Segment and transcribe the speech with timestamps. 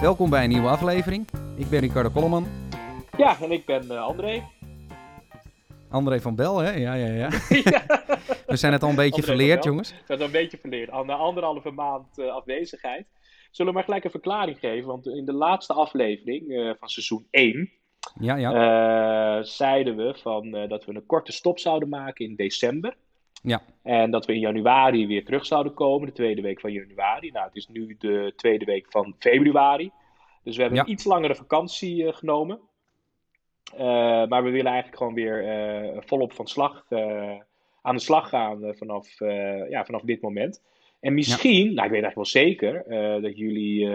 [0.00, 1.28] Welkom bij een nieuwe aflevering.
[1.56, 2.46] Ik ben Ricardo Kolleman.
[3.16, 4.42] Ja, en ik ben uh, André.
[5.90, 6.70] André van Bel, hè?
[6.70, 7.28] Ja, ja, ja.
[8.46, 9.90] We zijn het al een beetje verleerd, jongens.
[9.90, 10.90] We zijn het al een beetje verleerd.
[10.90, 13.06] Na anderhalve maand uh, afwezigheid.
[13.50, 14.88] Zullen we maar gelijk een verklaring geven?
[14.88, 17.70] Want in de laatste aflevering uh, van seizoen 1
[18.20, 19.42] ja, ja.
[19.42, 22.96] zeiden we van, dat we een korte stop zouden maken in december.
[23.42, 23.62] Ja.
[23.82, 27.30] En dat we in januari weer terug zouden komen, de tweede week van januari.
[27.30, 29.90] Nou, het is nu de tweede week van februari.
[30.42, 32.60] Dus we hebben een iets langere vakantie uh, genomen.
[33.74, 33.80] Uh,
[34.26, 35.44] maar we willen eigenlijk gewoon weer
[35.92, 36.84] uh, volop van slag,
[37.82, 39.18] aan de slag gaan vanaf,
[39.68, 40.62] ja, vanaf dit moment.
[41.00, 42.84] En misschien, nou ik weet eigenlijk wel zeker,
[43.22, 43.90] dat jullie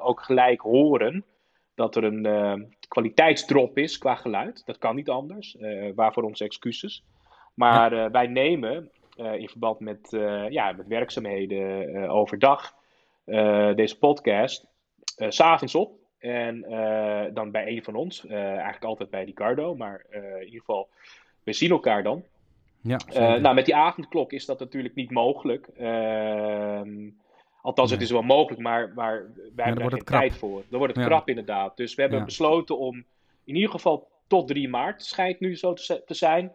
[0.00, 1.24] ook gelijk horen
[1.74, 4.62] dat er een kwaliteitsdrop is qua geluid.
[4.66, 5.56] Dat kan niet anders,
[5.94, 7.04] waarvoor onze excuses.
[7.54, 8.10] Maar ja.
[8.10, 10.08] wij nemen in verband met,
[10.48, 12.74] ja, met werkzaamheden overdag
[13.74, 14.66] deze podcast
[15.16, 16.00] s s'avonds op.
[16.18, 16.60] En
[17.34, 20.88] dan bij een van ons, eigenlijk altijd bij Ricardo, maar in ieder geval,
[21.42, 22.24] we zien elkaar dan.
[22.82, 22.98] Ja,
[23.38, 25.66] nou, met die avondklok is dat natuurlijk niet mogelijk.
[25.66, 27.10] Ehm,
[27.60, 30.62] althans, het is wel mogelijk, maar, maar wij hebben er geen tijd voor.
[30.68, 31.76] Dan wordt het krap inderdaad.
[31.76, 33.04] Dus we hebben besloten om
[33.44, 36.52] in ieder geval tot 3 maart, schijnt nu zo te, te zijn,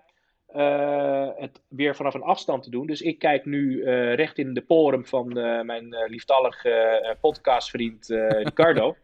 [0.57, 2.87] uh, het weer vanaf een afstand te doen.
[2.87, 8.07] Dus ik kijk nu uh, recht in de porum van uh, mijn lieftallige podcastvriend
[8.43, 8.95] Ricardo.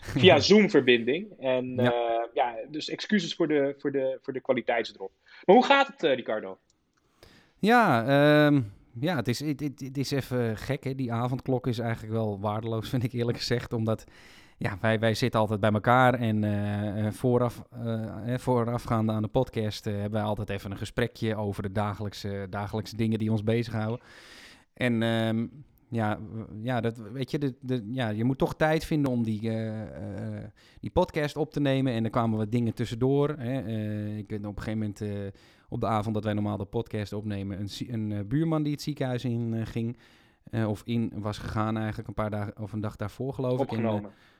[0.00, 1.32] via Zoom-verbinding.
[1.38, 2.28] En ja.
[2.34, 2.54] ja.
[2.68, 5.10] dus excuses voor de, voor, de, voor de kwaliteitsdrop.
[5.44, 6.58] Maar hoe gaat het, Ricardo?
[7.58, 10.84] Ja, um, ja het, is, het, het, het, is even gek.
[10.84, 10.94] Hè?
[10.94, 13.72] Die avondklok is eigenlijk wel waardeloos, vind ik eerlijk gezegd.
[13.72, 14.04] Omdat
[14.58, 19.84] ja, wij, wij zitten altijd bij elkaar en uh, vooraf, uh, voorafgaande aan de podcast
[19.84, 24.06] hebben wij altijd even een gesprekje over de dagelijkse, dagelijkse dingen die ons bezighouden.
[24.74, 26.18] En um, ja,
[26.62, 29.40] ja, dat, weet je, de, de, ja, je moet toch tijd vinden om die,
[30.80, 31.92] die podcast op te nemen.
[31.92, 33.34] En er kwamen wat dingen tussendoor.
[33.38, 33.58] Hè.
[34.16, 35.32] ik weet op een gegeven moment,
[35.68, 39.24] op de avond dat wij normaal de podcast opnemen, een, een buurman die het ziekenhuis
[39.24, 39.98] in ging.
[40.66, 43.70] of in was gegaan eigenlijk een paar dagen of een dag daarvoor geloof ik.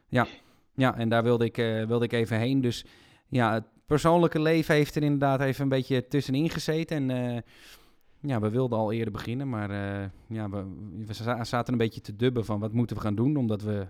[0.09, 0.27] Ja,
[0.75, 2.61] ja, en daar wilde ik, uh, wilde ik even heen.
[2.61, 2.85] Dus
[3.29, 7.11] ja, het persoonlijke leven heeft er inderdaad even een beetje tussenin gezeten.
[7.11, 7.41] En uh,
[8.21, 10.65] ja, we wilden al eerder beginnen, maar uh, ja, we,
[11.07, 13.37] we, zaten een beetje te dubben van wat moeten we gaan doen.
[13.37, 13.87] Omdat we,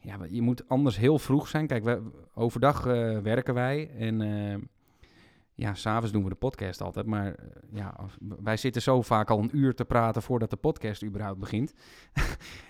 [0.00, 1.66] ja, je moet anders heel vroeg zijn.
[1.66, 2.02] Kijk, we,
[2.34, 2.84] overdag
[3.22, 4.20] werken wij en
[5.58, 7.06] ja, s'avonds doen we de podcast altijd.
[7.06, 7.34] Maar uh,
[7.72, 7.94] ja,
[8.42, 11.74] wij zitten zo vaak al een uur te praten voordat de podcast überhaupt begint.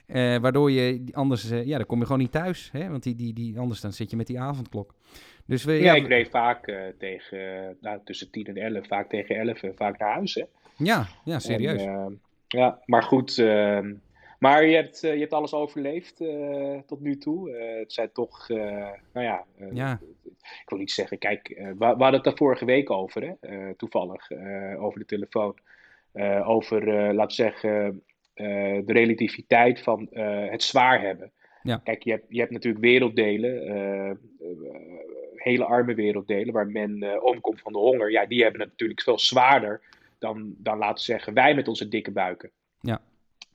[0.07, 2.69] uh, waardoor je anders, uh, ja, dan kom je gewoon niet thuis.
[2.73, 2.89] Hè?
[2.89, 4.95] Want die, die, die, anders dan zit je met die avondklok.
[5.47, 9.37] Dus we, ja, ja ik reed vaak tegen, nou, tussen 10 en 11, vaak tegen
[9.37, 10.35] 11, vaak naar huis.
[10.35, 10.45] Hè?
[10.77, 11.83] Ja, ja, serieus.
[11.83, 13.39] En, ja, maar goed.
[13.39, 13.93] Ehm,
[14.39, 16.17] maar je hebt, je hebt alles overleefd
[16.87, 17.51] tot nu toe.
[17.51, 20.01] het zijn toch, nou ja, ja,
[20.63, 24.31] ik wil niet zeggen, kijk, we, we, hadden het daar vorige week over, hè, toevallig,
[24.79, 25.57] over de telefoon.
[26.45, 26.85] over,
[27.15, 28.03] laten we zeggen,
[28.85, 30.09] de relativiteit van
[30.51, 31.33] het zwaar hebben.
[31.63, 31.81] Ja.
[31.85, 34.19] Kijk, je hebt, je hebt natuurlijk werelddelen,
[35.35, 38.11] hele arme werelddelen, waar men omkomt van de honger.
[38.11, 39.81] Ja, die hebben het natuurlijk veel zwaarder
[40.19, 42.51] dan, dan, laten we zeggen, wij met onze dikke buiken.
[42.81, 43.01] Ja.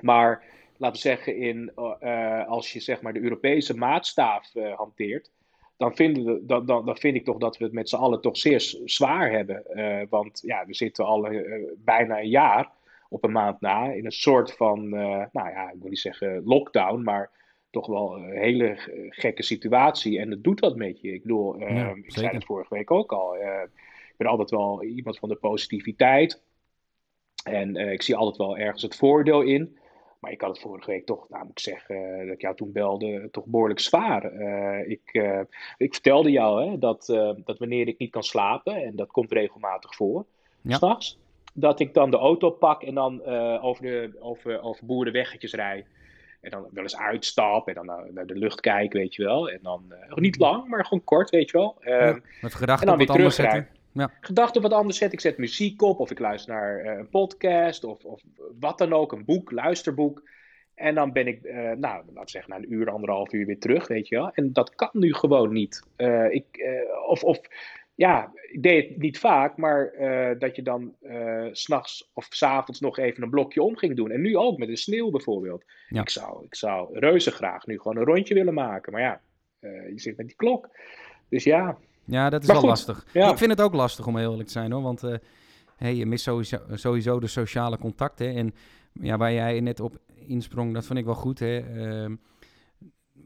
[0.02, 0.44] Maar,
[0.78, 1.76] laten we zeggen, in,
[2.48, 5.32] als je zeg maar de Europese maatstaaf hanteert,
[5.78, 8.22] dan, vinden we, dan, dan, dan vind ik toch dat we het met z'n allen
[8.22, 9.64] toch zeer zwaar hebben.
[9.74, 11.30] Uh, want ja, we zitten al
[11.78, 12.72] bijna een jaar
[13.10, 17.02] op een maand na in een soort van, nou ja, ik wil niet zeggen lockdown,
[17.02, 17.32] maar
[17.70, 18.76] toch wel een hele
[19.10, 20.20] gekke situatie.
[20.20, 21.14] En het doet wat met je.
[21.14, 23.36] Ik bedoel, ja, ik zei het vorige week ook al.
[23.36, 26.42] ik ben altijd wel iemand van de positiviteit.
[27.44, 29.78] En ik zie altijd wel ergens het voordeel in.
[30.24, 32.72] Maar ik had het vorige week toch, nou moet ik zeggen, dat ik jou toen
[32.72, 34.34] belde, toch behoorlijk zwaar.
[34.34, 35.40] Uh, ik, uh,
[35.78, 39.32] ik vertelde jou hè, dat, uh, dat wanneer ik niet kan slapen, en dat komt
[39.32, 40.26] regelmatig voor,
[40.62, 40.78] ja.
[40.78, 41.20] s'nachts,
[41.54, 43.26] dat ik dan de auto pak en dan
[43.62, 45.86] over, de, over, over boerenweggetjes rijd.
[46.42, 49.50] En dan wel eens uitstap en dan naar, de lucht kijken, weet je wel.
[49.50, 51.78] En dan niet lang, maar gewoon kort, weet je wel.
[51.82, 53.68] Ja, met gedachten op anders zetten.
[53.94, 54.12] Ja.
[54.20, 55.14] Gedachten wat anders zet.
[55.14, 58.22] Ik zet muziek op of ik luister naar uh, een podcast of, of
[58.60, 60.30] wat dan ook, een boek, luisterboek.
[60.76, 63.60] En dan ben ik, uh, nou, laten we zeggen, na een uur, anderhalf uur weer
[63.60, 64.32] terug, weet je wel.
[64.34, 65.84] En dat kan nu gewoon niet.
[65.98, 66.46] Uh, ik,
[67.08, 67.40] of, of,
[67.96, 69.94] ja, ik deed het niet vaak, maar
[70.40, 70.96] dat je dan
[71.52, 74.12] s s'nachts of s'avonds nog even een blokje om ging doen.
[74.12, 75.64] En nu ook met de sneeuw bijvoorbeeld.
[75.90, 76.02] Ja.
[76.02, 78.92] Ik, zou, ik zou reuze graag nu gewoon een rondje willen maken.
[78.92, 79.22] Maar ja,
[79.60, 80.70] je zit met die klok.
[81.30, 83.06] Dus ja, ja, dat is maar wel goed, lastig.
[83.14, 83.32] Ja.
[83.32, 84.82] Ik vind het ook lastig om heel eerlijk te zijn hoor.
[84.82, 85.16] Want uh,
[85.76, 88.36] hey, je mist sowieso, sowieso de sociale contacten.
[88.36, 88.54] En
[89.02, 89.98] ja, waar jij net op
[90.28, 91.40] insprong, dat vond ik wel goed.
[91.40, 91.64] Hè?
[92.06, 92.16] Uh,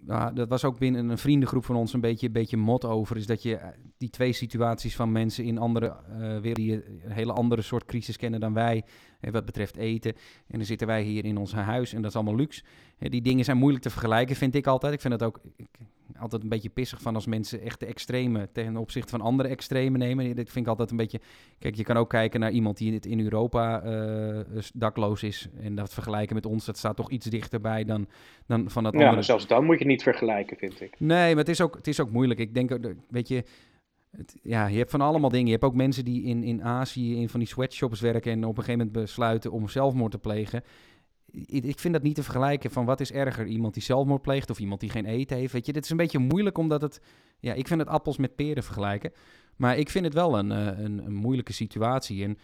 [0.08, 3.18] uh, dat was ook binnen een vriendengroep van ons een beetje, een beetje mot over.
[3.18, 7.12] Is dat je eh, die twee situaties van mensen in andere uh, werelden, die een
[7.12, 8.84] hele andere soort crisis kennen dan wij.
[9.20, 10.14] Hè, wat betreft eten.
[10.48, 12.64] En dan zitten wij hier in ons huis en dat is allemaal luxe.
[12.98, 14.94] Hè, die dingen zijn moeilijk te vergelijken, vind ik altijd.
[14.94, 15.68] Ik vind het ook ik,
[16.20, 19.98] altijd een beetje pissig van als mensen echt de extreme ten opzichte van andere extreme
[19.98, 20.36] nemen.
[20.36, 21.20] Dat vind ik altijd een beetje.
[21.60, 24.40] Kijk, je kan ook kijken naar iemand die in Europa uh,
[24.74, 25.48] dakloos is.
[25.62, 28.08] En dat vergelijken met ons, dat staat toch iets dichterbij dan,
[28.46, 29.22] dan van dat ja, andere.
[29.22, 31.00] zelfs dan moet je niet vergelijken, vind ik.
[31.00, 32.40] Nee, maar het is ook, het is ook moeilijk.
[32.40, 32.78] Ik denk,
[33.10, 33.44] weet je.
[34.12, 35.46] Het, ja, je hebt van allemaal dingen.
[35.46, 38.58] Je hebt ook mensen die in, in Azië in van die sweatshops werken en op
[38.58, 40.64] een gegeven moment besluiten om zelfmoord te plegen
[41.46, 44.60] ik vind dat niet te vergelijken van wat is erger, iemand die zelfmoord pleegt of
[44.60, 45.54] iemand die geen eten heeft.
[45.54, 47.02] Weet je, dit is een beetje moeilijk omdat het,
[47.40, 49.12] ja, ik vind het appels met peren vergelijken.
[49.56, 52.24] Maar ik vind het wel een, een, een moeilijke situatie.
[52.24, 52.38] En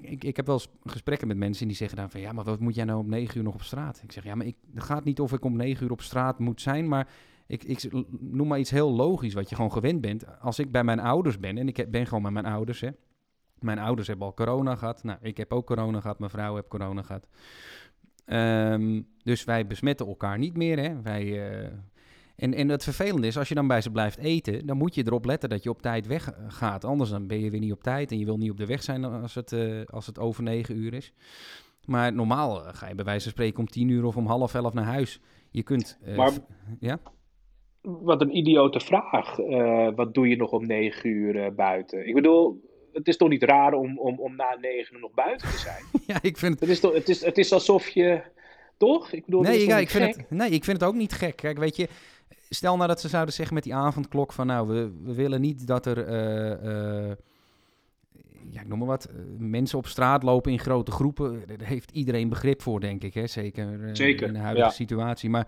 [0.00, 2.60] ik, ik heb wel eens gesprekken met mensen die zeggen dan van ja, maar wat
[2.60, 4.00] moet jij nou om negen uur nog op straat?
[4.02, 6.38] Ik zeg ja, maar ik, het gaat niet of ik om negen uur op straat
[6.38, 7.08] moet zijn, maar
[7.46, 10.40] ik, ik noem maar iets heel logisch wat je gewoon gewend bent.
[10.40, 12.90] Als ik bij mijn ouders ben en ik ben gewoon bij mijn ouders, hè.
[13.58, 15.02] Mijn ouders hebben al corona gehad.
[15.02, 16.18] Nou, ik heb ook corona gehad.
[16.18, 17.28] Mijn vrouw heeft corona gehad.
[18.26, 20.78] Um, dus wij besmetten elkaar niet meer.
[20.78, 21.02] Hè?
[21.02, 21.68] Wij, uh,
[22.36, 25.06] en, en het vervelende is, als je dan bij ze blijft eten, dan moet je
[25.06, 26.84] erop letten dat je op tijd weggaat.
[26.84, 28.82] Anders dan ben je weer niet op tijd en je wil niet op de weg
[28.82, 31.12] zijn als het, uh, als het over negen uur is.
[31.84, 34.72] Maar normaal ga je bij wijze van spreken om tien uur of om half elf
[34.72, 35.20] naar huis.
[35.50, 35.98] Je kunt...
[36.16, 36.32] maar,
[36.80, 36.98] ja?
[37.82, 39.36] Wat een idiote vraag.
[39.94, 42.08] wat doe je nog om negen uur buiten?
[42.08, 42.60] Ik bedoel,
[42.96, 45.82] het is toch niet raar om, om, om na negen nog buiten te zijn?
[46.06, 46.60] ja, ik vind het...
[46.60, 48.22] Het is, toch, het is, het is alsof je...
[48.76, 49.12] Toch?
[49.12, 51.36] Ik bedoel, nee, ja, ik vind het, nee, ik vind het ook niet gek.
[51.36, 51.88] Kijk, weet je...
[52.50, 54.46] Stel nou dat ze zouden zeggen met die avondklok van...
[54.46, 56.08] Nou, we, we willen niet dat er...
[56.08, 57.12] Uh, uh,
[58.50, 59.08] ja, ik noem maar wat,
[59.38, 61.42] mensen op straat lopen in grote groepen.
[61.46, 63.14] Daar heeft iedereen begrip voor, denk ik.
[63.14, 63.26] Hè?
[63.26, 65.30] Zeker, Zeker in de huidige situatie.
[65.30, 65.46] Maar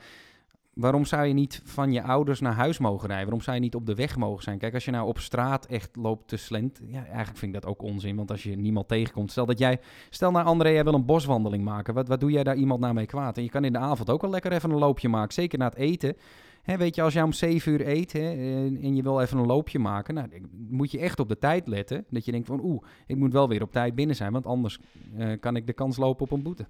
[0.78, 3.24] waarom zou je niet van je ouders naar huis mogen rijden?
[3.24, 4.58] Waarom zou je niet op de weg mogen zijn?
[4.58, 7.70] Kijk, als je nou op straat echt loopt te slent, ja, eigenlijk vind ik dat
[7.70, 8.16] ook onzin.
[8.16, 9.78] Want als je niemand tegenkomt, stel dat jij,
[10.10, 11.94] stel naar André, jij wil een boswandeling maken.
[11.94, 13.36] Wat, wat doe jij daar iemand naar mee kwaad?
[13.36, 15.64] En je kan in de avond ook wel lekker even een loopje maken, zeker na
[15.64, 16.16] het eten.
[16.64, 20.14] Weet je, als jij om 7 uur eet en, je wil even een loopje maken,
[20.14, 20.28] nou,
[20.68, 22.04] moet je echt op de tijd letten.
[22.10, 24.78] Dat je denkt van, oeh, ik moet wel weer op tijd binnen zijn, want anders
[25.18, 26.66] uh, kan ik de kans lopen op een boete.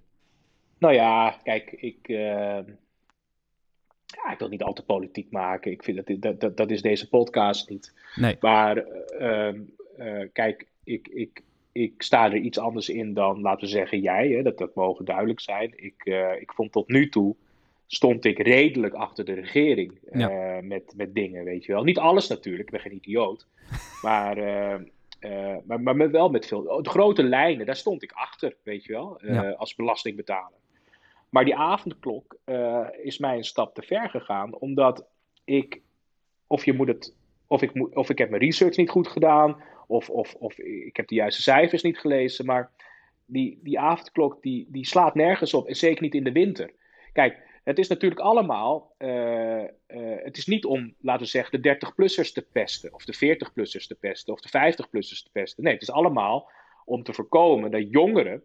[0.79, 2.09] Nou ja, kijk, ik...
[2.09, 2.59] Uh
[4.17, 5.71] ja, ik wil niet al te politiek maken.
[5.71, 7.93] Ik vind dat, dat, dat, dat is deze podcast niet.
[8.15, 8.37] Nee.
[8.41, 8.85] Maar
[9.21, 9.53] uh,
[9.99, 14.29] uh, kijk, ik, ik, ik sta er iets anders in dan, laten we zeggen, jij.
[14.29, 14.43] Hè?
[14.43, 15.73] Dat, dat mogen duidelijk zijn.
[15.77, 17.37] Ik, uh, ik vond tot nu toe,
[17.87, 20.61] stond ik redelijk achter de regering ja.
[20.63, 21.83] met, met dingen, weet je wel.
[21.83, 23.47] Niet alles natuurlijk, ik ben geen idioot.
[24.03, 24.37] maar,
[25.65, 26.83] maar, maar wel met veel...
[26.83, 29.19] De grote lijnen, daar stond ik achter, weet je wel.
[29.23, 29.51] Ja.
[29.51, 30.58] Als belastingbetaler.
[31.29, 35.07] Maar die avondklok uh, is mij een stap te ver gegaan, omdat
[35.45, 35.81] ik,
[36.47, 37.15] of je moet het,
[37.47, 40.97] of ik, moet, of ik heb mijn research niet goed gedaan, of, of, of ik
[40.97, 42.71] heb de juiste cijfers niet gelezen, maar
[43.27, 46.71] die, die avondklok die, die slaat nergens op, en zeker niet in de winter.
[47.13, 49.67] Kijk, het is natuurlijk allemaal, uh, uh,
[50.23, 53.97] het is niet om, laten we zeggen, de 30-plussers te pesten, of de 40-plussers te
[54.01, 55.65] pesten, of de 50-plussers te pesten.
[55.65, 56.51] Nee, het is allemaal
[56.85, 58.43] om te voorkomen dat jongeren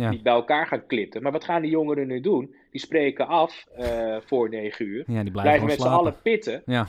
[0.00, 0.10] ja.
[0.10, 1.22] niet bij elkaar gaan klitten.
[1.22, 2.54] Maar wat gaan die jongeren nu doen?
[2.70, 5.04] Die spreken af uh, voor negen uur.
[5.06, 6.62] Ja, die blijven, met z'n allen pitten.
[6.66, 6.88] Ja.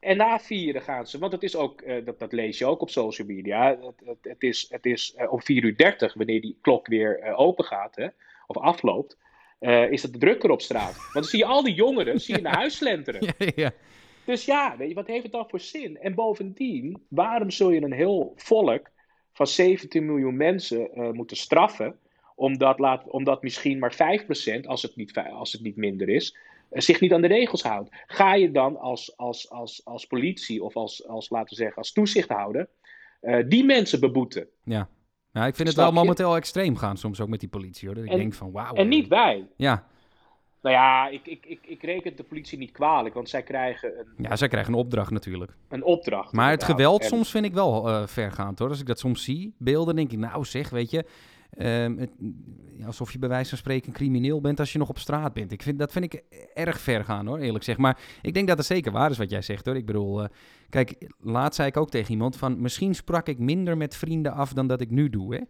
[0.00, 2.80] En na vieren gaan ze, want het is ook, uh, dat, dat lees je ook
[2.80, 3.68] op social media.
[3.68, 7.34] Het, het, het is, het is uh, om 4 uur 30, wanneer die klok weer
[7.36, 8.08] open gaat, hè,
[8.46, 9.18] of afloopt,
[9.90, 10.96] is het drukker op straat.
[10.96, 13.34] Want dan zie je al die jongeren zie je naar huis slenteren.
[13.38, 13.72] Ja, ja.
[14.24, 15.98] Dus ja, weet je, wat heeft het dan voor zin?
[15.98, 18.90] En bovendien, waarom zul je een heel volk
[19.32, 21.98] van 17 miljoen mensen moeten straffen?
[22.34, 26.36] Omdat, laat, omdat misschien maar 5%, als het niet, als het niet minder is,
[26.70, 27.90] eh, zich niet aan de regels houdt.
[28.06, 31.92] Ga je dan als, als, als, als politie of als, als, laten we zeggen, als
[31.92, 32.68] toezichthouder
[33.22, 34.48] uh, die mensen beboeten?
[34.64, 34.88] Ja.
[35.32, 37.88] ja, ik vind het wel momenteel extreem gaan soms ook met die politie.
[37.88, 37.96] Hoor.
[37.96, 38.74] Dat ik en, denk van wauw.
[38.74, 39.46] En niet wij.
[39.56, 39.86] Ja.
[40.62, 44.24] Nou ja, ik, ik, ik, ik reken de politie niet kwalijk, want zij krijgen een...
[44.24, 45.56] Ja, zij krijgen een opdracht natuurlijk.
[45.68, 46.32] Een opdracht.
[46.32, 48.68] Maar het geweld soms vind ik wel uh, vergaand hoor.
[48.68, 51.04] Als ik dat soms zie, beelden, denk ik, nou zeg, weet je...
[51.56, 52.10] Het,
[52.86, 55.52] alsof je bij wijze van spreken crimineel bent als je nog op straat bent.
[55.52, 56.22] Ik vind, dat vind ik
[56.54, 57.76] erg ver gaan hoor, eerlijk zeg.
[57.76, 59.76] Maar ik denk dat het zeker waar is wat jij zegt hoor.
[59.76, 60.28] Ik bedoel, uh,
[60.68, 62.60] kijk, laat zei ik ook tegen iemand van...
[62.60, 65.40] misschien sprak ik minder met vrienden af dan dat ik nu doe, hè.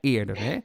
[0.00, 0.58] Eerder, hè.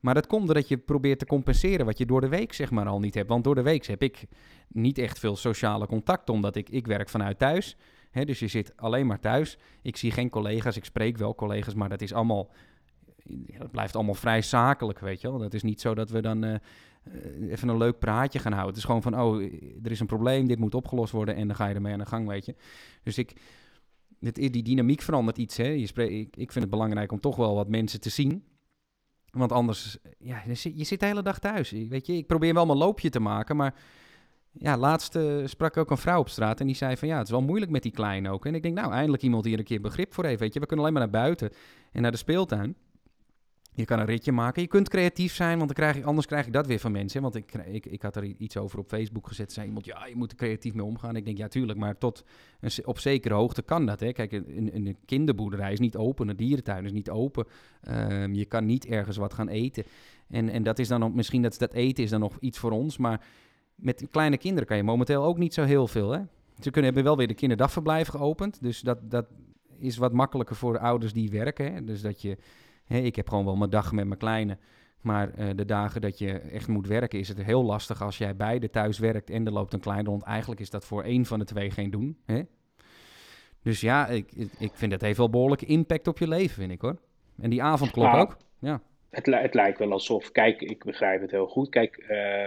[0.00, 2.86] Maar dat komt doordat je probeert te compenseren wat je door de week zeg maar
[2.86, 3.28] al niet hebt.
[3.28, 4.24] Want door de week heb ik
[4.68, 7.76] niet echt veel sociale contact, omdat ik, ik werk vanuit thuis.
[8.10, 9.58] Hè, dus je zit alleen maar thuis.
[9.82, 12.50] Ik zie geen collega's, ik spreek wel collega's, maar dat is allemaal
[13.24, 15.38] ja, dat blijft allemaal vrij zakelijk, weet je wel.
[15.38, 16.54] Dat is niet zo dat we dan uh,
[17.50, 18.74] even een leuk praatje gaan houden.
[18.74, 19.42] Het is gewoon van, oh,
[19.82, 22.06] er is een probleem, dit moet opgelost worden en dan ga je ermee aan de
[22.06, 22.54] gang, weet je.
[23.02, 23.32] Dus ik,
[24.18, 25.68] dit, die dynamiek verandert iets, hè.
[25.68, 25.88] Je
[26.30, 28.44] ik, vind het belangrijk om toch wel wat mensen te zien.
[29.30, 31.70] Want anders, ja, je zit, je zit de hele dag thuis.
[31.70, 33.74] Weet je, ik probeer wel mijn loopje te maken, maar
[34.52, 37.26] ja, laatst uh, sprak ook een vrouw op straat en die zei van ja, het
[37.26, 38.46] is wel moeilijk met die kleine ook.
[38.46, 40.40] En ik denk, nou, eindelijk iemand die er een keer begrip voor heeft.
[40.40, 41.50] Weet je, we kunnen alleen maar naar buiten
[41.92, 42.76] en naar de speeltuin.
[43.76, 44.62] Je kan een ritje maken.
[44.62, 47.22] Je kunt creatief zijn, want dan krijg ik, anders krijg ik dat weer van mensen.
[47.22, 49.52] Want ik, ik, ik had er iets over op Facebook gezet.
[49.52, 51.16] Zei iemand, ja, je moet er creatief mee omgaan.
[51.16, 52.24] Ik denk, ja, tuurlijk, maar tot
[52.84, 54.00] op zekere hoogte kan dat.
[54.00, 54.12] Hè.
[54.12, 57.46] Kijk, een, een kinderboerderij is niet open, een dierentuin is niet open.
[57.88, 59.84] Um, je kan niet ergens wat gaan eten.
[60.28, 62.70] En, en dat is dan ook, misschien dat, dat eten is dan nog iets voor
[62.70, 63.26] ons, maar
[63.74, 66.10] met kleine kinderen kan je momenteel ook niet zo heel veel.
[66.10, 66.20] Hè?
[66.60, 68.62] Ze kunnen, hebben wel weer de kinderdagverblijf geopend.
[68.62, 69.26] Dus dat, dat
[69.78, 71.86] is wat makkelijker voor de ouders die werken.
[71.86, 72.36] Dus dat je,
[72.86, 74.58] hè, ik heb gewoon wel mijn dag met mijn kleine.
[75.00, 78.36] Maar uh, de dagen dat je echt moet werken, is het heel lastig als jij
[78.36, 80.22] beide thuis werkt en er loopt een klein rond.
[80.22, 82.18] Eigenlijk is dat voor één van de twee geen doen.
[82.26, 82.42] Hè?
[83.62, 86.80] Dus ja, ik, ik vind dat heeft wel behoorlijke impact op je leven, vind ik
[86.80, 86.96] hoor.
[87.40, 88.36] En die avondklok ook.
[88.58, 88.80] Ja
[89.14, 91.68] het, het, lijkt wel alsof, kijk, ik begrijp het heel goed.
[91.68, 92.46] Kijk, uh,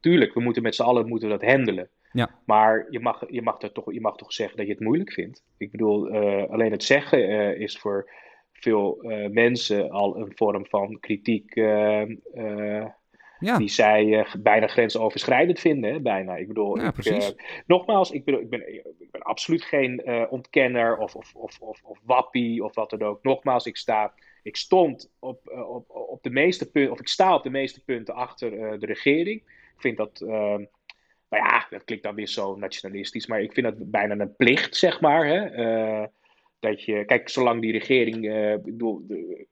[0.00, 1.88] tuurlijk, we moeten met z'n allen moeten dat handelen.
[2.12, 2.30] Ja.
[2.44, 5.44] Maar je mag, je, mag toch, je mag toch zeggen dat je het moeilijk vindt.
[5.56, 6.10] Ik bedoel,
[6.48, 8.10] alleen het zeggen is voor
[8.64, 8.98] veel
[9.30, 11.54] mensen al een vorm van kritiek.
[13.38, 13.58] Ja.
[13.58, 16.36] Die zij bijna grensoverschrijdend vinden, hè, bijna.
[16.36, 21.14] Ik bedoel, ja, ik, nogmaals, ik, bedoel, ik, ben, ik ben absoluut geen ontkenner of,
[21.16, 23.22] of, of, of, of wappie of wat dan ook.
[23.22, 24.12] Nogmaals, ik sta
[24.44, 27.84] ik stond op, uh, op, op de meeste punten, of ik sta op de meeste
[27.84, 29.40] punten achter uh, de regering.
[29.46, 30.66] Ik vind dat, uh, nou
[31.28, 35.00] ja, dat klinkt dan weer zo nationalistisch, maar ik vind dat bijna een plicht, zeg
[35.00, 35.26] maar.
[35.26, 35.44] Hè?
[35.44, 36.06] Eh,
[36.64, 39.46] dat je, kijk, zolang die regering, ik bedoel, de,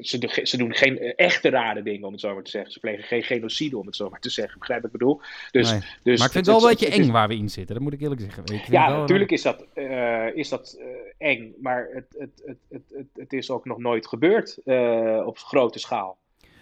[0.00, 2.72] ze, ze, doen geen echte rare dingen, om het zo maar te zeggen.
[2.72, 4.58] Ze plegen geen genocide, om het zo maar te zeggen.
[4.58, 5.20] Begrijp wat ik bedoel?
[5.50, 5.70] Dus,
[6.02, 7.92] dus, maar ik vind het wel een beetje eng waar we in zitten, dat moet
[7.92, 8.44] ik eerlijk zeggen.
[8.44, 10.86] Ik ja, natuurlijk is dat, uh, is dat uh,
[11.18, 15.78] eng, maar het, het, het, het, het, is ook nog nooit gebeurd uh, op grote
[15.78, 16.18] schaal.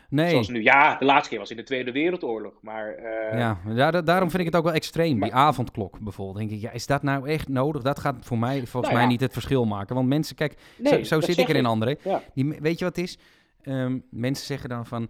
[0.09, 0.31] Nee.
[0.31, 2.99] Zoals nu, ja, de laatste keer was in de Tweede Wereldoorlog, maar...
[3.33, 3.39] Uh...
[3.75, 6.39] Ja, daarom vind ik het ook wel extreem, die avondklok bijvoorbeeld.
[6.39, 7.83] denk ik, ja, is dat nou echt nodig?
[7.83, 9.95] Dat gaat voor mij volgens nou mij niet het verschil maken.
[9.95, 11.95] Want mensen, kijk, nee, zo, zo zit ik erin, André.
[12.05, 12.23] Ja.
[12.35, 13.19] Die, weet je wat het is?
[13.63, 15.09] Um, mensen zeggen dan van...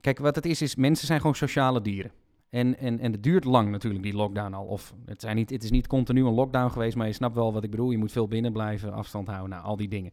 [0.00, 2.10] Kijk, wat het is, is mensen zijn gewoon sociale dieren.
[2.50, 4.64] En, en, en het duurt lang natuurlijk, die lockdown al.
[4.64, 7.52] Of het, zijn niet, het is niet continu een lockdown geweest, maar je snapt wel
[7.52, 7.90] wat ik bedoel.
[7.90, 10.12] Je moet veel binnen blijven, afstand houden, nou, al die dingen.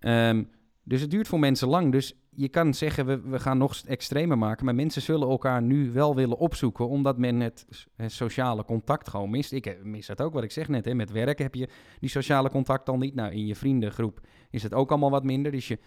[0.00, 0.48] Um,
[0.84, 1.92] dus het duurt voor mensen lang.
[1.92, 4.64] Dus je kan zeggen, we, we gaan nog extremer maken.
[4.64, 7.66] Maar mensen zullen elkaar nu wel willen opzoeken, omdat men het,
[8.06, 9.52] sociale contact gewoon mist.
[9.52, 10.84] Ik eh, mis dat ook, wat ik zeg net.
[10.84, 10.94] Hè.
[10.94, 11.68] Met werk heb je
[12.00, 13.14] die sociale contact al niet.
[13.14, 15.52] Nou, in je vriendengroep is het ook allemaal wat minder.
[15.52, 15.78] Dus je,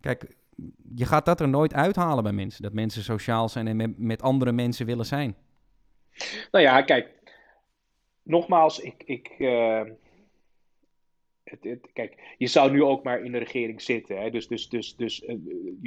[0.00, 0.36] kijk,
[0.94, 2.62] je gaat dat er nooit uithalen bij mensen.
[2.62, 5.36] Dat mensen sociaal zijn en met, met andere mensen willen zijn.
[6.50, 7.08] Nou ja, kijk,
[8.22, 9.80] nogmaals, ik, ik, uh,
[11.46, 14.20] het, kijk, je zou nu ook maar in de regering zitten.
[14.20, 14.30] Hè?
[14.30, 15.36] Dus, dus, dus, dus uh,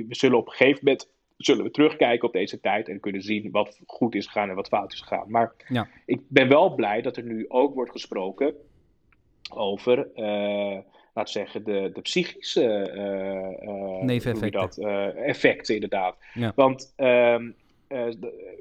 [0.07, 3.51] we zullen op een gegeven moment zullen we terugkijken op deze tijd en kunnen zien
[3.51, 5.31] wat goed is gegaan en wat fout is gegaan.
[5.31, 5.87] Maar ja.
[6.05, 8.55] ik ben wel blij dat er nu ook wordt gesproken
[9.53, 10.77] over, uh,
[11.13, 12.91] laat zeggen, de, de psychische
[13.63, 15.15] uh, neveneffecten.
[15.15, 16.17] effecten inderdaad.
[16.33, 16.51] Ja.
[16.55, 17.51] Want ehm,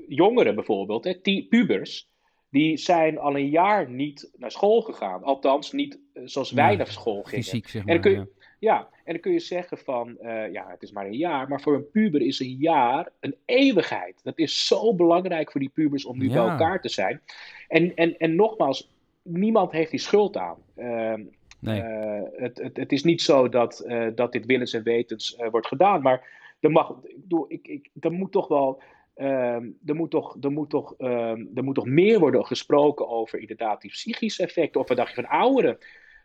[0.09, 2.09] jongeren bijvoorbeeld, hè, pubers,
[2.51, 5.23] die zijn al een jaar niet naar school gegaan.
[5.23, 7.45] Althans, niet eh, zoals wij naar school gingen.
[7.45, 7.95] Fysiek, zeg maar.
[7.95, 8.89] En dan kun je, ja.
[9.05, 11.49] en dan kun je zeggen van, uh, ja, het is maar een jaar.
[11.49, 14.21] Maar voor een puber is een jaar een eeuwigheid.
[14.23, 17.21] Dat is zo belangrijk voor die pubers om nu bij elkaar te zijn.
[17.69, 18.91] En, en, en nogmaals,
[19.23, 20.57] niemand heeft die schuld aan.
[20.77, 21.15] Uh,
[21.61, 21.81] nee.
[21.83, 26.03] Uh, het, het, het, is niet zo dat, dat dit willens en wetens wordt gedaan.
[26.03, 26.27] Maar
[26.61, 26.95] er, mag,
[27.29, 28.83] ik, ik, ik, er moet toch wel
[29.21, 33.39] Um, er, moet toch, er, moet toch, um, er moet toch meer worden gesproken over
[33.39, 34.81] inderdaad die psychische effecten.
[34.81, 35.79] Of wat dacht je van ouderen?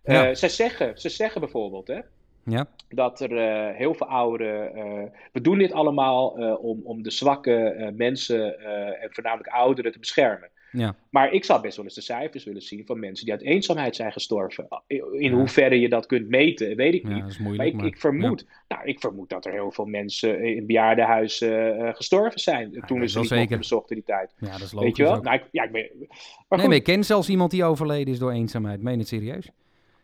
[0.04, 0.30] Ja.
[0.30, 2.00] Uh, ze, zeggen, ze zeggen bijvoorbeeld hè,
[2.44, 2.68] ja.
[2.90, 4.78] dat er uh, heel veel ouderen.
[4.78, 8.60] Uh, we doen dit allemaal om, om de zwakke mensen
[9.02, 10.50] en voornamelijk ouderen te beschermen.
[10.74, 10.96] Ja.
[11.10, 13.96] Maar ik zou best wel eens de cijfers willen zien van mensen die uit eenzaamheid
[13.96, 14.68] zijn gestorven.
[15.12, 17.36] In hoeverre je dat kunt meten, weet ik niet.
[17.38, 17.86] Ja, moeilijk, maar ik, maar...
[17.86, 22.84] ik vermoed, nou, ik vermoed dat er heel veel mensen in bejaardenhuizen uh, gestorven zijn.
[22.86, 24.34] toen we ze niet bezochten die tijd.
[24.38, 25.22] Ja, dat is logisch Weet je wel?
[25.22, 25.90] Nou, ik, ja, ik ben,
[26.48, 28.82] maar nee, maar ik ken zelfs iemand die overleden is door eenzaamheid.
[28.82, 29.50] Meen het serieus?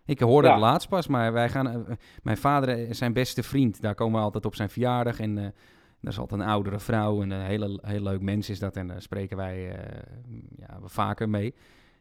[0.05, 1.67] Ik hoorde het laatst pas, maar wij gaan...
[1.67, 5.37] Uh, mijn vader, zijn beste vriend, daar komen we altijd op zijn verjaardag en...
[5.37, 5.45] Uh,
[6.01, 8.75] dat is altijd een oudere vrouw en een hele, heel leuk mens is dat.
[8.75, 9.75] En daar spreken wij uh,
[10.57, 11.53] ja, vaker mee.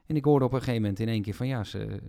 [0.07, 2.01] En ik hoorde op een gegeven moment in één keer van ja, ze,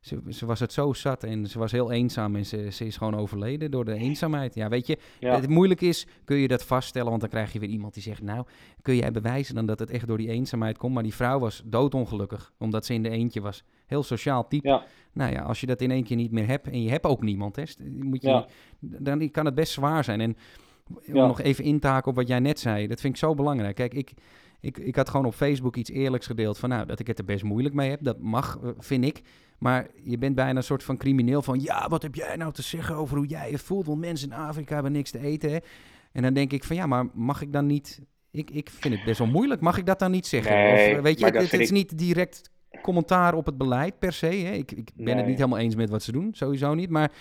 [0.00, 2.96] ze, ze, was het zo zat en ze was heel eenzaam en ze, ze is
[2.96, 4.54] gewoon overleden door de eenzaamheid.
[4.54, 5.34] Ja, weet je, ja.
[5.34, 8.22] het moeilijk is, kun je dat vaststellen, want dan krijg je weer iemand die zegt,
[8.22, 8.46] nou,
[8.82, 10.94] kun jij bewijzen dan dat het echt door die eenzaamheid komt?
[10.94, 13.64] Maar die vrouw was doodongelukkig, omdat ze in de eentje was.
[13.86, 14.68] Heel sociaal type.
[14.68, 14.84] Ja.
[15.12, 17.22] Nou ja, als je dat in één keer niet meer hebt en je hebt ook
[17.22, 18.44] niemand, hè, moet je,
[18.80, 20.20] dan kan het best zwaar zijn.
[20.20, 20.36] En
[21.06, 23.34] om nog even in te haken op wat jij net zei, dat vind ik zo
[23.34, 23.74] belangrijk.
[23.74, 24.12] Kijk, ik,
[24.60, 27.24] ik, ik had gewoon op Facebook iets eerlijks gedeeld van nou, dat ik het er
[27.24, 28.02] best moeilijk mee heb.
[28.02, 29.22] Dat mag, eh, vind ik.
[29.58, 32.62] Maar je bent bijna een soort van crimineel van ja, wat heb jij nou te
[32.62, 33.86] zeggen over hoe jij je voelt?
[33.86, 35.50] Want mensen in Afrika hebben niks te eten.
[35.50, 35.58] Hè?
[36.12, 38.00] En dan denk ik van ja, maar mag ik dan niet.
[38.30, 39.60] Ik, ik vind het best wel moeilijk.
[39.60, 40.56] Mag ik dat dan niet zeggen?
[40.56, 42.50] Nee, of weet je, het, is niet direct
[42.82, 44.26] commentaar op het beleid per se.
[44.26, 44.52] Hè?
[44.52, 46.90] Ik, ik ben het niet helemaal eens met wat ze doen, sowieso niet.
[46.90, 47.12] Maar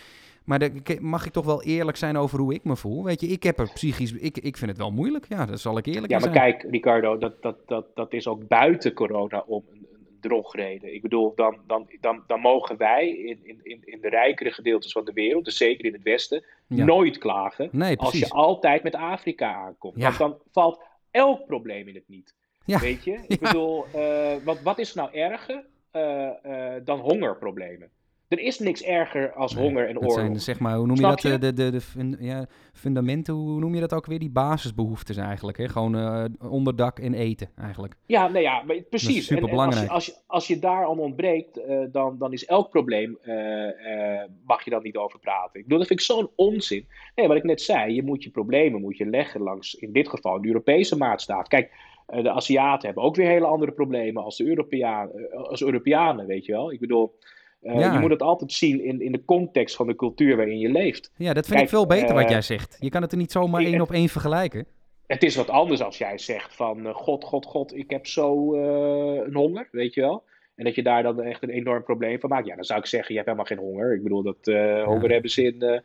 [0.43, 0.69] maar
[1.00, 3.03] mag ik toch wel eerlijk zijn over hoe ik me voel.
[3.03, 4.12] Weet je, ik heb er psychisch.
[4.12, 5.25] Ik, ik vind het wel moeilijk.
[5.29, 6.24] Ja, dat zal ik eerlijk zijn.
[6.24, 10.17] Ja, maar kijk, Ricardo, dat, dat, dat, dat is ook buiten corona om een, een
[10.19, 10.93] drogreden.
[10.93, 15.05] Ik bedoel, dan, dan, dan, dan mogen wij in, in, in de rijkere gedeeltes van
[15.05, 17.69] de wereld, dus zeker in het Westen, nooit klagen.
[17.71, 19.95] Nee, als je altijd met Afrika aankomt.
[19.98, 20.03] Ja.
[20.03, 20.81] Want dan valt
[21.12, 22.36] elk probleem in het niet.
[22.65, 22.79] Ja.
[22.79, 23.19] Weet je?
[23.27, 27.89] Ik bedoel, uh, wat, wat is nou erger uh, uh, dan hongerproblemen?
[28.31, 30.13] Er is niks erger als honger en oorlog.
[30.13, 31.21] Zijn, zeg maar, hoe noem je dat?
[31.21, 34.19] De, de, de, de ja, fundamenten, hoe noem je dat ook weer?
[34.19, 35.57] Die basisbehoeftes eigenlijk.
[35.57, 35.69] Hè?
[35.69, 37.95] Gewoon uh, onderdak en eten eigenlijk.
[38.05, 39.27] Ja, nou ja, maar precies.
[39.27, 39.89] Belangrijk.
[39.89, 43.35] als, je, als, je, daar aan ontbreekt, uh, dan, dan is elk probleem, uh,
[44.45, 45.59] mag je dan niet over praten.
[45.59, 46.88] Ik bedoel, dat vind ik zo'n onzin.
[47.15, 50.09] Nee, wat ik net zei, je moet je problemen moet je leggen langs, in dit
[50.09, 51.47] geval, de Europese maatstaaf.
[51.47, 51.71] Kijk,
[52.07, 56.51] de Aziaten hebben ook weer hele andere problemen als de Europeanen, als Europeanen, weet je
[56.51, 56.71] wel.
[56.71, 57.15] Ik bedoel...
[57.62, 60.70] Uh, Je moet het altijd zien in, in de context van de cultuur waarin je
[60.70, 61.12] leeft.
[61.15, 62.77] Ja, dat vind ik veel beter wat eh, jij zegt.
[62.80, 64.65] Je kan het er niet zomaar één op één vergelijken.
[65.08, 68.56] Het is wat anders als jij zegt van uh, god, god, god, ik heb zo
[69.24, 70.24] een honger, weet je wel.
[70.56, 72.48] En dat je daar dan echt een enorm probleem van maakt.
[72.48, 73.94] Ja, dan zou ik zeggen, je hebt helemaal geen honger.
[73.96, 74.46] Ik bedoel, dat
[74.86, 75.82] honger hebben ze in...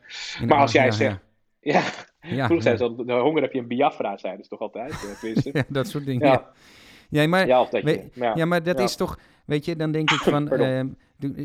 [0.47, 1.19] maar als jij zegt...
[1.59, 1.83] Ja,
[2.21, 5.17] ja, vroeger zei ze, de honger heb je een Biafra zijn, dat is toch altijd?
[5.53, 6.27] ja, dat soort dingen.
[6.27, 6.51] Ja,
[7.09, 7.27] ja.
[7.27, 8.45] maar, ja, dat, je, ja.
[8.45, 10.49] maar dat is toch, weet je, dan denk ik van,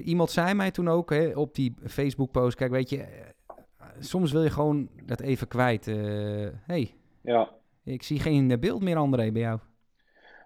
[0.05, 4.43] Iemand zei mij toen ook hè, op die Facebook-post: Kijk, weet je, eh, soms wil
[4.43, 5.87] je gewoon dat even kwijt.
[5.87, 7.51] Uh, hey, ja.
[7.85, 9.59] ik zie geen beeld meer, André, bij jou.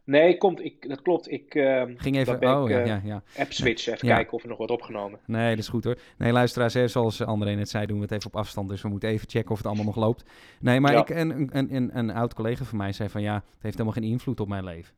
[0.05, 1.31] Nee, komt, ik, dat klopt.
[1.31, 3.23] Ik uh, ging even oh, ja, ja, ja.
[3.39, 5.21] app switch, even kijken of er nog wordt opgenomen.
[5.27, 5.99] Nee, dat is goed hoor.
[6.19, 8.69] Nee, luisteraars, zoals André net zei, doen we het even op afstand.
[8.69, 10.25] Dus we moeten even checken of het allemaal nog loopt.
[10.61, 13.63] Nee, maar ik, een, een, een, een oud collega van mij zei van ja, het
[13.63, 14.95] heeft helemaal geen invloed op mijn leven.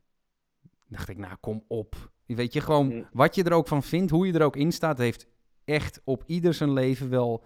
[0.89, 2.11] Dacht ik, nou kom op.
[2.27, 3.07] Weet je, gewoon mm.
[3.13, 5.27] wat je er ook van vindt, hoe je er ook in staat, heeft
[5.65, 7.45] echt op ieder zijn leven wel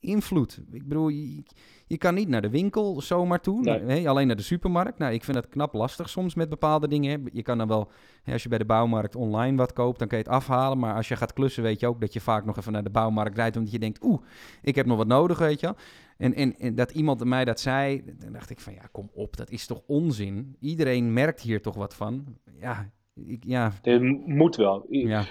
[0.00, 0.60] invloed.
[0.70, 1.42] Ik bedoel, je,
[1.86, 4.08] je kan niet naar de winkel zomaar toe, nee.
[4.08, 4.98] alleen naar de supermarkt.
[4.98, 7.28] Nou, ik vind het knap lastig soms met bepaalde dingen.
[7.32, 7.90] Je kan dan wel,
[8.26, 10.78] als je bij de bouwmarkt online wat koopt, dan kan je het afhalen.
[10.78, 12.90] Maar als je gaat klussen, weet je ook dat je vaak nog even naar de
[12.90, 14.22] bouwmarkt rijdt, omdat je denkt, oeh,
[14.62, 15.74] ik heb nog wat nodig, weet je
[16.16, 19.36] En, en, en dat iemand mij dat zei, dan dacht ik van, ja, kom op,
[19.36, 20.56] dat is toch onzin?
[20.60, 22.24] Iedereen merkt hier toch wat van?
[22.60, 22.90] Ja,
[23.40, 23.72] ja.
[23.82, 24.86] Dit moet wel.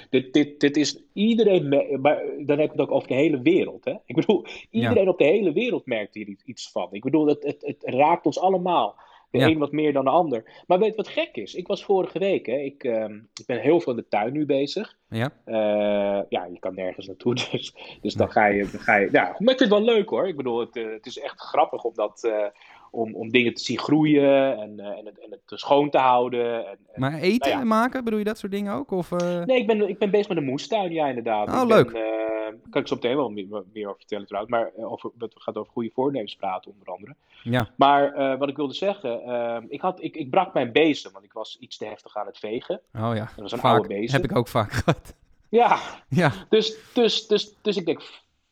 [0.10, 1.70] Dit, dit, dit is iedereen,
[2.02, 3.86] maar dan heb ik het ook over de hele wereld.
[3.86, 3.94] Hè?
[4.06, 6.88] Ik bedoel, iedereen op de hele wereld merkt hier iets van.
[6.92, 8.96] Ik bedoel, het, het, het raakt ons allemaal.
[9.40, 10.64] De een wat meer dan de ander.
[10.68, 11.56] Maar weet wat gek is?
[11.56, 14.46] Ik was vorige week, hè, ik, uh, ik ben heel veel in de tuin nu
[14.46, 14.96] bezig.
[15.10, 18.68] Ja, uh, ja je kan nergens naartoe, dus, dus dan ga je...
[18.72, 20.28] Dan ga je ja, maar ik vind het wel leuk hoor.
[20.28, 22.46] Ik bedoel, het, uh, het is echt grappig om dat eh,
[22.92, 26.68] om, om dingen te zien groeien en, en, het, en het schoon te houden.
[26.68, 28.92] En, en maar eten nou maken, bedoel je dat soort dingen ook?
[28.92, 29.10] Of.
[29.46, 31.48] Nee, ik ben, ik ben bezig met een moestuin, ja inderdaad.
[31.48, 31.92] Oh, leuk.
[31.92, 32.25] Ben,
[32.70, 35.72] kan ik zo meteen wel meer, meer over vertellen trouwens, maar over, het gaat over
[35.72, 37.16] goede voornemens praten onder andere.
[37.44, 37.70] Ja.
[37.76, 41.58] Maar wat ik wilde zeggen, ik, had, ik, ik brak mijn bezem, want ik was
[41.60, 42.82] iets te heftig aan het vegen.
[42.94, 44.22] Oh ja, dat was een vaak, oude bezem.
[44.22, 45.16] heb ik ook vaak gehad.
[45.50, 45.80] Ja,
[46.22, 46.32] ja.
[46.50, 48.02] Dus, dus, dus, dus ik denk,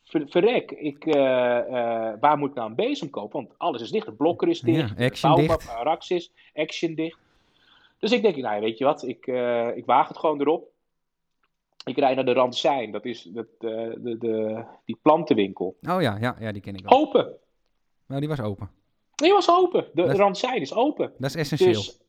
[0.04, 1.14] verrek, ik, uh,
[2.20, 3.44] waar moet ik nou een bezem kopen?
[3.44, 5.66] Want alles is dicht, de blokker is dicht, ja, action dicht.
[5.84, 7.18] Rax is, action dicht.
[8.00, 9.28] Dus ik denk, nou weet je wat, ik,
[9.76, 10.72] ik waag het gewoon erop.
[11.86, 15.78] Ik rijd naar de Randsijn, dat is dat, de, de, die plantenwinkel.
[15.82, 17.00] Oh ja, ja, ja, die ken ik wel.
[17.00, 17.34] Open.
[18.08, 18.70] Nou, die was open.
[19.16, 19.86] Die was open.
[19.94, 21.14] De dat, is open.
[21.18, 21.72] Dat is essentieel.
[21.72, 22.00] Dus,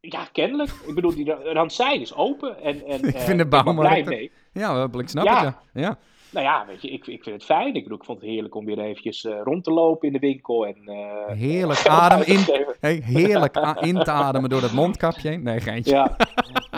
[0.00, 0.70] ja, kennelijk.
[0.86, 2.60] Ik bedoel, die Randsijn is open.
[2.60, 4.30] En, en, ik vind de bouwmarkt...
[4.52, 5.44] Ja, ik snap ja.
[5.44, 5.80] het, ja.
[5.80, 5.98] ja.
[6.34, 7.74] Nou ja, weet je, ik, ik vind het fijn.
[7.74, 10.18] Ik, bedoel, ik vond het heerlijk om weer eventjes uh, rond te lopen in de
[10.18, 10.66] winkel.
[10.66, 12.40] En, uh, heerlijk adem in,
[12.80, 15.42] hey, heerlijk in te ademen door dat mondkapje heen.
[15.42, 15.90] Nee, geintje.
[15.90, 16.16] Ja,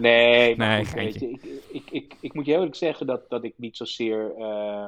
[0.00, 3.44] nee, nee, goed, weet je, ik, ik, ik, ik, moet je eerlijk zeggen dat, dat
[3.44, 4.86] ik niet zozeer uh,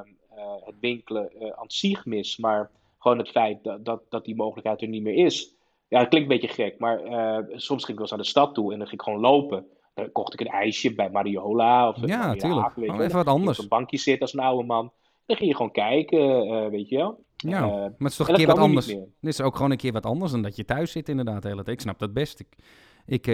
[0.65, 2.37] het winkelen aan zich mis.
[2.37, 5.53] Maar gewoon het feit dat, dat, dat die mogelijkheid er niet meer is.
[5.87, 6.99] Ja, het klinkt een beetje gek, maar
[7.47, 9.65] soms ging ik wel eens naar de stad toe en dan ging ik gewoon lopen
[10.11, 12.75] kocht ik een ijsje bij Mariola of ja, natuurlijk.
[12.75, 13.57] Weet even wat anders.
[13.57, 14.91] Op een bankje zit als een oude man.
[15.25, 17.23] Dan ging je gewoon kijken, weet je wel.
[17.35, 18.85] Ja, maar het is toch een keer wat anders.
[18.85, 21.47] Dit is ook gewoon een keer wat anders dan dat je thuis zit inderdaad de
[21.47, 21.75] hele tijd.
[21.75, 22.39] Ik snap dat best.
[22.39, 22.55] Ik,
[23.05, 23.25] ik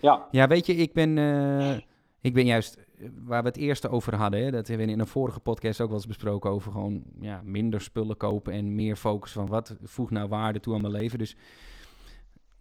[0.00, 0.28] ja.
[0.30, 1.18] ja, weet je, ik ben,
[2.20, 2.78] ik ben juist
[3.24, 5.88] waar we het eerste over hadden, hè, dat hebben we in een vorige podcast ook
[5.88, 10.10] wel eens besproken over gewoon ja, minder spullen kopen en meer focus van wat voegt
[10.10, 11.18] nou waarde toe aan mijn leven.
[11.18, 11.36] Dus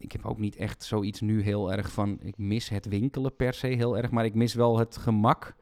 [0.02, 3.54] ik heb ook niet echt zoiets nu heel erg van, ik mis het winkelen per
[3.54, 5.56] se heel erg, maar ik mis wel het gemak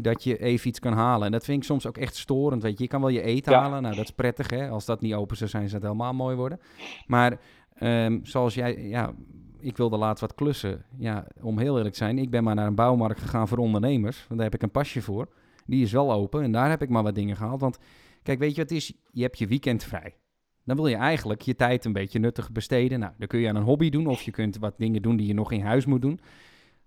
[0.00, 1.26] dat je even iets kan halen.
[1.26, 2.82] En dat vind ik soms ook echt storend, weet je.
[2.82, 4.68] Je kan wel je eten halen, nou dat is prettig hè.
[4.68, 6.60] Als dat niet open zou zijn, zou het helemaal mooi worden.
[7.06, 7.40] Maar
[7.80, 9.14] um, zoals jij, ja,
[9.58, 10.84] ik wilde laatst wat klussen.
[10.98, 14.16] Ja, om heel eerlijk te zijn, ik ben maar naar een bouwmarkt gegaan voor ondernemers.
[14.16, 15.28] Want daar heb ik een pasje voor.
[15.66, 17.60] Die is wel open en daar heb ik maar wat dingen gehaald.
[17.60, 17.78] Want
[18.22, 18.92] kijk, weet je wat het is?
[19.10, 20.16] Je hebt je weekend vrij.
[20.64, 22.98] Dan wil je eigenlijk je tijd een beetje nuttig besteden.
[22.98, 25.26] Nou, dan kun je aan een hobby doen of je kunt wat dingen doen die
[25.26, 26.20] je nog in huis moet doen.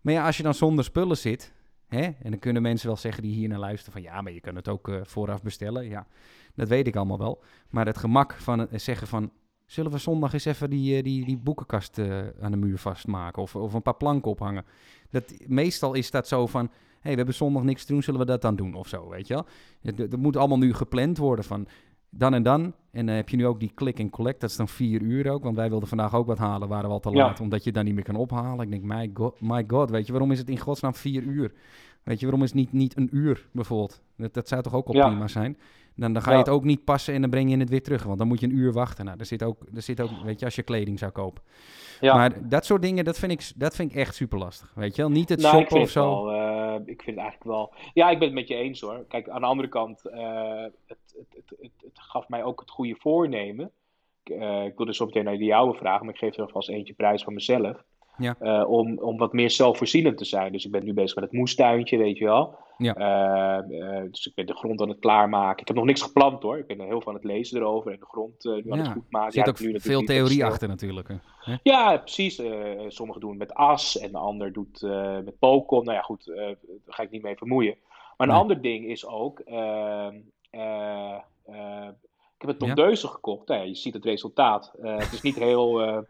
[0.01, 1.53] Maar ja, als je dan zonder spullen zit,
[1.87, 4.41] hè, en dan kunnen mensen wel zeggen die hier naar luisteren van ja, maar je
[4.41, 5.87] kunt het ook uh, vooraf bestellen.
[5.87, 6.07] Ja,
[6.55, 7.43] dat weet ik allemaal wel.
[7.69, 9.31] Maar het gemak van zeggen van
[9.65, 13.41] Zullen we zondag eens even die, eh, die, die boekenkast uh, aan de muur vastmaken
[13.41, 14.65] of, of een paar planken ophangen?
[15.09, 18.25] Dat, meestal is dat zo van, hey, we hebben zondag niks te doen, zullen we
[18.25, 19.45] dat dan doen of zo, weet je wel?
[20.07, 21.67] Dat moet allemaal nu gepland worden van
[22.09, 22.73] dan en dan.
[22.95, 25.29] En dan heb je nu ook die click and collect, dat is dan vier uur
[25.31, 27.71] ook, want wij wilden vandaag ook wat halen, waren we al te laat, omdat je
[27.71, 28.65] dan niet meer kan ophalen.
[28.65, 31.53] Ik denk, my god, my god, weet je, waarom is het in godsnaam vier uur?
[32.03, 34.01] Weet je, waarom is het niet, niet een uur bijvoorbeeld?
[34.17, 35.57] Dat, dat zou toch ook al prima zijn?
[35.95, 38.03] Dan, dan ga je het ook niet passen en dan breng je het weer terug.
[38.03, 39.05] Want dan moet je een uur wachten.
[39.05, 41.43] Nou, er zit ook, er zit ook weet je, als je kleding zou kopen.
[41.99, 42.15] Ja.
[42.15, 44.71] Maar dat soort dingen, dat vind ik, dat vind ik echt super lastig.
[44.75, 45.11] Weet je wel?
[45.11, 46.25] Niet het nou, shoppen of zo.
[46.25, 47.73] Wel, uh, ik vind het eigenlijk wel...
[47.93, 49.05] Ja, ik ben het met je eens hoor.
[49.07, 52.95] Kijk, aan de andere kant, uh, het, het, het, het, gaf mij ook het goede
[52.99, 53.71] voornemen.
[54.23, 56.69] Ik, uh, ik wilde zo meteen naar die jouwe vragen, maar ik geef er alvast
[56.69, 57.83] eentje prijs van mezelf.
[58.17, 58.35] Ja.
[58.41, 60.51] Uh, om, om wat meer zelfvoorzienend te zijn.
[60.51, 62.57] Dus ik ben nu bezig met het moestuintje, weet je wel.
[62.77, 62.97] Ja.
[62.97, 65.61] Uh, uh, dus ik ben de grond aan het klaarmaken.
[65.61, 66.57] Ik heb nog niks geplant hoor.
[66.57, 68.87] Ik ben er heel veel aan het lezen erover en de grond nu aan het
[68.87, 69.27] goed maken.
[69.27, 71.07] Er zit ja, ook nu veel theorie achter natuurlijk.
[71.07, 71.55] Hè?
[71.63, 72.41] Ja, precies.
[72.87, 74.81] sommigen doen met as en de ander doet
[75.23, 75.83] met pokon.
[75.83, 76.55] Nou ja, goed, daar
[76.87, 77.75] ga ik niet mee vermoeien.
[78.17, 78.41] Maar een nee.
[78.41, 79.39] ander ding is ook...
[79.39, 80.15] Ehm,
[82.35, 83.47] ik heb het tondeuzen gekocht.
[83.47, 84.73] Nou, je ziet het resultaat.
[84.81, 86.05] het is niet heel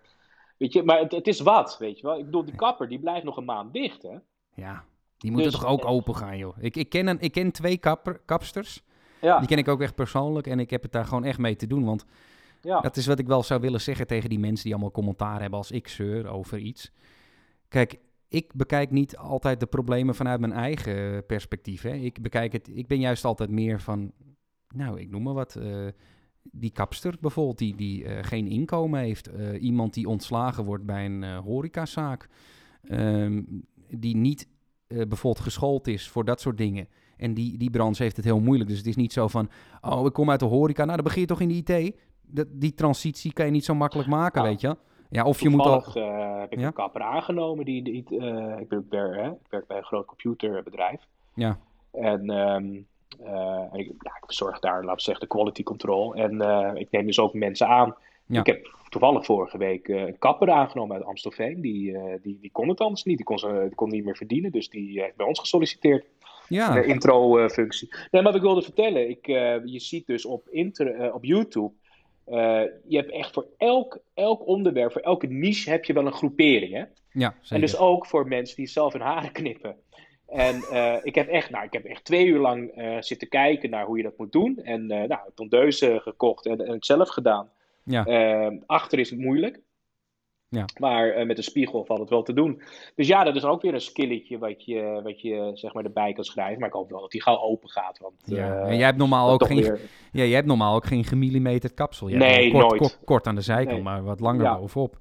[0.58, 2.18] Weet je, maar het, het, is wat, weet je wel.
[2.18, 4.18] Ik bedoel, die kapper, die blijft nog een maand dicht, hè?
[4.54, 4.84] Ja,
[5.18, 6.56] die moeten dus, toch ook open gaan, joh.
[6.60, 8.84] Ik, ik, ken, een, ik ken twee kapper, kapsters.
[9.22, 9.40] Ja.
[9.40, 11.68] Die ken ik ook echt persoonlijk en ik heb het daar gewoon echt mee te
[11.68, 12.06] doen, want...
[12.62, 12.82] Ja.
[12.82, 15.60] Dat is wat ik wel zou willen zeggen tegen die mensen die allemaal commentaar hebben
[15.60, 16.92] als ik zeur over iets.
[17.68, 21.82] Kijk, ik bekijk niet altijd de problemen vanuit mijn eigen perspectief.
[21.82, 21.94] Hè.
[21.94, 24.12] Ik bekijk het, ik ben juist altijd meer van,
[24.76, 25.56] nou, ik noem maar wat.
[25.56, 25.88] Uh,
[26.52, 29.34] die kapster bijvoorbeeld, die, die uh, geen inkomen heeft.
[29.34, 32.30] Uh, iemand die ontslagen wordt bij een uh, horecazaak.
[32.90, 34.48] Um, die niet
[34.88, 36.88] bijvoorbeeld geschoold is voor dat soort dingen.
[37.18, 38.70] En die, die branche heeft het heel moeilijk.
[38.70, 39.50] Dus het is niet zo van,
[39.82, 40.84] oh, ik kom uit de horeca.
[40.84, 41.96] Nou, dan begin je toch in de IT.
[42.22, 44.78] Dat, die transitie kan je niet zo makkelijk maken, weet je.
[45.10, 45.84] Ja, of je moet al...
[46.40, 46.68] heb ik ja?
[46.68, 47.66] een kapper aangenomen.
[47.66, 48.10] Die, die, ik,
[48.90, 51.08] ben, hè, ik werk bij een groot computerbedrijf.
[51.34, 51.60] Ja.
[51.92, 52.30] En...
[52.30, 52.82] Um, uh,
[53.72, 56.16] en ik, ja, ik verzorg daar, laten we zeggen, de quality control.
[56.16, 57.96] En uh, ik neem dus ook mensen aan.
[58.26, 58.40] Ja.
[58.40, 61.62] Ik heb toevallig vorige week uh, een kapper aangenomen uit Amstelveen.
[61.62, 63.18] Die, die, die kon het anders niet.
[63.18, 64.52] Die kon, die kon niet meer verdienen.
[64.52, 66.06] Dus die heeft bij ons gesolliciteerd.
[66.48, 66.74] Ja.
[66.74, 67.88] De intro-functie.
[67.92, 69.10] nee, maar wat ik wilde vertellen.
[69.10, 69.26] Ik,
[69.66, 71.72] je ziet dus op, inter, op YouTube.
[72.88, 76.74] je hebt echt voor elk, elk onderwerp, voor elke niche heb je wel een groepering.
[76.74, 76.84] Hè?
[77.16, 77.56] Ja, zeker.
[77.56, 79.76] En dus ook voor mensen die zelf hun haren knippen.
[80.28, 83.70] En uh, ik, heb echt, nou, ik heb echt twee uur lang uh, zitten kijken
[83.70, 84.60] naar hoe je dat moet doen.
[84.64, 87.50] En uh, nou, tondeuzen gekocht en, en het zelf gedaan.
[87.84, 88.52] Ja.
[88.66, 89.60] achter is het moeilijk.
[90.50, 90.66] Ja.
[90.80, 92.62] Maar met een spiegel valt het wel te doen.
[92.96, 96.14] Dus ja, dat is ook weer een skilletje wat je, wat je zeg maar erbij
[96.14, 96.60] kan schrijven.
[96.60, 98.00] Maar ik hoop wel dat die gauw open gaat.
[98.00, 98.60] Want, ja.
[98.60, 99.80] en jij hebt normaal ook geen, weer...
[100.12, 102.10] ja, jij hebt normaal ook geen gemillimeterd kapsel.
[102.10, 102.82] Jij nee, kort, nooit.
[102.82, 103.84] Kort, kort, aan de zijkant, nee.
[103.84, 104.60] maar wat langer ja.
[104.60, 104.98] bovenop.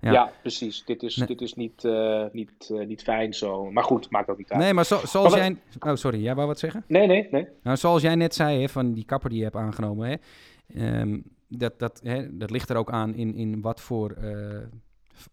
[0.00, 0.32] Ja.
[0.40, 0.84] precies.
[0.84, 3.70] Dit is, dit is niet, uh, niet, uh, niet fijn zo.
[3.70, 4.62] Maar goed, maakt ook niet uit.
[4.62, 5.56] Nee, maar zo, zoals maar, jij...
[5.78, 6.22] Oh, sorry.
[6.22, 6.84] Jij wou wat zeggen?
[6.86, 7.48] Nee, nee, nee.
[7.62, 10.08] Nou, zoals jij net zei, hè, van die kapper die je hebt aangenomen.
[10.08, 14.16] Hè, um, dat, dat, hè, dat ligt er ook aan in, in wat voor...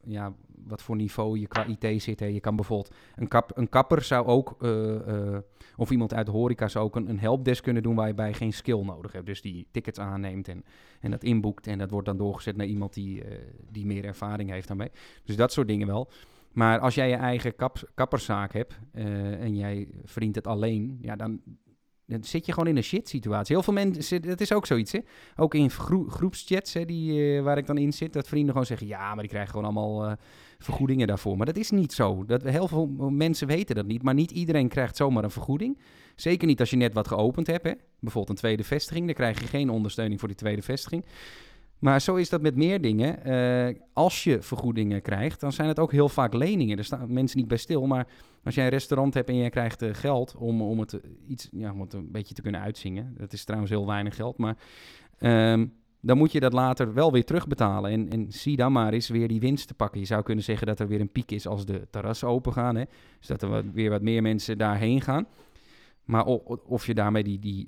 [0.03, 0.33] Ja,
[0.67, 2.19] wat voor niveau je qua IT zit.
[2.19, 2.25] Hè.
[2.25, 5.37] Je kan bijvoorbeeld een, kap, een kapper zou ook, uh, uh,
[5.75, 8.53] of iemand uit de horeca zou ook een, een helpdesk kunnen doen waarbij je geen
[8.53, 9.25] skill nodig hebt.
[9.25, 10.63] Dus die tickets aanneemt en,
[10.99, 13.37] en dat inboekt en dat wordt dan doorgezet naar iemand die, uh,
[13.71, 14.91] die meer ervaring heeft daarmee.
[15.23, 16.09] Dus dat soort dingen wel.
[16.51, 21.41] Maar als jij je eigen kap, kapperszaak hebt en jij verdient het alleen, ja, dan,
[22.05, 23.55] dan zit je gewoon in een shit situatie.
[23.55, 24.99] Heel veel mensen, dat is ook zoiets, hè.
[25.35, 25.69] Ook in
[26.07, 29.31] groepschats, hè, die, waar ik dan in zit, dat vrienden gewoon zeggen, ja, maar die
[29.31, 30.17] krijgen gewoon allemaal
[30.59, 31.37] vergoedingen daarvoor.
[31.37, 32.25] Maar dat is niet zo.
[32.25, 35.79] Dat, heel veel mensen weten dat niet, maar niet iedereen krijgt zomaar een vergoeding.
[36.15, 37.73] Zeker niet als je net wat geopend hebt, hè.
[37.99, 41.05] Bijvoorbeeld een tweede vestiging, dan krijg je geen ondersteuning voor die tweede vestiging.
[41.79, 43.27] Maar zo is dat met meer dingen.
[43.27, 46.77] Uh, als je vergoedingen krijgt, dan zijn het ook heel vaak leningen.
[46.77, 47.87] Er staan mensen niet bij stil.
[47.87, 48.07] Maar
[48.43, 51.71] als jij een restaurant hebt en jij krijgt uh, geld om, om, het iets, ja,
[51.71, 53.15] om het een beetje te kunnen uitzingen.
[53.17, 54.37] Dat is trouwens heel weinig geld.
[54.37, 54.57] Maar
[55.19, 58.11] um, dan moet je dat later wel weer terugbetalen.
[58.11, 59.99] En, zie dan maar eens weer die winst te pakken.
[59.99, 62.75] Je zou kunnen zeggen dat er weer een piek is als de terrassen open gaan.
[62.75, 62.83] Hè?
[63.19, 65.27] Dus dat er weer wat meer mensen daarheen gaan.
[66.03, 67.67] Maar of, of je daarmee die, die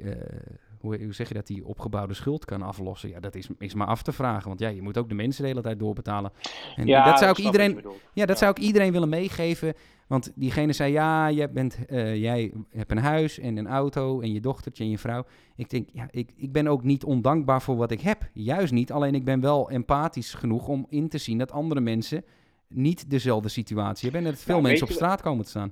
[0.79, 3.87] hoe, hoe, zeg je dat, die opgebouwde schuld kan aflossen, ja, dat is, is maar
[3.87, 4.47] af te vragen.
[4.47, 6.31] Want ja, je moet ook de mensen de hele tijd doorbetalen.
[6.75, 9.73] En ja, dat zou ik iedereen, ja, dat zou ik iedereen willen meegeven.
[10.07, 14.33] Want diegene zei, ja, jij, bent, uh, jij hebt een huis en een auto en
[14.33, 15.25] je dochtertje en je vrouw.
[15.55, 18.29] Ik denk, ja, ik, ik ben ook niet ondankbaar voor wat ik heb.
[18.33, 18.91] Juist niet.
[18.91, 22.23] Alleen ik ben wel empathisch genoeg om in te zien dat andere mensen
[22.67, 24.27] niet dezelfde situatie hebben.
[24.27, 25.71] En dat veel mensen op straat komen te staan.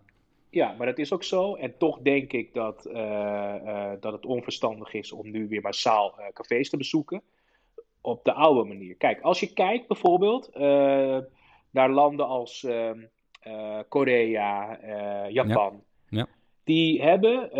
[0.55, 1.55] Ja, maar dat is ook zo.
[1.55, 6.15] En toch denk ik dat, uh, uh, dat het onverstandig is om nu weer massaal
[6.19, 7.21] uh, cafés te bezoeken.
[8.01, 8.95] Op de oude manier.
[8.95, 10.49] Kijk, als je kijkt bijvoorbeeld
[11.71, 12.99] naar landen als ehm,
[13.87, 14.79] Korea,
[15.29, 15.83] Japan.
[16.09, 16.17] Ja.
[16.17, 16.27] Ja.
[16.63, 17.51] Die hebben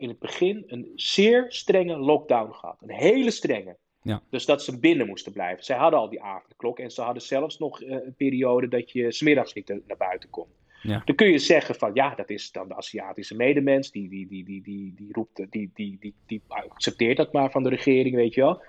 [0.00, 2.76] in het begin een zeer strenge lockdown gehad.
[2.80, 3.76] Een hele strenge.
[4.02, 4.22] Ja.
[4.30, 5.64] Dus dat ze binnen moesten blijven.
[5.64, 9.52] Zij hadden al die avondklok en ze hadden zelfs nog een periode dat je smiddags
[9.52, 10.46] niet naar buiten kon.
[10.84, 11.02] Ja.
[11.04, 14.44] Dan kun je zeggen van ja, dat is dan de Aziatische medemens, die, die, die,
[14.44, 18.34] die, die, die roept, die, die, die, die accepteert dat maar van de regering, weet
[18.34, 18.62] je wel.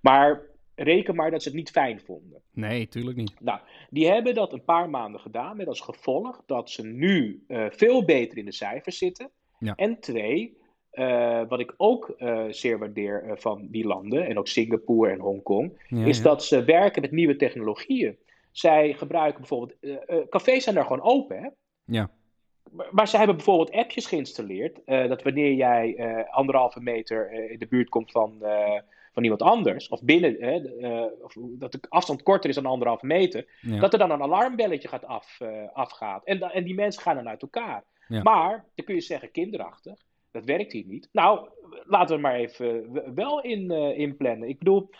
[0.00, 0.42] Maar
[0.74, 2.40] reken maar dat ze het niet fijn vonden.
[2.52, 3.34] Nee, tuurlijk niet.
[3.40, 7.66] Nou, die hebben dat een paar maanden gedaan met als gevolg dat ze nu uh,
[7.70, 9.30] veel beter in de cijfers zitten.
[9.58, 9.74] Ja.
[9.74, 10.56] En twee,
[10.92, 15.82] uh, wat ik ook uh, zeer waardeer van die landen, en ook Singapore en Hongkong,
[15.88, 16.22] ja, is ja.
[16.22, 18.16] dat ze werken met nieuwe technologieën.
[18.50, 19.78] Zij gebruiken bijvoorbeeld,
[20.28, 21.48] cafés zijn daar gewoon open, hè?
[21.84, 22.10] Ja.
[22.90, 24.80] Maar, ze hebben bijvoorbeeld appjes geïnstalleerd.
[24.86, 25.96] Uh, dat wanneer jij
[26.30, 28.42] anderhalve meter in de buurt komt van,
[29.12, 29.88] van iemand anders.
[29.88, 30.36] Of binnen,
[31.22, 33.46] of dat de afstand korter is dan anderhalve meter.
[33.60, 33.80] Ja.
[33.80, 35.38] Dat er dan een alarmbelletje gaat af,
[35.72, 36.24] afgaat.
[36.24, 37.84] En, en die mensen gaan dan uit elkaar.
[38.08, 38.22] Ja.
[38.22, 39.94] Maar, dan kun je zeggen kinderachtig.
[40.30, 41.08] Dat werkt hier niet.
[41.12, 41.48] Nou,
[41.84, 44.48] laten we maar even wel in, inplannen.
[44.48, 44.90] Ik bedoel,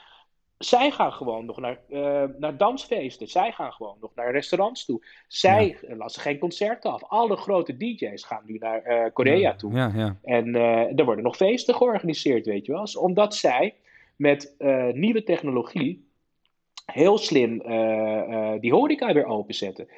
[0.64, 3.28] zij gaan gewoon nog naar, uh, naar dansfeesten.
[3.28, 5.04] Zij gaan gewoon nog naar restaurants toe.
[5.28, 5.96] Zij ja.
[5.96, 7.04] lassen geen concerten af.
[7.04, 9.54] Alle grote DJ's gaan nu naar uh, Korea ja.
[9.54, 9.72] toe.
[9.74, 12.86] Ja, en uh, er worden nog feesten georganiseerd, weet je wel.
[12.98, 13.74] Omdat zij
[14.16, 14.54] met
[14.92, 16.08] nieuwe technologie
[16.86, 17.58] heel slim
[18.60, 19.88] die horeca weer openzetten.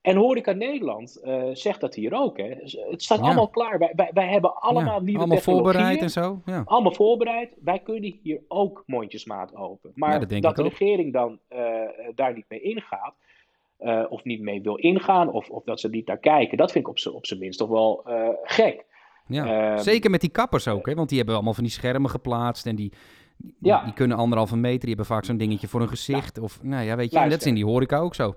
[0.00, 2.36] En Horeca Nederland uh, zegt dat hier ook.
[2.36, 2.54] Hè.
[2.90, 3.24] Het staat ja.
[3.24, 3.78] allemaal klaar.
[3.78, 6.40] Wij, wij, wij hebben allemaal ja, nieuwe allemaal voorbereid en zo.
[6.44, 6.62] Ja.
[6.64, 7.50] Allemaal voorbereid.
[7.64, 9.92] Wij kunnen hier ook mondjesmaat open.
[9.94, 10.68] Maar dat, dat de ook.
[10.68, 11.58] regering dan uh,
[12.14, 13.14] daar niet mee ingaat,
[13.80, 16.88] uh, of niet mee wil ingaan, of, of dat ze niet naar kijken, dat vind
[16.88, 18.02] ik op, op zijn minst toch wel
[18.42, 18.86] gek.
[19.26, 20.94] Ja, um, zeker met die kappers ook, hè?
[20.94, 22.92] want die hebben allemaal van die schermen geplaatst en die,
[23.36, 23.84] die, ja.
[23.84, 26.38] die kunnen anderhalve meter, die hebben vaak zo'n dingetje voor hun gezicht.
[26.38, 27.30] Of, nou ja, weet je, Luister.
[27.30, 28.34] dat is in die horeca ook zo.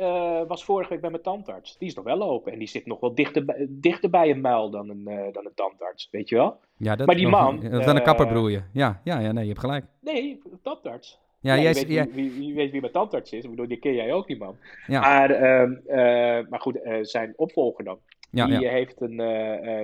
[0.00, 1.78] Uh, was vorige week bij mijn tandarts.
[1.78, 2.52] Die is nog wel open.
[2.52, 5.44] En die zit nog wel dichter bij, dichter bij een muil dan een, uh, dan
[5.44, 6.08] een tandarts.
[6.10, 6.56] Weet je wel?
[6.76, 7.60] Ja, dat, maar die man...
[7.60, 8.70] Dat is dan een kapperbroeien.
[8.72, 9.84] Ja, ja, ja, nee, je hebt gelijk.
[10.00, 11.18] Nee, tandarts.
[11.40, 12.14] Ja, ja, jij, weet.
[12.14, 13.44] Wie, wie, weet wie mijn tandarts is.
[13.44, 14.56] Ik bedoel, die ken jij ook, die man.
[14.86, 15.00] Ja.
[15.00, 17.98] Maar, uh, maar goed, zijn opvolger dan.
[18.30, 18.70] Ja, die, ja.
[18.70, 19.16] Heeft een,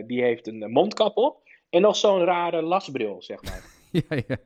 [0.06, 1.42] die heeft een mondkap op.
[1.70, 3.62] En nog zo'n rare lasbril, zeg maar.
[4.08, 4.36] ja, ja.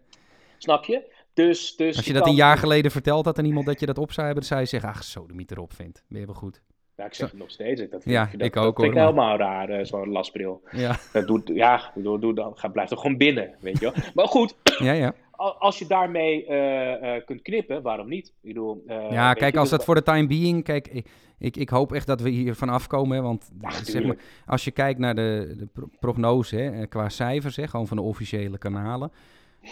[0.59, 1.12] Snap je?
[1.35, 2.31] Dus, dus Als je dat kan...
[2.31, 4.61] een jaar geleden verteld had aan iemand dat je dat op zou hebben, dan zou
[4.61, 6.05] je zeggen, ach, zo de erop vindt.
[6.09, 6.62] Ben je wel goed.
[6.97, 7.81] Ja, ik zeg het nog steeds.
[7.81, 10.62] Dat vind, ja, dat, ik dat ook vind ik helemaal raar, uh, zo'n lasbril.
[10.70, 10.97] Ja.
[11.12, 14.05] Dat doet, ja, doe, doe dan, ga, blijf toch gewoon binnen, weet je wel.
[14.14, 15.14] maar goed, ja, ja.
[15.59, 18.27] als je daarmee uh, uh, kunt knippen, waarom niet?
[18.27, 21.07] Ik bedoel, ja, kijk, als dat voor de time being, kijk, ik,
[21.38, 23.23] ik, ik, hoop echt dat we hier van afkomen.
[23.23, 24.16] Want Ach, zeg maar,
[24.47, 28.59] als je kijkt naar de, de prognose, hè, qua cijfers, hè, gewoon van de officiële
[28.59, 29.12] kanalen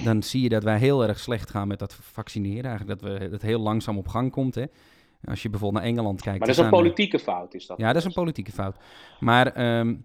[0.04, 2.64] dan zie je dat wij heel erg slecht gaan met dat vaccineren.
[2.64, 4.54] Eigenlijk dat we, het heel langzaam op gang komt.
[4.54, 4.64] Hè.
[5.24, 6.38] Als je bijvoorbeeld naar Engeland kijkt.
[6.38, 7.78] Maar dat is een politieke fout, is dat?
[7.78, 8.76] Ja, dat is een politieke fout.
[9.20, 10.04] Maar um,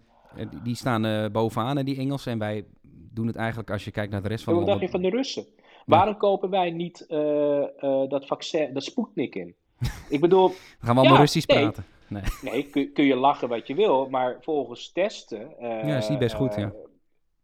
[0.62, 2.32] die staan uh, bovenaan, die Engelsen.
[2.32, 2.64] En wij
[3.12, 4.58] doen het eigenlijk als je kijkt naar de rest van de.
[4.58, 5.46] Wat dacht je van de Russen?
[5.86, 9.54] Waarom kopen wij niet uh, uh, dat vaccin, dat Sputnik in?
[10.08, 10.48] Ik bedoel...
[10.48, 11.84] Gaan we allemaal ja, Russisch nee, praten.
[12.08, 15.54] Nee, nee kun, kun, je lachen wat je wil, maar volgens testen...
[15.60, 16.72] ja, is niet best goed, ja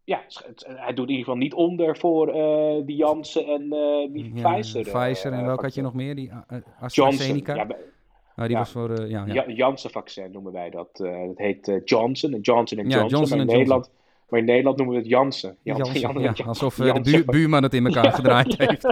[0.05, 0.23] ja,
[0.65, 4.53] hij doet in ieder geval niet onder voor uh, die Janssen en uh, die ja,
[4.53, 4.83] Pfizer.
[4.83, 6.15] Pfizer en welke had je nog meer?
[6.15, 7.55] Die uh, AstraZeneca?
[7.55, 8.59] Johnson, ja, oh, die ja.
[8.59, 9.49] was voor, ja, ja.
[9.49, 10.89] Janssen-vaccin noemen wij dat.
[10.97, 12.89] dat heet Johnson, Johnson Johnson.
[12.89, 13.91] Ja, Johnson in Nederland,
[14.29, 15.57] Maar in Nederland noemen we het Jansen.
[15.63, 18.83] Jansen, Jan, ja, alsof de buur, buurman het in elkaar gedraaid heeft.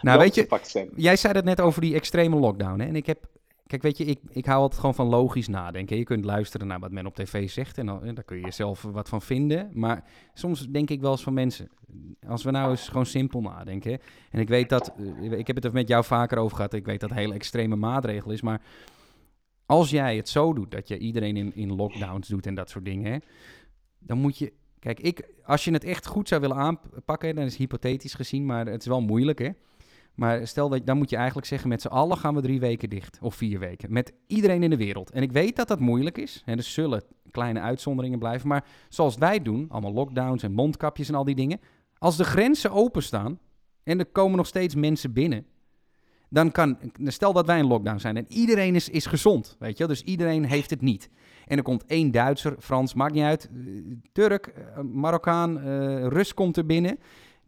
[0.00, 2.80] nou, weet je, jij zei het net over die extreme lockdown.
[2.80, 2.86] Hè?
[2.86, 3.18] En ik heb
[3.68, 5.96] Kijk, weet je, ik, ik hou altijd gewoon van logisch nadenken.
[5.96, 8.82] Je kunt luisteren naar wat men op tv zegt en dan, daar kun je zelf
[8.82, 9.70] wat van vinden.
[9.72, 10.04] Maar
[10.34, 11.68] soms denk ik wel eens van mensen,
[12.26, 13.98] als we nou eens gewoon simpel nadenken.
[14.30, 16.84] En ik weet dat, eh, ik heb het er met jou vaker over gehad, ik
[16.84, 18.42] weet dat het een hele extreme maatregel is.
[18.42, 18.62] Maar
[19.66, 22.84] als jij het zo doet, dat je iedereen in, in lockdowns doet en dat soort
[22.84, 23.22] dingen,
[23.98, 24.52] dan moet je...
[24.78, 28.46] Kijk, ik, als je het echt goed zou willen aanpakken, dan is het hypothetisch gezien,
[28.46, 29.50] maar het is wel moeilijk, hè.
[30.18, 32.90] Maar stel dat, dan moet je eigenlijk zeggen, met z'n allen gaan we drie weken
[32.90, 33.18] dicht.
[33.20, 33.92] Of vier weken.
[33.92, 35.10] Met iedereen in de wereld.
[35.10, 36.42] En ik weet dat dat moeilijk is.
[36.44, 38.48] En er zullen kleine uitzonderingen blijven.
[38.48, 41.60] Maar zoals wij doen, allemaal lockdowns en mondkapjes en al die dingen.
[41.98, 43.38] Als de grenzen openstaan
[43.82, 45.46] en er komen nog steeds mensen binnen.
[46.28, 49.86] Dan kan, stel dat wij in lockdown zijn en iedereen is, is gezond, weet je
[49.86, 51.10] Dus iedereen heeft het niet.
[51.46, 53.72] En er komt één Duitser, Frans, maakt niet uit, eh,
[54.12, 56.98] Turk, eh, Marokkaan, uh, Rus komt er binnen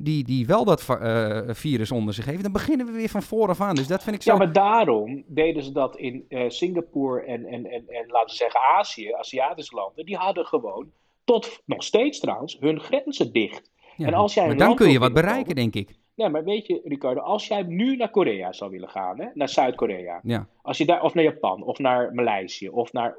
[0.03, 3.61] die, die wel dat uh, virus onder zich heeft, dan beginnen we weer van vooraf
[3.61, 3.75] aan.
[3.75, 4.33] Dus dat vind ik zo...
[4.33, 8.35] Ja, maar daarom deden ze dat in uh, Singapore en, en, en, en laten we
[8.35, 10.07] zeggen Azië, Aziatische landen.
[10.07, 10.91] Die hadden gewoon,
[11.25, 13.71] tot nog steeds trouwens, hun grenzen dicht.
[13.97, 15.99] Ja, en als jij maar dan kun je wat bereiken, denk ik.
[16.15, 19.49] Nee, maar weet je, Ricardo, als jij nu naar Korea zou willen gaan, hè, naar
[19.49, 20.47] Zuid-Korea, ja.
[20.63, 23.17] als je daar, of naar Japan, of naar Maleisië, of naar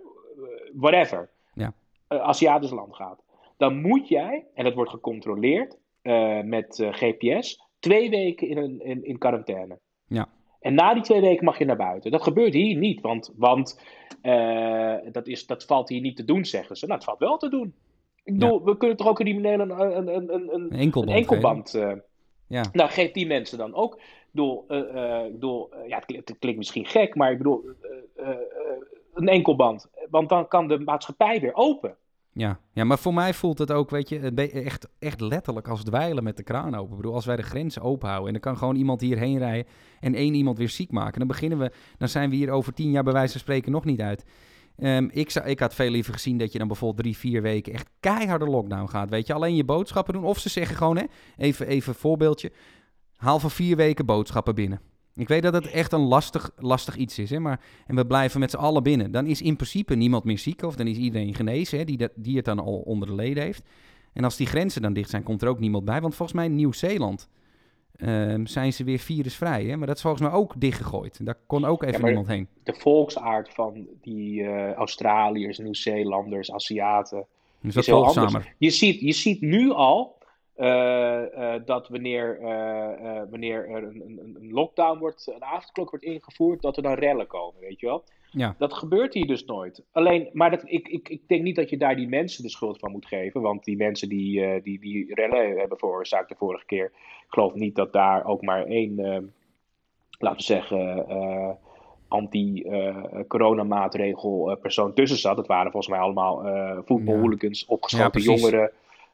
[0.73, 1.73] whatever, ja.
[2.07, 3.21] Aziatisch land gaat,
[3.57, 8.81] dan moet jij, en dat wordt gecontroleerd, uh, met uh, GPS twee weken in, een,
[8.81, 9.79] in, in quarantaine.
[10.07, 10.29] Ja.
[10.59, 12.11] En na die twee weken mag je naar buiten.
[12.11, 13.81] Dat gebeurt hier niet, want, want
[14.23, 16.85] uh, dat, is, dat valt hier niet te doen, zeggen ze.
[16.85, 17.73] Nou, het valt wel te doen.
[18.23, 18.63] Ik bedoel, ja.
[18.65, 21.09] we kunnen toch ook criminelen een, een, een, een, een enkelband.
[21.09, 21.71] Een enkelband
[22.47, 22.63] ja.
[22.71, 23.95] Nou, geef die mensen dan ook.
[23.95, 24.65] Ik bedoel,
[25.31, 27.65] bedoel ja, het, het, klinkt misschien gek, maar ik bedoel,
[29.13, 29.89] een enkelband.
[30.09, 31.95] Want dan kan de maatschappij weer open.
[32.33, 32.59] Ja.
[32.73, 34.19] ja, maar voor mij voelt het ook, weet je,
[34.51, 36.91] echt, echt letterlijk als dweilen met de kraan open.
[36.91, 39.71] Ik bedoel, als wij de grenzen open houden en dan kan gewoon iemand hierheen rijden
[39.99, 41.19] en één iemand weer ziek maken.
[41.19, 43.85] Dan beginnen we, dan zijn we hier over tien jaar bij wijze van spreken nog
[43.85, 44.25] niet uit.
[44.77, 47.73] Um, ik, zou, ik had veel liever gezien dat je dan bijvoorbeeld drie, vier weken
[47.73, 49.09] echt keiharde lockdown gaat.
[49.09, 50.23] Weet je, alleen je boodschappen doen.
[50.23, 51.03] Of ze zeggen gewoon, hè,
[51.37, 52.51] even, even voorbeeldje,
[53.15, 54.81] haal van vier weken boodschappen binnen.
[55.15, 57.29] Ik weet dat het echt een lastig, lastig iets is.
[57.29, 57.39] Hè?
[57.39, 59.11] Maar, en we blijven met z'n allen binnen.
[59.11, 60.63] Dan is in principe niemand meer ziek.
[60.63, 61.83] Of dan is iedereen genezen hè?
[61.83, 63.63] Die, dat, die het dan al onder de leden heeft.
[64.13, 66.01] En als die grenzen dan dicht zijn, komt er ook niemand bij.
[66.01, 67.29] Want volgens mij in Nieuw-Zeeland
[67.97, 69.65] um, zijn ze weer virusvrij.
[69.65, 69.77] Hè?
[69.77, 71.25] Maar dat is volgens mij ook dichtgegooid.
[71.25, 72.47] Daar kon ook even ja, niemand heen.
[72.63, 77.25] De volksaard van die uh, Australiërs, Nieuw-Zeelanders, Aziaten...
[77.61, 78.53] Is dat volgzamer?
[78.57, 80.17] Je ziet, je ziet nu al
[81.65, 86.77] dat wanneer, uh, wanneer er een, een, een, lockdown wordt, een avondklok wordt ingevoerd, dat
[86.77, 88.03] er dan rellen komen, weet je wel?
[88.31, 88.55] Ja.
[88.57, 89.83] Dat gebeurt hier dus nooit.
[89.91, 92.79] Alleen, maar dat, ik, ik, ik denk niet dat je daar die mensen de schuld
[92.79, 96.85] van moet geven, want die mensen die, die, die rellen hebben veroorzaakt de vorige keer,
[96.85, 98.95] ik geloof niet dat daar ook maar één,
[100.19, 101.57] laten we zeggen,
[102.07, 105.37] anti-coronamaatregel persoon tussen zat.
[105.37, 106.43] Het waren volgens mij allemaal
[106.85, 108.71] voetbalhooligans, opgesloten ja, jongeren.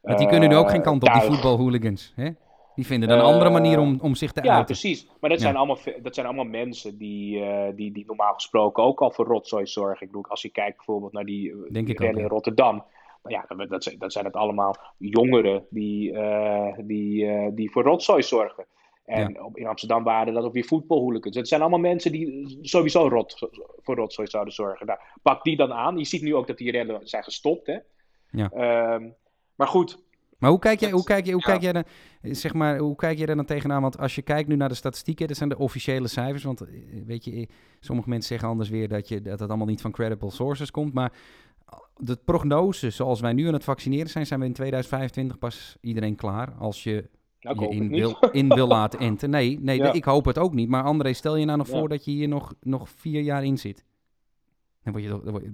[0.08, 2.14] Want die kunnen nu ook geen kant op, die voetbalhooligans.
[2.16, 2.30] Hè?
[2.76, 4.76] Die vinden dan een andere manier om, om zich te ja, uiten.
[4.76, 5.10] Ja, precies.
[5.20, 9.02] Maar dat, zijn allemaal, dat zijn allemaal mensen die, uh, die, die normaal gesproken ook
[9.02, 10.02] al voor rotzooi zorgen.
[10.02, 12.84] Ik bedoel, als je kijkt bijvoorbeeld naar die Denk ik in Rotterdam.
[13.24, 17.84] Nou ja, dat, dat, dat zijn het allemaal jongeren die, uh, die, uh, die voor
[17.84, 18.66] rotzooi zorgen.
[19.06, 19.50] En ja.
[19.54, 21.36] in Amsterdam waren dat ook weer voetbalhooligans.
[21.36, 23.50] Het zijn allemaal mensen die sowieso rot,
[23.82, 24.86] voor rotzooi zouden zorgen.
[24.86, 25.98] Nou, pak die dan aan.
[25.98, 27.68] Je ziet nu ook dat die rellen zijn gestopt.
[27.68, 27.78] Hè?
[28.32, 28.52] Ja.
[28.54, 29.10] Uh,
[29.58, 30.06] maar goed.
[30.38, 31.84] Maar hoe kijk jij, hoe kijk jij, hoe kijk jij dan,
[32.22, 33.82] zeg maar, hoe kijk jij er dan tegenaan?
[33.82, 36.44] Want als je kijkt nu naar de statistieken, dat zijn de officiële cijfers.
[36.44, 36.64] Want
[37.06, 37.48] weet je,
[37.80, 40.94] sommige mensen zeggen anders weer dat, je, dat het allemaal niet van credible sources komt.
[40.94, 41.12] Maar
[41.98, 46.16] de prognose, zoals wij nu aan het vaccineren zijn, zijn we in 2025 pas iedereen
[46.16, 46.52] klaar.
[46.52, 49.30] Als je nou, je in wil, in wil laten enten.
[49.30, 49.94] Nee, nee ja.
[49.94, 50.70] ik hoop het ook niet.
[50.70, 51.78] Maar André, stel je nou nog ja.
[51.78, 53.86] voor dat je hier nog, nog vier jaar in zit.
[54.84, 55.52] Dan word je, dan word je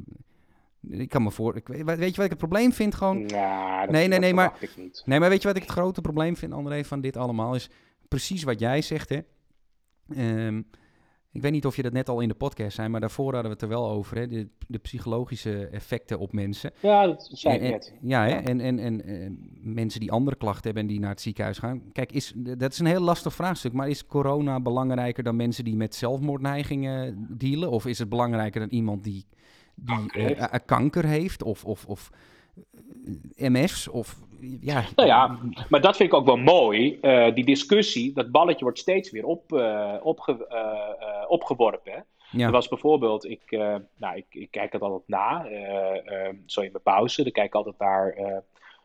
[0.90, 1.56] ik kan me voor.
[1.56, 2.96] Ik, weet je wat ik het probleem vind?
[2.96, 3.28] Gewoon.
[3.28, 4.58] Dat, nee, nee, nee, maar.
[4.60, 5.02] Ik niet.
[5.06, 7.56] Nee, maar weet je wat ik het grote probleem vind, André, van dit allemaal?
[7.56, 7.70] Is
[8.08, 9.20] precies wat jij zegt, hè?
[10.18, 10.68] Um,
[11.32, 13.44] ik weet niet of je dat net al in de podcast zei, maar daarvoor hadden
[13.44, 14.28] we het er wel over, hè?
[14.28, 16.72] De, de psychologische effecten op mensen.
[16.80, 17.94] Ja, dat zei ik en, net.
[18.02, 18.36] Ja, hè?
[18.36, 21.92] En, en, en, en, mensen die andere klachten hebben en die naar het ziekenhuis gaan.
[21.92, 25.76] Kijk, is, dat is een heel lastig vraagstuk, maar is corona belangrijker dan mensen die
[25.76, 27.72] met zelfmoordneigingen dealen?
[27.72, 29.26] Of is het belangrijker dan iemand die
[29.76, 32.10] die kanker, uh, kanker heeft of, of, of
[33.36, 34.16] MS of
[34.60, 34.84] ja.
[34.96, 35.38] Nou ja,
[35.70, 36.98] maar dat vind ik ook wel mooi.
[37.02, 41.92] Uh, die discussie, dat balletje wordt steeds weer op, uh, opge, uh, opgeworpen.
[41.92, 42.00] Hè?
[42.32, 42.46] Ja.
[42.46, 43.52] Er was bijvoorbeeld, ik,
[43.98, 45.46] nou, ik, ik kijk het altijd na,
[46.46, 47.24] zo in mijn pauze.
[47.24, 48.18] Dan kijk ik altijd naar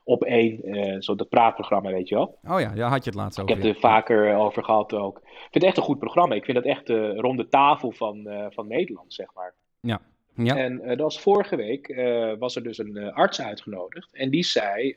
[0.04, 2.38] op één, zo dat praatprogramma, weet je wel.
[2.48, 3.56] Oh ja, ja had je het laatst over.
[3.56, 5.18] Ik heb het er vaker over gehad ook.
[5.18, 6.34] Ik vind het echt een goed programma.
[6.34, 9.54] Ik vind dat echt de ronde tafel van, van Nederland, zeg maar.
[9.80, 10.00] Ja.
[10.42, 10.56] Ja.
[10.56, 11.94] En dat was vorige week,
[12.38, 14.08] was er dus een arts uitgenodigd.
[14.12, 14.90] En die zei,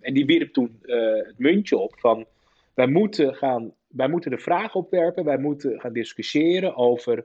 [0.00, 2.26] en die wierp toen het muntje op van,
[2.74, 7.24] wij moeten, gaan, wij moeten de vraag opwerpen, wij moeten gaan discussiëren over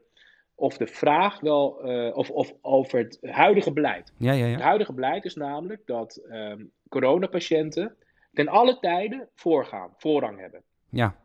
[0.55, 4.13] of de vraag wel, uh, of, of over het huidige beleid.
[4.17, 4.51] Ja, ja, ja.
[4.51, 7.95] Het huidige beleid is namelijk dat um, coronapatiënten
[8.33, 10.61] ten alle tijden voorgaan, voorrang hebben.
[10.89, 11.15] Ja.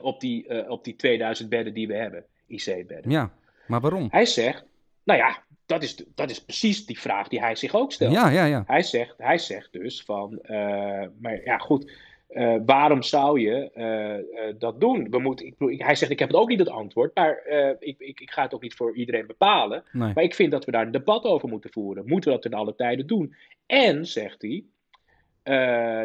[0.00, 3.10] Op die, uh, op die 2000 bedden die we hebben, IC-bedden.
[3.10, 3.32] Ja,
[3.66, 4.08] maar waarom?
[4.10, 4.64] Hij zegt,
[5.06, 8.12] nou ja, dat is, dat is precies die vraag die hij zich ook stelt.
[8.12, 8.64] Ja, ja, ja.
[8.66, 11.92] Hij zegt, hij zegt dus van, uh, maar ja goed,
[12.30, 15.10] uh, waarom zou je uh, uh, dat doen?
[15.10, 17.46] We moeten, ik, hij zegt, ik heb het ook niet het antwoord, maar
[17.78, 19.84] ik, ik, ik, ga het ook niet voor iedereen bepalen.
[19.92, 20.12] Nee.
[20.14, 22.06] Maar ik vind dat we daar een debat over moeten voeren.
[22.06, 23.34] Moeten we dat in alle tijden doen?
[23.66, 24.64] En, zegt hij,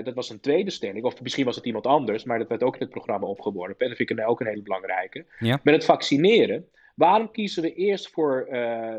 [0.03, 2.73] dat was een tweede stelling, of misschien was het iemand anders, maar dat werd ook
[2.73, 3.79] in het programma opgeworpen.
[3.79, 5.25] En dat vind ik nou ook een hele belangrijke.
[5.39, 5.59] Ja.
[5.63, 8.47] Met het vaccineren, waarom kiezen we eerst voor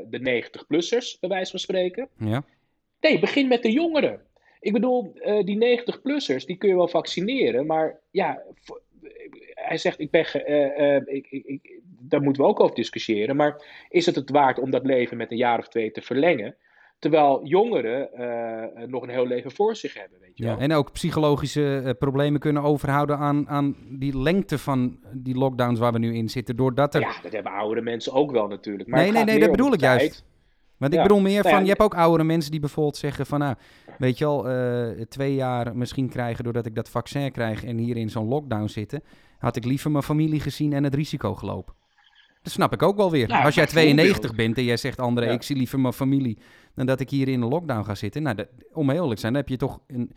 [0.09, 2.09] de 90-plussers, bij wijze van spreken?
[2.19, 2.45] Ja.
[3.01, 4.21] Nee, begin met de jongeren.
[4.61, 8.43] Ik bedoel, uh, die 90-plussers, die kun je wel vaccineren, maar ja,
[9.55, 13.63] hij zegt, ik ben, uh, ik, ik, ik, daar moeten we ook over discussiëren, maar
[13.89, 16.57] is het het waard om dat leven met een jaar of twee te verlengen?
[17.03, 18.09] Terwijl jongeren
[18.87, 20.19] nog een heel leven voor zich hebben.
[20.21, 20.59] Weet je ja, wel.
[20.59, 25.99] en ook psychologische problemen kunnen overhouden aan, aan die lengte van die lockdowns waar we
[25.99, 26.57] nu in zitten.
[26.57, 27.01] Doordat er...
[27.01, 28.89] Ja, dat hebben oudere mensen ook wel natuurlijk.
[28.89, 30.01] Maar nee, nee, nee, dat bedoel ik tijd.
[30.01, 30.25] juist.
[30.77, 33.27] Want ik bedoel meer Nou van, ja, je hebt ook oudere mensen die bijvoorbeeld zeggen
[33.27, 33.55] van, nou,
[33.99, 37.97] weet je al, eh, twee jaar misschien krijgen doordat ik dat vaccin krijg en hier
[37.97, 39.03] in zo'n lockdown zitten,
[39.39, 41.75] had ik liever mijn familie gezien en het risico gelopen.
[42.43, 43.29] Dat snap ik ook wel weer.
[43.29, 43.97] Nou, Als jij bijvoorbeeld.
[43.97, 45.31] 92 bent en jij zegt, André, Ja.
[45.33, 46.39] ik zie liever mijn familie
[46.75, 48.23] dan dat ik hier in een lockdown ga zitten.
[48.23, 50.13] Nou, dat, om heel eerlijk te zijn, dan heb je toch, een,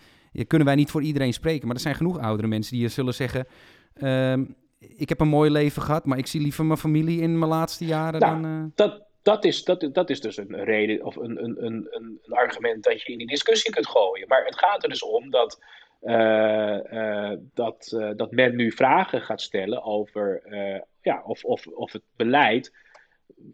[0.48, 3.48] kunnen wij niet voor iedereen spreken, maar er zijn genoeg oudere mensen die zullen zeggen,
[3.94, 4.44] ehm,
[4.80, 7.86] ik heb een mooi leven gehad, maar ik zie liever mijn familie in mijn laatste
[7.86, 8.52] jaren Nou, dan...
[8.52, 12.20] eh, Dat, dat, is, dat, dat is dus een reden of een, een, een, een
[12.30, 14.28] argument dat je in die discussie kunt gooien.
[14.28, 15.60] Maar het gaat er dus om dat,
[17.54, 22.02] dat, eh, dat men nu vragen gaat stellen over eh, ja, of, of, of het
[22.16, 22.74] beleid.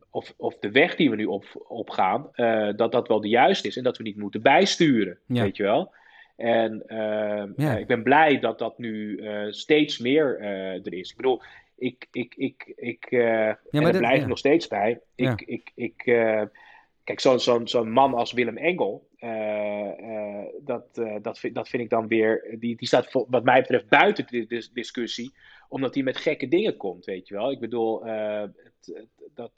[0.09, 3.67] Of, of de weg die we nu op, opgaan, eh, dat dat wel de juiste
[3.67, 5.43] is en dat we niet moeten bijsturen, Ja.
[5.43, 5.93] weet je wel.
[6.37, 7.73] En eh, Ja.
[7.73, 11.09] eh, ik ben blij dat dat nu eh, steeds meer eh, er is.
[11.09, 11.41] Ik bedoel,
[11.77, 13.19] ik, ik, ik, ik eh,
[13.71, 14.99] maar dat- blijf ik nog steeds bij.
[15.15, 16.41] Ik, ik, ik, eh,
[17.03, 21.69] kijk, zo'n zo'n zo'n man als Willem Engel, eh, eh, dat, eh, dat, vind, dat
[21.69, 25.33] vind ik dan weer, die, die staat vol- wat mij betreft buiten de dis- discussie,
[25.69, 27.51] omdat hij met gekke dingen komt, weet je wel.
[27.51, 28.51] Ik bedoel, het,
[28.83, 29.51] het- dat,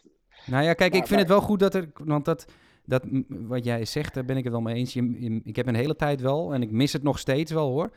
[0.46, 2.46] Nou ja, kijk, ik Maar- vind het wel goed dat er, want dat,
[2.86, 4.94] dat wat jij zegt, daar ben ik het wel mee eens.
[4.94, 7.70] Je, je- ik heb een hele tijd wel, en ik mis het nog steeds wel
[7.70, 7.92] hoor.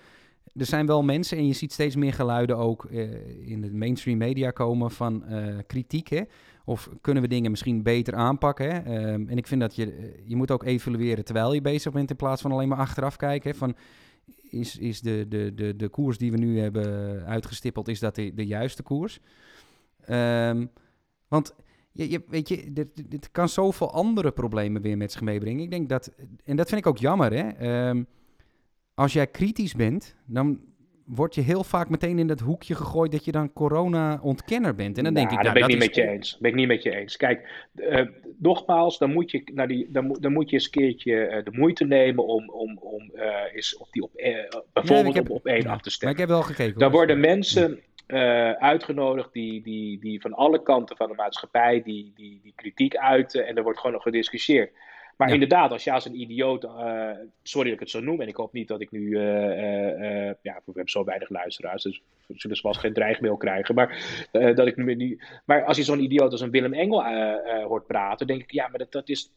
[0.55, 4.18] Er zijn wel mensen, en je ziet steeds meer geluiden ook eh, in de mainstream
[4.18, 6.09] media komen van eh, kritiek.
[6.09, 6.22] Hè?
[6.64, 8.70] Of kunnen we dingen misschien beter aanpakken?
[8.70, 8.78] Hè?
[8.78, 12.11] Ehm, en ik vind dat je, eh, je moet ook evalueren terwijl je bezig bent,
[12.11, 13.55] in plaats van alleen maar achteraf kijken.
[13.55, 13.76] Van,
[14.42, 18.34] is, is de, de, de, de koers die we nu hebben uitgestippeld, is dat de,
[18.34, 19.20] de juiste koers?
[20.01, 20.66] Ehm,
[21.28, 21.55] want
[21.92, 25.62] je, je, weet je, dit, dit kan zoveel andere problemen weer met zich meebrengen.
[25.62, 26.12] Ik denk dat,
[26.44, 27.49] en dat vind ik ook jammer, hè.
[27.49, 28.03] Ehm,
[28.97, 30.61] als jij kritisch bent, dan
[31.05, 34.99] word je heel vaak meteen in dat hoekje gegooid dat je dan corona-ontkenner bent.
[34.99, 36.38] En dan denk Nou, ik, dat nou, ben ik dat niet met je eens.
[36.38, 37.16] Ben ik niet met je eens.
[37.16, 38.07] Kijk, eh,
[38.38, 41.51] nogmaals, dan moet je, naar die, dan, dan moet je eens een keertje eh, de
[41.51, 44.11] moeite nemen om, om, om eh, eens op die op,
[44.72, 46.16] bijvoorbeeld heb- op, op één ja, af te Maar stemmen.
[46.18, 46.78] ik heb wel gekeken.
[46.78, 46.99] Daar hoor.
[46.99, 47.80] worden mensen
[48.59, 53.47] uitgenodigd die, die, die van alle kanten van de maatschappij die, die, die kritiek uiten
[53.47, 54.70] en er wordt gewoon nog gediscussieerd.
[55.16, 55.34] Maar Ja.
[55.34, 57.10] inderdaad, als je als een idioot, eh,
[57.42, 60.34] sorry dat ik het zo noem, en ik hoop niet dat ik nu, eh, eh,
[60.42, 63.98] ja, we hebben zo weinig luisteraars, dus we zullen vast geen dreigmail krijgen, maar
[64.30, 67.04] dat ik nu niet, maar als je zo'n idioot als een Willem Engel
[67.64, 69.30] hoort praten, denk ik, ja, maar dat, dat is,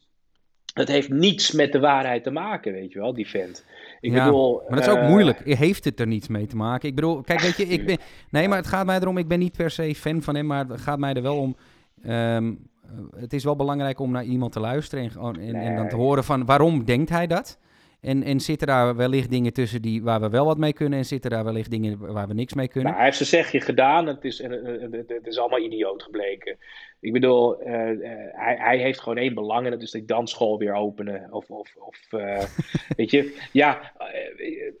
[0.74, 3.64] dat heeft niets met de waarheid te maken, weet je wel, die vent.
[4.00, 5.40] Ik Ja, bedoel, Maar dat is ook moeilijk.
[5.44, 6.88] Heeft het er niets mee te maken?
[6.88, 7.98] Ik bedoel, kijk, weet je, ik ben...
[8.30, 10.66] Nee, maar het gaat mij erom, ik ben niet per se fan van hem, maar
[10.66, 11.56] het gaat mij er wel om...
[12.02, 12.52] ehm, eh,
[13.16, 16.24] het is wel belangrijk om naar iemand te luisteren en, en, en dan te horen
[16.24, 17.58] van waarom denkt hij dat?
[18.00, 21.04] En, en zitten daar wellicht dingen tussen die, waar we wel wat mee kunnen en
[21.04, 22.84] zitten daar wellicht dingen waar we niks mee kunnen?
[22.92, 24.06] Nou, hij heeft zijn zegje gedaan.
[24.06, 26.56] Het is, en- en- het is allemaal idioot gebleken.
[27.00, 27.98] Ik bedoel, eh, eh,
[28.32, 31.28] hij, hij heeft gewoon één belang en dat is die dansschool weer openen.
[31.30, 32.44] Of, of, of eh,
[32.96, 34.08] weet je, ja, eh,
[34.46, 34.72] eh,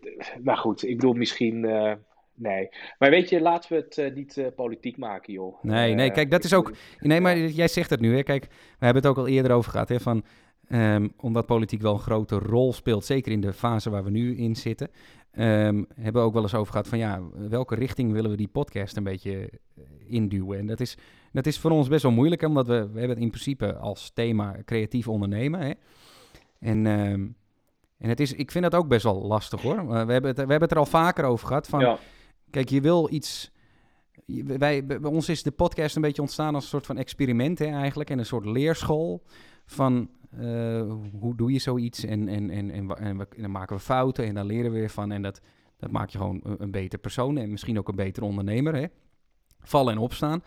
[0.42, 1.92] maar goed, ik bedoel misschien, eh,
[2.40, 2.68] nee.
[2.98, 5.62] Maar weet je, laten we het eh, niet eh, politiek maken, joh.
[5.62, 6.72] Nee, nee, Eh, kijk, dat is ook...
[6.98, 8.22] Nee, maar jij zegt het nu, hè.
[8.22, 8.44] Kijk,
[8.78, 10.24] we hebben het ook al eerder over gehad, hè, van...
[10.68, 14.36] Ehm, omdat politiek wel een grote rol speelt, zeker in de fase waar we nu
[14.36, 14.90] in zitten.
[15.38, 18.48] Um, hebben we ook wel eens over gehad van ja, welke richting willen we die
[18.48, 19.50] podcast een beetje
[20.06, 20.58] induwen?
[20.58, 20.96] En dat is,
[21.32, 24.10] dat is voor ons best wel moeilijk, omdat we, we hebben het in principe als
[24.14, 25.60] thema creatief ondernemen.
[25.60, 25.72] Hè?
[26.60, 27.36] En, um,
[27.98, 29.86] en het is, ik vind dat ook best wel lastig hoor.
[29.88, 31.98] we, hebben het, we hebben het er al vaker over gehad van,
[32.50, 33.50] kijk, je wil iets
[34.44, 37.66] wij, bij ons is de podcast een beetje ontstaan als een soort van experiment hè,
[37.66, 38.10] eigenlijk.
[38.10, 39.22] En een soort leerschool
[39.66, 42.04] van uh, hoe doe je zoiets.
[42.04, 45.12] En, en, en, en, en, dan maken we fouten en dan leren we weer van.
[45.12, 45.40] En dat,
[45.76, 48.74] dat maakt je gewoon een, een beter persoon en misschien ook een beter ondernemer.
[48.74, 48.86] Hè?
[49.60, 50.42] Vallen en opstaan.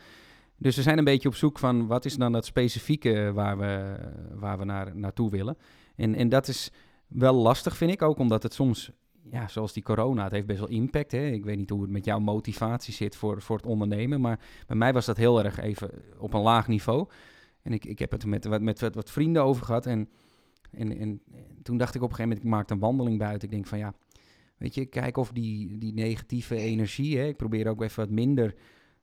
[0.57, 3.95] Dus we zijn een beetje op zoek van wat is dan dat specifieke waar we,
[4.33, 5.57] waar we naar, naartoe willen.
[5.95, 6.71] En, en dat is
[7.07, 8.91] wel lastig, vind ik ook, omdat het soms
[9.31, 11.11] ja, zoals die corona, het heeft best wel impact.
[11.11, 11.27] Hè?
[11.27, 14.21] Ik weet niet hoe het met jouw motivatie zit voor, voor het ondernemen.
[14.21, 17.07] Maar bij mij was dat heel erg even op een laag niveau.
[17.61, 19.85] En ik, ik heb het met, met, met wat vrienden over gehad.
[19.85, 20.09] En,
[20.71, 21.21] en, en
[21.63, 23.47] toen dacht ik op een gegeven moment, ik maakte een wandeling buiten.
[23.47, 23.93] Ik denk van ja,
[24.57, 27.17] weet je, kijk of die, die negatieve energie.
[27.17, 28.55] Hè, ik probeer ook even wat minder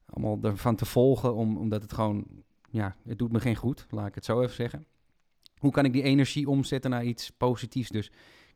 [0.07, 1.35] allemaal ervan te volgen.
[1.35, 2.27] Om, omdat het gewoon,
[2.71, 3.87] ja, het doet me geen goed.
[3.91, 4.87] Laat ik het zo even zeggen.
[5.59, 7.91] Hoe kan ik die energie omzetten naar iets positiefs?
[7.91, 8.11] Dus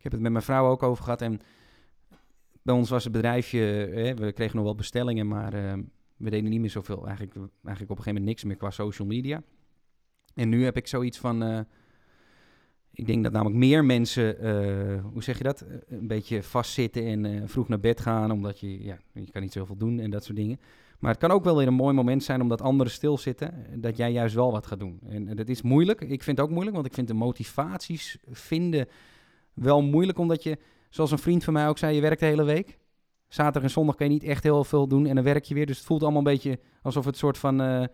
[0.05, 1.23] heb het met mijn vrouw ook over gehad.
[1.23, 1.41] En
[2.63, 3.61] bij ons was het bedrijfje,
[3.95, 5.73] hè, we kregen nog wel bestellingen, maar uh,
[6.17, 7.07] we deden niet meer zoveel.
[7.07, 9.43] Eigenlijk, eigenlijk op een gegeven moment niks meer qua social media.
[10.35, 11.43] En nu heb ik zoiets van.
[11.43, 11.61] Uh,
[12.97, 15.65] ik denk dat namelijk meer mensen, uh, hoe zeg je dat?
[15.89, 19.77] Een beetje vastzitten en vroeg naar bed gaan, omdat je, ja, je kan niet zoveel
[19.77, 20.61] doen en dat soort dingen.
[20.99, 24.13] Maar het kan ook wel weer een mooi moment zijn omdat anderen stilzitten, dat jij
[24.13, 25.01] juist wel wat gaat doen.
[25.09, 26.01] En dat is moeilijk.
[26.01, 28.89] Ik vind het ook moeilijk, want ik vind de motivaties vinden
[29.55, 30.59] wel moeilijk, omdat je
[30.91, 32.79] zoals een vriend van mij ook zei, je werkt de hele week.
[33.29, 35.67] Zaterdag en zondag kan je niet echt heel veel doen en dan werk je weer.
[35.67, 37.61] Dus het voelt allemaal een beetje alsof het soort van...
[37.61, 37.85] Uh,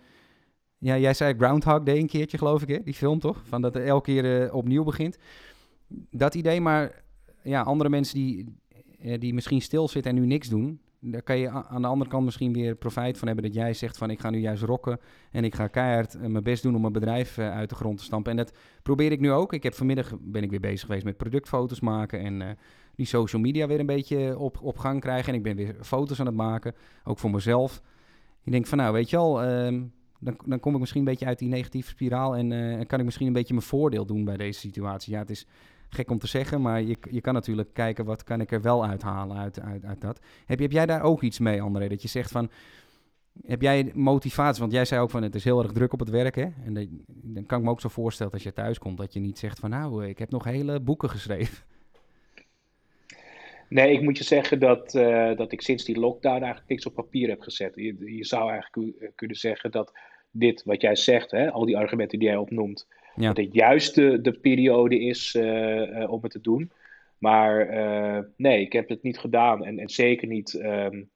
[0.78, 2.82] ja, jij zei Groundhog Day een keertje, geloof ik, hè?
[2.82, 3.42] Die film, toch?
[3.44, 5.18] Van dat het elke keer uh, opnieuw begint.
[6.10, 7.02] Dat idee, maar
[7.42, 8.54] ja, andere mensen die,
[9.02, 10.80] uh, die misschien stilzitten en nu niks doen...
[11.02, 13.98] Daar kan je aan de andere kant misschien weer profijt van hebben dat jij zegt
[13.98, 16.92] van ik ga nu juist rocken en ik ga keihard mijn best doen om mijn
[16.92, 18.30] bedrijf uit de grond te stampen.
[18.30, 19.52] En dat probeer ik nu ook.
[19.52, 22.58] Ik heb vanmiddag ben ik weer bezig geweest met productfoto's maken en
[22.94, 25.28] die social media weer een beetje op, op gang krijgen.
[25.28, 26.74] En ik ben weer foto's aan het maken,
[27.04, 27.82] ook voor mezelf.
[28.44, 29.82] Ik denk van nou, weet je al, ehm,
[30.18, 33.26] dan, dan kom ik misschien een beetje uit die negatieve spiraal en kan ik misschien
[33.26, 35.12] een beetje mijn voordeel doen bij deze situatie.
[35.12, 35.46] Ja, het is
[35.90, 38.84] gek om te zeggen, maar je, je kan natuurlijk kijken wat kan ik er wel
[38.84, 40.20] uithalen uit, uit, uit dat.
[40.46, 41.88] Heb, heb jij daar ook iets mee, André?
[41.88, 42.50] Dat je zegt van,
[43.46, 44.60] heb jij motivatie?
[44.60, 46.34] Want jij zei ook van het is heel erg druk op het werk.
[46.34, 46.46] Hè?
[46.64, 49.38] En dan kan ik me ook zo voorstellen als je thuis komt dat je niet
[49.38, 51.64] zegt van nou, ik heb nog hele boeken geschreven.
[53.68, 56.94] Nee, ik moet je zeggen dat, uh, dat ik sinds die lockdown eigenlijk niks op
[56.94, 57.74] papier heb gezet.
[57.74, 59.92] Je, je zou eigenlijk kunnen zeggen dat
[60.30, 64.20] dit, wat jij zegt, hè, al die argumenten die jij opnoemt, dat het juist de,
[64.20, 66.70] de periode is uh, om het te doen.
[67.18, 67.66] Maar
[68.36, 70.54] nee, ik heb het niet gedaan en, en zeker niet.
[70.54, 71.10] Um,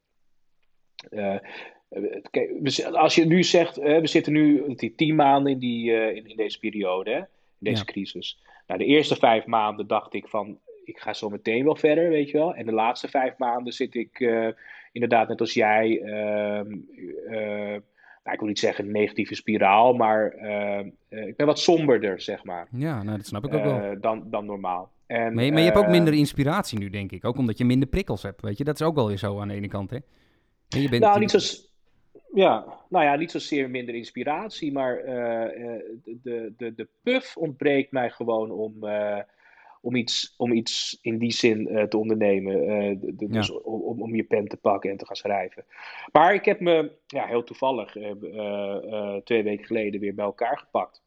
[2.92, 7.10] als je nu zegt, we zitten nu tien maanden in, die, in, in, deze periode,
[7.10, 7.24] hè, in
[7.58, 8.42] deze crisis.
[8.66, 12.30] Nou, de eerste vijf maanden dacht ik van, ik ga zo meteen wel verder, weet
[12.30, 12.54] je wel.
[12.54, 14.48] En de laatste vijf maanden zit ik uh,
[14.92, 16.60] inderdaad net als jij, uh,
[17.30, 17.76] uh,
[18.24, 22.44] nou, ik wil niet zeggen negatieve spiraal, maar ehm, eh, ik ben wat somberder, zeg
[22.44, 22.68] maar.
[22.70, 23.80] Ja, nou, dat snap ik ook wel.
[23.80, 24.92] Eh, dan, dan normaal.
[25.06, 27.24] En, maar, je, maar je hebt ook minder inspiratie nu, denk ik.
[27.24, 28.64] Ook omdat je minder prikkels hebt, weet je.
[28.64, 29.96] Dat is ook wel weer zo aan de ene kant, hè.
[30.68, 31.62] En je bent nou, niet zo...
[32.34, 38.50] Ja, nou ja, niet zozeer minder inspiratie, maar de, de, de puff ontbreekt mij gewoon
[38.50, 38.74] om,
[39.84, 42.68] om iets, om iets in die zin uh, te ondernemen.
[42.68, 45.64] Uh, dus om, om je pen te pakken en te gaan schrijven.
[46.12, 51.02] Maar ik heb me ja, heel toevallig uh, twee weken geleden weer bij elkaar gepakt.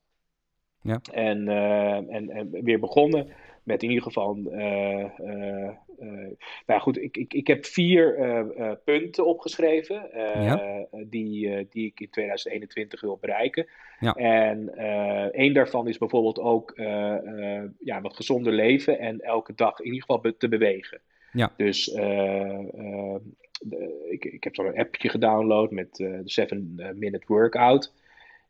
[0.81, 0.99] Ja.
[1.11, 1.47] En,
[2.09, 3.27] en, en weer begonnen
[3.67, 4.37] met in ieder geval.
[4.37, 5.05] Uh,
[6.65, 8.15] nou goed, ik, ik, ik heb vier
[8.83, 10.09] punten opgeschreven.
[11.09, 13.67] die, die ik in 2021 wil bereiken.
[13.99, 14.13] Ja.
[14.13, 14.75] En
[15.33, 16.73] één daarvan is bijvoorbeeld ook
[17.79, 21.01] ja, wat gezonder leven en elke dag in ieder geval te bewegen.
[21.31, 21.53] Ja.
[21.57, 21.85] Dus
[23.59, 27.93] de, ik, ik heb zo'n appje gedownload met de 7 Minute Workout.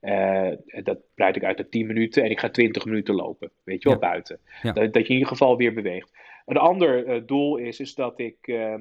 [0.02, 0.52] Uh,
[0.84, 3.52] dat breid ik uit naar 10 minuten en ik ga 20 minuten lopen.
[3.64, 4.40] Weet je wel, buiten.
[4.62, 6.12] Dat, dat, je in ieder geval weer beweegt.
[6.46, 8.76] Een ander uh, doel is, is dat ik uh,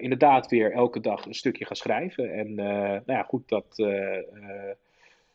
[0.00, 2.32] inderdaad weer elke dag een stukje ga schrijven.
[2.32, 3.74] En nou ja, goed, dat,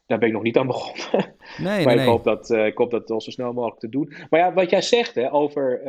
[0.06, 1.32] daar ben ik nog niet aan begonnen.
[1.58, 4.14] Nee, maar nee, ik, hoop dat, ik hoop dat al zo snel mogelijk te doen.
[4.30, 5.82] Maar ja, wat jij zegt hè, over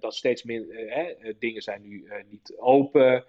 [0.00, 0.64] dat steeds meer
[1.38, 3.24] dingen zijn nu niet open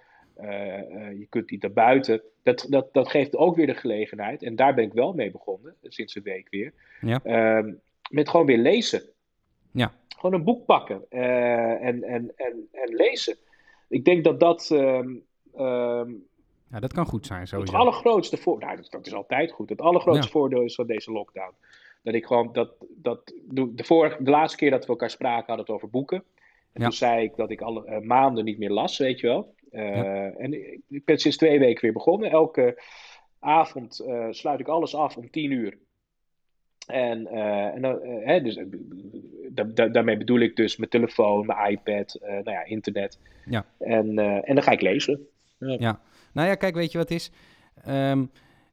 [1.19, 2.21] je kunt niet naar buiten.
[2.43, 5.75] Dat, dat, dat geeft ook weer de gelegenheid, en daar ben ik wel mee begonnen,
[5.83, 6.73] sinds een week weer.
[7.01, 7.19] Ja.
[7.23, 7.73] Uh,
[8.09, 9.01] met gewoon weer lezen.
[9.71, 9.93] Ja.
[10.17, 13.35] Gewoon een boek pakken en, en, en, en lezen.
[13.89, 14.69] Ik denk dat dat.
[14.69, 15.23] Um,
[16.71, 17.47] ja, dat kan goed zijn.
[17.47, 17.71] Sowieso.
[17.71, 18.67] Het allergrootste voordeel.
[18.67, 19.69] Nou, dat, is altijd goed.
[19.69, 21.53] Het allergrootste voordeel is van deze lockdown.
[22.03, 22.49] Dat ik gewoon.
[22.53, 26.23] Dat, dat, de, vorige, de laatste keer dat we elkaar spraken, hadden het over boeken.
[26.73, 29.53] En toen zei ik dat ik alle maanden niet meer las, weet je wel.
[29.71, 30.53] Uh, En
[30.87, 32.31] ik ben sinds twee weken weer begonnen.
[32.31, 32.81] Elke
[33.39, 35.77] avond uh, sluit ik alles af om tien uur.
[36.87, 37.83] En, uh, en
[38.25, 38.59] hè, dus,
[39.91, 43.19] daarmee bedoel ik dus mijn telefoon, mijn iPad, nou ja, internet.
[43.45, 43.65] Ja.
[43.77, 45.27] En, en dan ga ik lezen.
[45.57, 45.75] Ja.
[45.79, 45.99] ja.
[46.33, 47.31] Nou ja, kijk, weet je wat het is?
[47.87, 48.31] Um,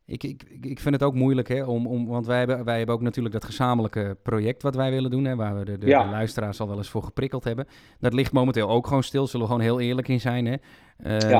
[0.09, 2.95] ik, ik, ik vind het ook moeilijk, hè, om, om, want wij hebben, wij hebben
[2.95, 6.07] ook natuurlijk dat gezamenlijke project wat wij willen doen, hè, waar we de, de, de
[6.11, 7.67] luisteraars al wel eens voor geprikkeld hebben.
[8.01, 10.47] Dat ligt momenteel ook gewoon stil, zullen we gewoon heel eerlijk in zijn.
[10.47, 10.57] Hè.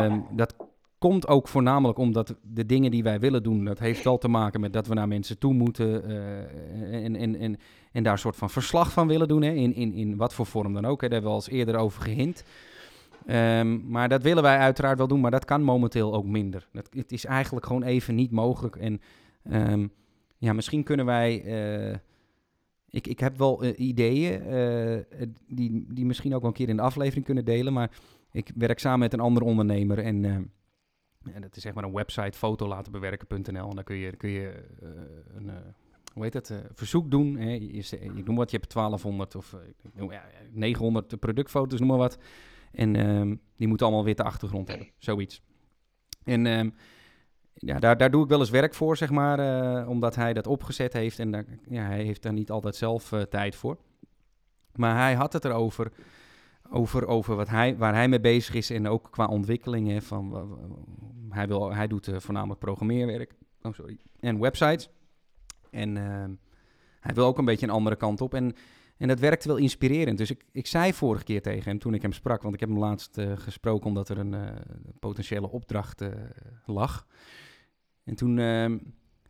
[0.07, 0.57] Uh, Dat
[0.99, 4.61] komt ook voornamelijk omdat de dingen die wij willen doen, dat heeft wel te maken
[4.61, 7.57] met dat we naar mensen toe moeten uh, en, en, en,
[7.93, 10.47] en daar een soort van verslag van willen doen, hè, in, in, in wat voor
[10.47, 11.01] vorm dan ook.
[11.01, 11.09] Hè.
[11.09, 12.45] Daar hebben we al eens eerder over gehint.
[13.31, 16.69] Um, maar dat willen wij uiteraard wel doen, maar dat kan momenteel ook minder.
[16.73, 18.77] Dat, het is eigenlijk gewoon even niet mogelijk.
[18.77, 19.01] En
[19.53, 19.93] um,
[20.39, 21.45] ja, misschien kunnen wij.
[21.45, 21.97] Uh,
[22.91, 26.77] ik, ik heb wel uh, ideeën uh, die, die misschien ook wel een keer in
[26.77, 27.73] de aflevering kunnen delen.
[27.73, 27.91] Maar
[28.33, 29.99] ik werk samen met een andere ondernemer.
[29.99, 30.25] En,
[31.33, 33.69] en dat is zeg maar een website, fotolatenbewerken.nl.
[33.69, 34.65] En dan kun je, kun je
[35.35, 35.51] een
[36.15, 37.37] hoe heet het, verzoek doen.
[37.37, 37.51] Hè?
[37.51, 37.83] Je,
[38.25, 39.57] wat, je hebt 1200 of
[40.11, 42.19] ja, 900 productfoto's, noem maar wat.
[42.73, 45.43] En ehm, die moeten allemaal witte achtergrond hebben, zoiets.
[46.25, 46.75] En um,
[47.55, 50.47] ja, daar, daar doe ik wel eens werk voor, zeg maar, uh, omdat hij dat
[50.47, 51.19] opgezet heeft.
[51.19, 53.79] En ja, hij heeft daar niet altijd zelf uh, tijd voor.
[54.75, 55.93] Maar hij had het erover,
[56.71, 60.03] over, over wat hij, waar hij mee bezig is en ook qua ontwikkelingen.
[60.03, 60.59] Van,
[61.29, 64.89] hij, wil, hij doet uh, voornamelijk programmeerwerk oh, sorry, en websites.
[65.71, 66.35] En ehm,
[67.01, 68.35] hij wil ook een beetje een andere kant op.
[68.35, 68.55] En
[68.99, 70.19] en dat werkte wel inspirerend.
[70.19, 72.69] Dus ik, ik zei vorige keer tegen hem toen ik hem sprak, want ik heb
[72.69, 74.51] hem laatst uh, gesproken omdat er een uh,
[75.01, 76.09] potentiële opdracht uh,
[76.67, 77.07] lag.
[78.05, 78.79] En toen ehm,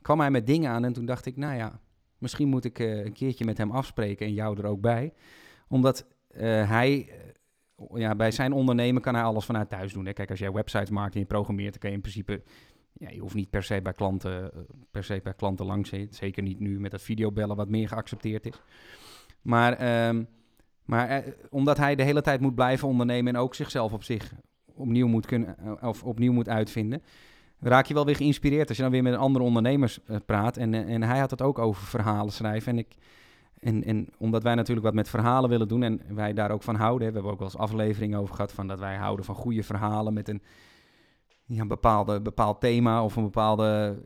[0.03, 1.81] kwam hij met dingen aan en toen dacht ik, nou ja,
[2.19, 5.13] misschien moet ik een keertje met hem afspreken en jou er ook bij.
[5.69, 6.07] Omdat
[6.67, 7.13] hij,
[7.95, 10.07] ja, bij zijn ondernemen kan hij alles vanuit thuis doen.
[10.07, 10.13] Hè?
[10.13, 12.43] Kijk, als jij websites maakt en je programmeert, dan kan je in principe
[12.93, 14.51] ja, je hoeft niet per se bij klanten,
[14.91, 15.93] per se bij klanten langs.
[16.11, 18.61] Zeker niet nu met dat videobellen wat meer geaccepteerd is.
[19.43, 20.29] Maar, um,
[20.85, 24.33] maar uh, omdat hij de hele tijd moet blijven ondernemen en ook zichzelf op zich
[24.75, 27.03] opnieuw moet, kunnen, uh, of opnieuw moet uitvinden,
[27.61, 30.57] raak je wel weer geïnspireerd als je dan weer met andere ondernemers uh, praat.
[30.57, 32.73] En, en hij had het ook over verhalen schrijven.
[32.73, 32.95] En, ik,
[33.59, 36.75] en, en omdat wij natuurlijk wat met verhalen willen doen en wij daar ook van
[36.75, 37.09] houden.
[37.09, 40.13] We hebben ook wel eens afleveringen over gehad van dat wij houden van goede verhalen
[40.13, 40.43] met een,
[41.45, 43.99] ja, een bepaalde, bepaald thema of een bepaalde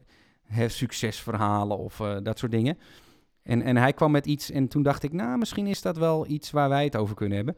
[0.42, 2.78] hè, succesverhalen of dat soort dingen.
[3.42, 6.26] En, en hij kwam met iets en toen dacht ik, nou, misschien is dat wel
[6.26, 7.56] iets waar wij het over kunnen hebben.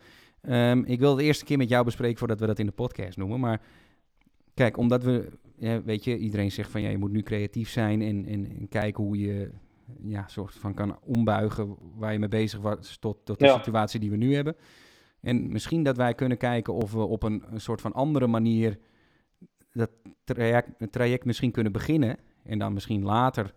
[0.48, 3.16] Um, ik wil de eerste keer met jou bespreken voordat we dat in de podcast
[3.16, 3.40] noemen.
[3.40, 3.60] Maar
[4.54, 8.02] kijk, omdat we, ja, weet je, iedereen zegt van ja, je moet nu creatief zijn
[8.02, 9.50] en, en, en kijken hoe je
[10.02, 14.10] ja, soort van kan ombuigen waar je mee bezig was tot, tot de situatie die
[14.10, 14.56] we nu hebben.
[15.20, 18.78] En misschien dat wij kunnen kijken of we op een, een soort van andere manier
[19.72, 19.90] dat
[20.24, 22.16] traject, traject misschien kunnen beginnen.
[22.42, 23.54] En dan misschien later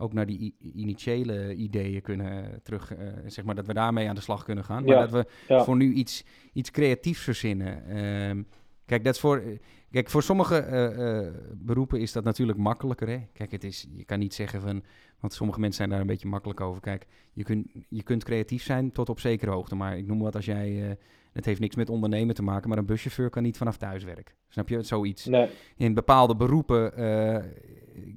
[0.00, 4.20] ook naar die initiële ideeën kunnen terug, uh, zeg maar, dat we daarmee aan de
[4.20, 4.84] slag kunnen gaan.
[4.84, 5.26] Maar dat we
[5.62, 7.96] voor nu iets, iets creatiefs verzinnen.
[8.28, 8.46] Um,
[8.86, 9.42] kijk, dat is voor,
[9.90, 13.08] kijk, voor sommige uh, uh, beroepen is dat natuurlijk makkelijker.
[13.08, 13.18] Hè?
[13.32, 14.82] Kijk, het is, je kan niet zeggen van,
[15.20, 16.80] want sommige mensen zijn daar een beetje makkelijk over.
[16.80, 20.36] Kijk, je, kunt je kunt creatief zijn tot op zekere hoogte, maar ik noem wat
[20.36, 20.98] als jij
[21.32, 24.34] het heeft niks met ondernemen te maken, maar een buschauffeur kan niet vanaf thuis werken.
[24.48, 24.82] Snap je?
[24.82, 25.24] Zoiets.
[25.24, 25.48] Nee.
[25.76, 26.92] In bepaalde beroepen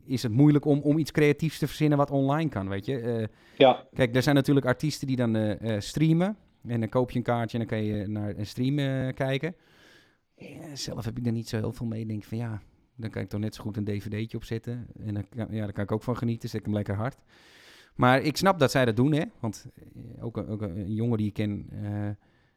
[0.06, 3.02] is het moeilijk om, om iets creatiefs te verzinnen wat online kan, weet je.
[3.02, 3.26] Uh,
[3.58, 3.88] ja.
[3.94, 6.38] Kijk, er zijn natuurlijk artiesten die dan uh, streamen.
[6.68, 8.76] En dan koop je een kaartje en dan kan je naar een stream
[9.14, 9.56] kijken.
[10.74, 12.02] zelf heb ik er niet zo heel veel mee.
[12.02, 12.62] Ik denk van ja,
[12.96, 14.88] dan kan ik toch net zo goed een dvd'tje opzetten.
[15.06, 17.18] En dan, ja, daar kan ik ook van genieten, zet ik hem lekker hard.
[17.96, 19.24] Maar ik snap dat zij dat doen, hè.
[19.40, 19.66] Want
[20.20, 21.70] ook, ook een jongen die ik ken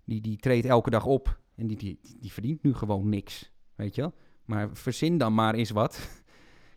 [0.04, 3.94] die, die treedt elke dag op en die, die, die verdient nu gewoon niks, weet
[3.94, 4.14] je wel.
[4.44, 6.24] Maar verzin dan maar eens wat.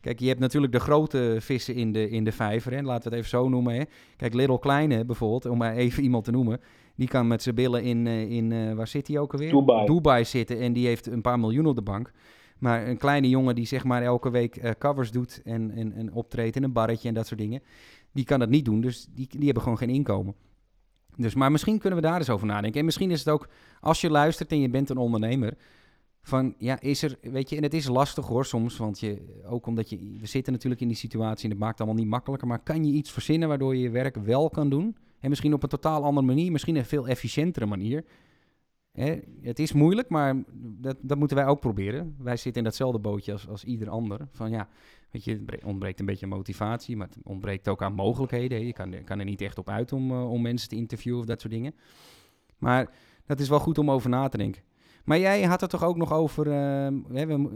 [0.02, 2.82] Kijk, je hebt natuurlijk de grote vissen in de, in de vijver, hè?
[2.82, 3.76] laten we het even zo noemen.
[3.76, 3.84] Hè?
[4.16, 6.60] Kijk, Little Kleine bijvoorbeeld, om maar even iemand te noemen,
[6.96, 9.52] die kan met zijn billen in, eh, in uh, waar zit hij ook alweer?
[9.52, 9.86] Dubai.
[9.86, 12.12] Dubai zitten en die heeft een paar miljoen op de bank.
[12.60, 16.14] Maar een kleine jongen die zeg maar elke week uh, covers doet en, en, en
[16.14, 17.62] optreedt in een barretje en dat soort dingen,
[18.12, 20.36] die kan dat niet doen, dus die, die hebben gewoon geen inkomen.
[21.16, 22.80] Dus, maar misschien kunnen we daar eens over nadenken.
[22.80, 23.48] En misschien is het ook,
[23.80, 25.54] als je luistert en je bent een ondernemer,
[26.22, 29.66] van ja, is er, weet je, en het is lastig hoor soms, want je, ook
[29.66, 32.48] omdat je, we zitten natuurlijk in die situatie en het maakt het allemaal niet makkelijker,
[32.48, 35.64] maar kan je iets verzinnen waardoor je je werk wel kan doen En misschien op
[35.64, 38.06] een totaal andere manier, misschien een veel efficiëntere manier.
[38.92, 42.16] Hè, het is moeilijk, maar dat, dat moeten wij ook proberen.
[42.18, 44.28] Wij zitten in datzelfde bootje als, als ieder ander.
[44.32, 44.68] Van ja,
[45.12, 48.66] weet je, het ontbreekt een beetje motivatie, maar het ontbreekt ook aan mogelijkheden.
[48.66, 51.42] Je kan, kan er niet echt op uit om, om mensen te interviewen of dat
[51.42, 51.76] soort dingen.
[52.58, 52.92] Maar
[53.26, 54.62] dat is wel goed om over na te denken.
[55.06, 56.48] Maar jij had het toch ook nog over.
[56.48, 56.88] Uh,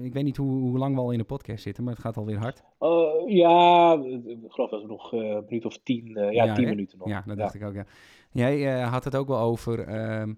[0.03, 2.17] ik weet niet hoe, hoe, lang we al in de podcast zitten, maar het gaat
[2.17, 2.63] alweer hard.
[2.79, 3.93] Uh, ja,
[4.25, 7.07] ik geloof dat we nog uh, een minuut of tien, ja, ja, tien minuten nog.
[7.07, 7.85] Ja, dat dacht ik ook, ja.
[8.31, 10.33] Jij had het ook wel over ehm,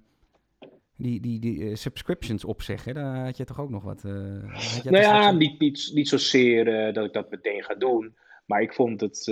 [0.97, 2.93] die, die, die subscriptions opzeggen.
[2.93, 4.03] Daar had je toch ook nog wat.
[4.03, 8.15] nou ja, niet, niet, niet zozeer dat ik dat meteen ga doen.
[8.45, 9.27] Maar ik vond het.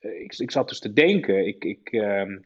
[0.00, 1.46] ik, ik zat dus te denken.
[1.46, 1.64] Ik.
[1.64, 2.36] ik ehm,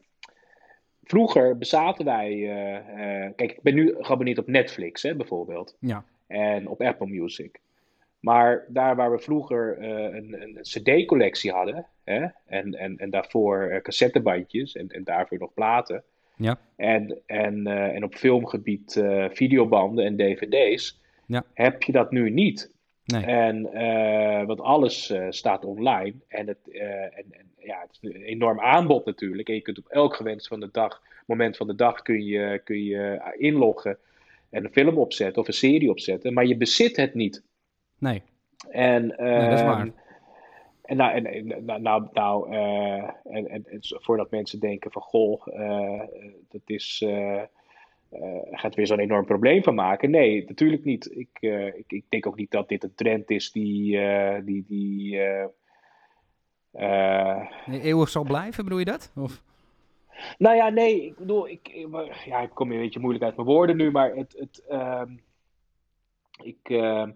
[1.09, 2.33] vroeger bezaten wij.
[2.33, 5.77] Uh, uh, kijk, ik ben nu geabonneerd op Netflix, hè, bijvoorbeeld.
[5.81, 6.05] Ja.
[6.27, 7.61] En op Apple Music.
[8.21, 11.87] Maar daar waar we vroeger uh, een, een CD-collectie hadden.
[12.05, 14.77] Hè, en, en, en daarvoor cassettebandjes.
[14.77, 16.03] En, en daarvoor nog platen.
[16.37, 16.59] Ja.
[16.77, 21.01] En, en, en op filmgebied videobanden en DVD's.
[21.27, 21.45] Ja.
[21.55, 22.73] Heb je dat nu niet.
[23.13, 23.25] Nee.
[23.25, 23.63] En,
[24.47, 26.15] want alles staat online.
[26.29, 29.49] En, het, en, en ja, het is een enorm aanbod natuurlijk.
[29.49, 32.61] En je kunt op elk gewenst van de dag, moment van de dag kun je,
[32.65, 33.99] kun je inloggen
[34.51, 36.33] en een film opzetten of een serie opzetten.
[36.33, 37.43] Maar je bezit het niet.
[37.99, 38.23] Nee.
[38.71, 39.81] En, nee, dat is waar.
[39.81, 39.91] Ehm,
[40.83, 46.03] en nou, en, nou, nou, nou uh, en, voordat mensen denken van goh, uh,
[46.49, 47.05] dat is,
[48.13, 50.11] uh, gaat weer zo'n enorm probleem van maken.
[50.11, 51.17] Nee, natuurlijk niet.
[51.17, 51.29] Ik,
[51.77, 54.01] ik, ik, denk ook niet dat dit een trend is die,
[54.45, 55.17] die, die
[57.67, 59.13] nee, eeuwig zal blijven, bedoel je dat?
[59.17, 59.43] Of?
[60.39, 61.87] Nou ja, nee, ik bedoel, ik,
[62.25, 65.03] ja, ik kom een beetje moeilijk uit mijn woorden nu, maar het, het, uh,
[66.43, 67.07] ik, uh,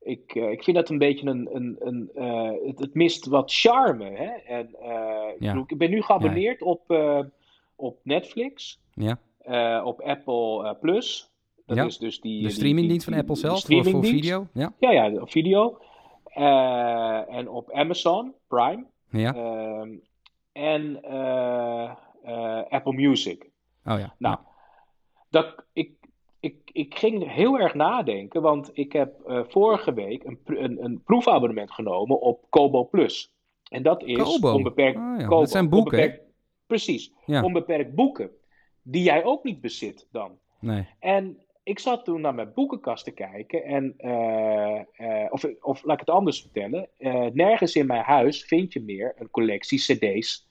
[0.00, 2.10] ik, ik vind dat een beetje een, een, een
[2.66, 4.10] het, het, mist wat charme.
[4.10, 4.30] Hè?
[4.54, 4.76] En, ik,
[5.38, 5.52] ja.
[5.52, 6.66] bedoel, ik ben nu geabonneerd ja.
[6.66, 6.82] op,
[7.76, 9.18] op Netflix, ja.
[9.84, 11.30] Op Apple Plus.
[11.66, 11.84] Dat ja.
[11.84, 14.46] is dus die, de streamingdienst van Apple zelf voor, voor video.
[14.52, 15.78] Ja, ja, ja video.
[17.28, 18.84] en op Amazon Prime.
[19.10, 19.34] Ja.
[19.34, 19.98] Uh,
[20.52, 20.96] en
[22.68, 23.50] Apple Music.
[23.84, 24.14] Oh ja.
[24.18, 24.38] Nou,
[25.30, 25.92] dat, ik,
[26.40, 29.14] ik, ik ging heel erg nadenken, want ik heb
[29.48, 33.32] vorige week een, een, een, proefabonnement genomen op Kobo Plus.
[33.70, 34.52] En dat is Kobo.
[34.52, 34.98] onbeperkt.
[34.98, 35.24] Oh, ja.
[35.24, 35.98] Kobo, dat zijn boeken.
[35.98, 36.24] Onbeperkt,
[36.66, 37.12] precies.
[37.26, 38.30] Onbeperkt boeken.
[38.82, 40.38] Die jij ook niet bezit dan.
[40.60, 40.86] Nee.
[40.98, 43.64] En ik zat toen naar mijn boekenkast te kijken.
[43.64, 46.88] En, uh, uh, of, of laat ik het anders vertellen.
[46.98, 50.48] Uh, nergens in mijn huis vind je meer een collectie CD's.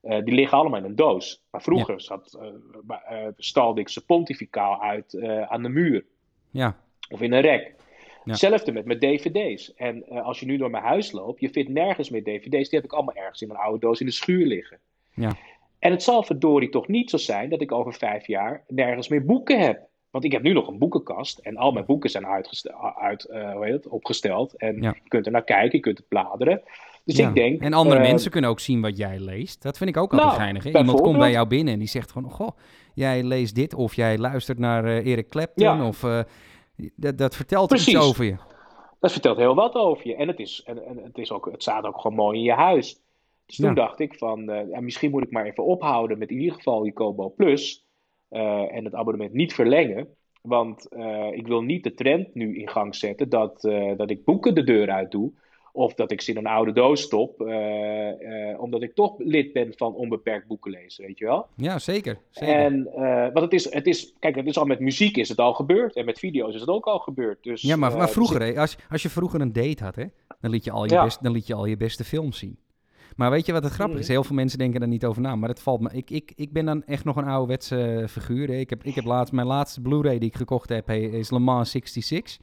[0.00, 1.44] die liggen allemaal in een doos.
[1.50, 2.00] Maar vroeger Ja.
[2.00, 2.38] zat,
[3.36, 6.04] stalde ik ze pontificaal uit aan de muur.
[6.50, 6.76] Ja.
[7.10, 7.74] Of in een rek.
[8.24, 8.30] Ja.
[8.30, 9.74] Hetzelfde met mijn dvd's.
[9.74, 12.68] En als je nu door mijn huis loopt, je vindt nergens meer dvd's.
[12.68, 14.78] Die heb ik allemaal ergens in een oude doos in de schuur liggen.
[15.14, 15.36] Ja.
[15.82, 19.24] En het zal verdorie toch niet zo zijn dat ik over vijf jaar nergens meer
[19.24, 19.80] boeken heb.
[20.10, 23.64] Want ik heb nu nog een boekenkast en al mijn boeken zijn uit, uh, hoe
[23.64, 24.56] heet het, opgesteld.
[24.56, 24.94] En Ja.
[25.02, 26.62] je kunt er naar kijken, je kunt het bladeren.
[27.04, 27.28] Dus Ja.
[27.28, 27.60] ik denk...
[27.62, 29.62] En andere eh, mensen kunnen ook zien wat jij leest.
[29.62, 30.64] Dat vind ik ook altijd Nou, geinig.
[30.64, 30.78] Hè?
[30.78, 32.30] Iemand komt bij jou binnen en die zegt gewoon...
[32.30, 32.56] Goh,
[32.94, 35.64] jij leest dit of jij luistert naar eh, Eric Clapton.
[35.64, 35.86] Ja.
[35.86, 36.20] Of, eh,
[36.96, 38.08] dat, vertelt iets Precies.
[38.08, 38.36] over je.
[39.00, 40.16] Dat vertelt heel wat over je.
[40.16, 42.52] En het, is, en, en het, is ook, het staat ook gewoon mooi in je
[42.52, 43.00] huis.
[43.46, 43.74] Dus toen Ja.
[43.74, 46.82] dacht ik van, eh, ja, misschien moet ik maar even ophouden met in ieder geval
[46.82, 47.86] die Kobo Plus.
[48.28, 50.08] eh, en het abonnement niet verlengen.
[50.42, 53.60] Want eh, ik wil niet de trend nu in gang zetten dat,
[53.96, 55.32] dat ik boeken de deur uit doe.
[55.72, 57.40] Of dat ik ze in een oude doos stop.
[58.58, 61.46] omdat ik toch lid ben van onbeperkt boeken lezen, weet je wel.
[61.56, 62.18] Ja, zeker.
[62.30, 62.54] zeker.
[62.54, 62.84] En,
[63.32, 65.96] want het is, het is, kijk, het is al met muziek is het al gebeurd.
[65.96, 67.42] En met video's is het ook al gebeurd.
[67.42, 70.04] Dus, ja, maar, maar dus vroeger, hè, als, als je vroeger een date had, hè,
[70.40, 71.04] dan, liet je al je Ja.
[71.04, 72.56] best, dan liet je al je beste films zien.
[73.16, 74.02] Maar weet je wat het grappig is?
[74.04, 74.12] Mhm.
[74.12, 75.36] Heel veel mensen denken daar niet over na.
[75.36, 75.90] Maar het valt me.
[75.92, 78.50] Ik, ik, ik ben dan echt nog een ouderwetse figuur.
[78.50, 81.38] Ik heb, ik heb laatst, mijn laatste Blu-ray die ik gekocht heb, he- is Le
[81.38, 82.38] Mans 66.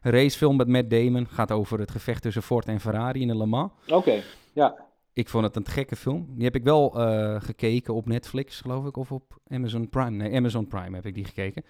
[0.00, 1.26] Een racefilm met Matt Damon.
[1.28, 3.70] Gaat over het gevecht tussen Ford en Ferrari in de Le Mans.
[3.88, 4.84] Oké, ja.
[5.12, 6.26] Ik vond het een gekke film.
[6.34, 8.96] Die heb ik wel eh, gekeken op Netflix, geloof ik.
[8.96, 10.10] Of op Amazon Prime.
[10.10, 11.64] Nee, Amazon Prime heb ik die gekeken.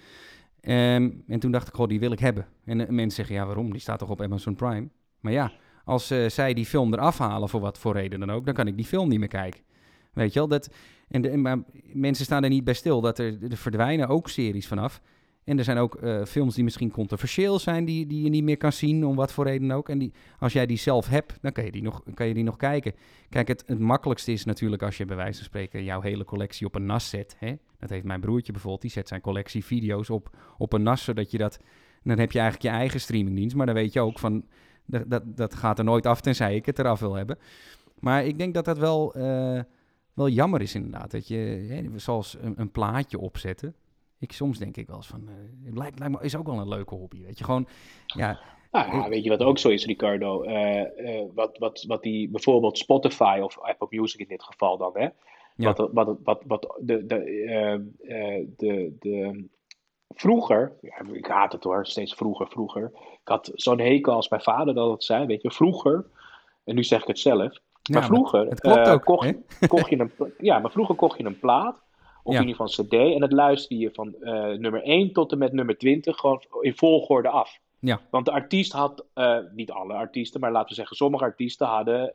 [0.61, 2.47] Ehm, en toen dacht ik, goh, die wil ik hebben.
[2.64, 3.70] En eh, mensen zeggen, ja, waarom?
[3.72, 4.88] Die staat toch op Amazon Prime?
[5.20, 5.53] Maar ja,
[5.87, 8.66] als eh, zij die film eraf halen, voor wat voor reden dan ook, dan kan
[8.66, 9.61] ik die film niet meer kijken.
[10.12, 10.49] Weet je wel?
[10.49, 10.70] Dat,
[11.09, 11.59] en de, maar
[11.93, 15.01] mensen staan er niet bij stil dat er, er verdwijnen ook series vanaf.
[15.45, 18.57] En er zijn ook eh, films die misschien controversieel zijn, die, die je niet meer
[18.57, 19.89] kan zien, om wat voor reden ook.
[19.89, 22.45] En die, als jij die zelf hebt, dan kan je die nog, kan je die
[22.45, 22.93] nog kijken.
[23.28, 26.66] Kijk, het, het makkelijkste is natuurlijk als je bij wijze van spreken jouw hele collectie
[26.66, 27.37] op een NAS zet.
[27.39, 27.55] Hè?
[27.78, 31.30] Dat heeft mijn broertje bijvoorbeeld, die zet zijn collectie video's op, op een NAS, zodat
[31.30, 31.61] je dat...
[32.03, 34.45] Dan heb je eigenlijk je eigen streamingdienst, maar dan weet je ook van...
[34.87, 37.39] Dat, dat, dat gaat er nooit af tenzij ik het eraf wil hebben.
[37.99, 39.12] Maar ik denk dat dat wel,
[40.14, 41.11] wel jammer is inderdaad.
[41.11, 43.74] Dat je, hè, zoals een, een plaatje opzetten.
[44.18, 45.28] Ik, soms denk ik wel eens van,
[45.64, 47.45] het lijkt, lijkt me, is ook wel een leuke hobby, weet je.
[47.45, 47.66] Gewoon,
[48.07, 48.41] ja...
[48.70, 50.45] Nou ja, weet je wat ook zo is, Ricardo?
[51.34, 55.09] wat, wat, wat die bijvoorbeeld Spotify of Apple Music in dit geval dan, hè?
[55.57, 57.30] Wat, wat, wat, wat de, de,
[58.03, 59.45] uh, de, de,
[60.14, 62.90] vroeger, ja, ik haat het hoor, steeds vroeger, vroeger.
[62.94, 66.04] Ik had zo'n hekel als mijn vader dat het zei, weet je, vroeger,
[66.64, 67.59] en nu zeg ik het zelf.
[67.90, 69.34] Maar vroeger uh, ook, kocht,
[69.68, 71.82] kocht, je een, ja, maar vroeger kocht je een plaat,
[72.22, 75.32] of in ieder geval een CD, en dat luisterde je van uh, nummer 1 tot
[75.32, 77.59] en met nummer 20 gewoon in volgorde af.
[77.78, 78.00] Ja.
[78.11, 79.04] Want de artiest had,
[79.54, 82.12] niet alle artiesten, maar laten we zeggen, sommige artiesten hadden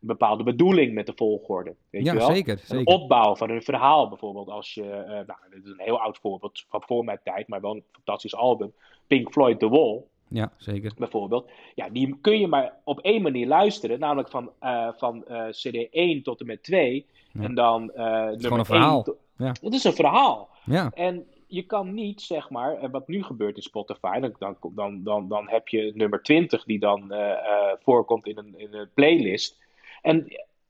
[0.00, 1.74] een bepaalde bedoeling met de volgorde.
[1.90, 2.30] Weet ja, je wel?
[2.30, 2.58] zeker.
[2.58, 2.78] zeker.
[2.78, 4.48] Een opbouw van een verhaal bijvoorbeeld.
[4.48, 7.60] Als je, uh, nou, dit is een heel oud voorbeeld van voor mijn tijd, maar
[7.60, 8.72] wel een fantastisch album.
[9.06, 10.02] Pink Floyd The Wall.
[10.28, 10.92] Ja, zeker.
[10.96, 11.50] Bijvoorbeeld.
[11.74, 15.88] Ja, die kun je maar op één manier luisteren, namelijk van, uh, van uh, CD
[15.90, 17.06] 1 tot en met 2.
[17.32, 17.42] Ja.
[17.42, 19.06] En dan het is gewoon een verhaal.
[19.36, 19.54] Ja.
[19.62, 20.48] Het is een verhaal.
[20.64, 20.90] Ja.
[20.94, 25.48] En je kan niet, zeg maar, wat nu gebeurt in Spotify, dan, dan, dan, dan
[25.48, 27.12] heb je nummer 20 die dan
[27.80, 29.58] voorkomt in een, in een playlist.
[30.02, 30.26] En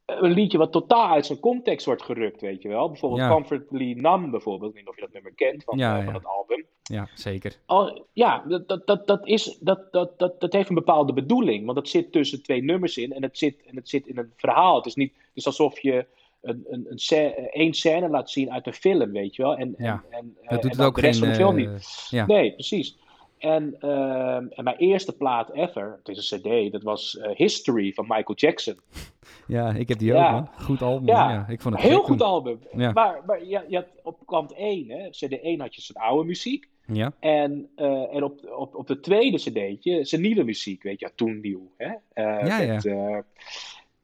[0.06, 2.88] een liedje wat totaal uit zijn context wordt gerukt, weet je wel.
[2.88, 3.28] Bijvoorbeeld ja.
[3.28, 4.70] Comfortably Numb bijvoorbeeld.
[4.70, 6.66] Ik weet niet of je dat nummer kent van, ja, uh, van het album.
[6.82, 7.58] Ja, zeker.
[7.66, 11.64] Al, ja, dat, dat, dat, is, dat, dat, dat, dat heeft een bepaalde bedoeling.
[11.64, 14.32] Want het zit tussen twee nummers in en het zit, en het zit in een
[14.36, 14.76] verhaal.
[14.76, 16.06] Het is niet dus alsof je
[16.40, 19.56] een, een, een scène, één scène laat zien uit een film, weet je wel.
[19.56, 22.26] En, en, en, dat doet en het ook de rest geen, van de film niet.
[22.26, 22.98] Nee, precies.
[23.38, 27.92] En, uh, en, mijn eerste plaat ever, het is een CD, dat was uh, History
[27.92, 28.80] van Michael Jackson.
[29.46, 30.26] Ja, ik heb die ja.
[30.26, 30.48] ook, man.
[30.58, 31.06] Goed album.
[31.06, 31.46] Ja, ja.
[31.48, 32.26] ik vond het heel goed toen.
[32.26, 32.58] album.
[32.76, 32.92] Ja.
[32.92, 36.24] Maar, maar je, je had op kant 1, hè, CD 1 had je zijn oude
[36.24, 36.68] muziek.
[36.92, 41.06] Ja, En, uh, en op, op, op de tweede CD'tje zijn nieuwe muziek, weet je,
[41.06, 41.70] ja, toen nieuw.
[41.76, 41.88] Hè?
[41.88, 43.18] Uh, Ja, met, uh,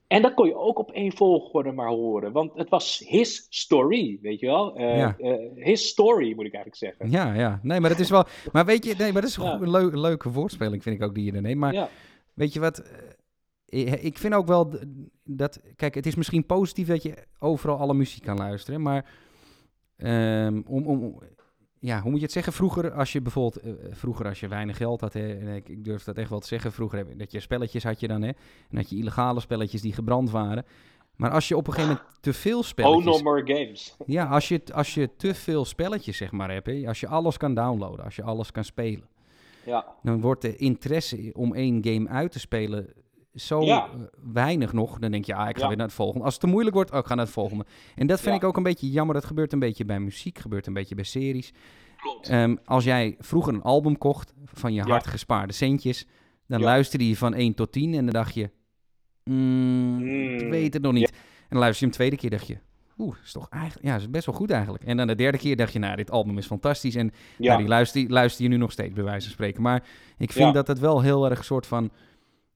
[0.06, 4.18] en dat kon je ook op één volgorde maar horen, want het was his story,
[4.22, 4.80] weet je wel?
[4.80, 5.16] Uh, Ja.
[5.54, 7.10] his story, moet ik eigenlijk zeggen.
[7.10, 7.60] ja, ja.
[7.62, 8.24] Nee, maar dat is wel...
[8.52, 9.52] Maar weet je, nee, maar dat is Ja.
[9.60, 11.60] een leu- leuke woordspeling, vind ik ook, die je er neemt.
[11.60, 11.88] Maar Ja,
[12.34, 12.78] weet je wat...
[13.66, 14.72] eh, Ik vind ook wel
[15.24, 15.60] dat...
[15.76, 19.04] Kijk, het is misschien positief dat je overal alle muziek kan luisteren, maar...
[19.96, 21.18] ehm, om, om,
[21.84, 22.52] ja, hoe moet je het zeggen?
[22.52, 23.56] Vroeger, als je bijvoorbeeld...
[23.64, 26.40] eh, vroeger als je weinig geld had, hè, en ik, ik durf dat echt wel
[26.40, 26.72] te zeggen.
[26.72, 28.28] Vroeger heb, je- dat je spelletjes had je dan, hè.
[28.70, 30.64] En had je illegale spelletjes die gebrand waren.
[31.16, 33.04] Maar als je op een gegeven moment te veel oh spelletjes...
[33.04, 33.96] no more games.
[34.06, 37.36] Ja, als je, als je te veel spelletjes zeg maar hebt, hè, als je alles
[37.36, 39.08] kan downloaden, als je alles kan spelen,
[39.66, 42.92] Ja, dan wordt de interesse om één game uit te spelen
[43.34, 43.86] zo Ja.
[43.86, 44.00] eh,
[44.32, 44.98] weinig nog.
[44.98, 45.68] Dan denk je, ah, ik ga Ja.
[45.68, 46.24] weer naar het volgende.
[46.24, 47.64] Als het te moeilijk wordt, oh, ik ga naar het volgende.
[47.94, 48.40] En dat vind Ja.
[48.40, 49.14] ik ook een beetje jammer.
[49.14, 51.52] Dat gebeurt een beetje bij muziek, gebeurt een beetje bij series.
[51.96, 52.28] klopt.
[52.28, 56.06] Ehm, als jij vroeger een album kocht van je hard gespaarde centjes,
[56.46, 58.50] dan luisterde je van 1 tot 10 en dan dacht je,
[59.24, 59.98] mm,
[60.34, 61.10] ik Mm, weet het nog niet.
[61.10, 61.16] En
[61.48, 62.58] dan luister je hem tweede keer, dacht je,
[62.98, 64.84] oeh, is toch eigenlijk, ja, is best wel goed eigenlijk.
[64.84, 66.94] En dan de derde keer dacht je, nou, dit album is fantastisch.
[66.94, 67.56] En ja.
[67.56, 69.62] Die luister, luister je nu nog steeds, bij wijze van spreken.
[69.62, 69.82] Maar
[70.18, 70.52] ik vind Ja.
[70.52, 71.90] dat het wel heel erg soort van,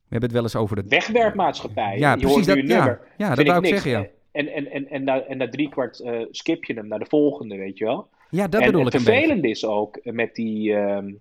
[0.08, 0.88] we hebben het wel eens over de...
[0.88, 1.98] wegwerpmaatschappij.
[1.98, 2.46] Ja, je precies.
[2.46, 3.00] Dat, een ja, nummer.
[3.16, 4.06] ja, dat wou ik zeggen, ja.
[4.32, 7.06] En, en, en, en, na, en na drie kwart eh, skip je hem naar de
[7.08, 8.08] volgende, weet je wel.
[8.30, 9.20] Ja, dat en bedoel het ik een beetje.
[9.20, 11.12] vervelende is ook eh, met die, ehm,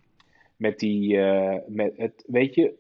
[0.56, 2.74] met die, eh, met het, weet je,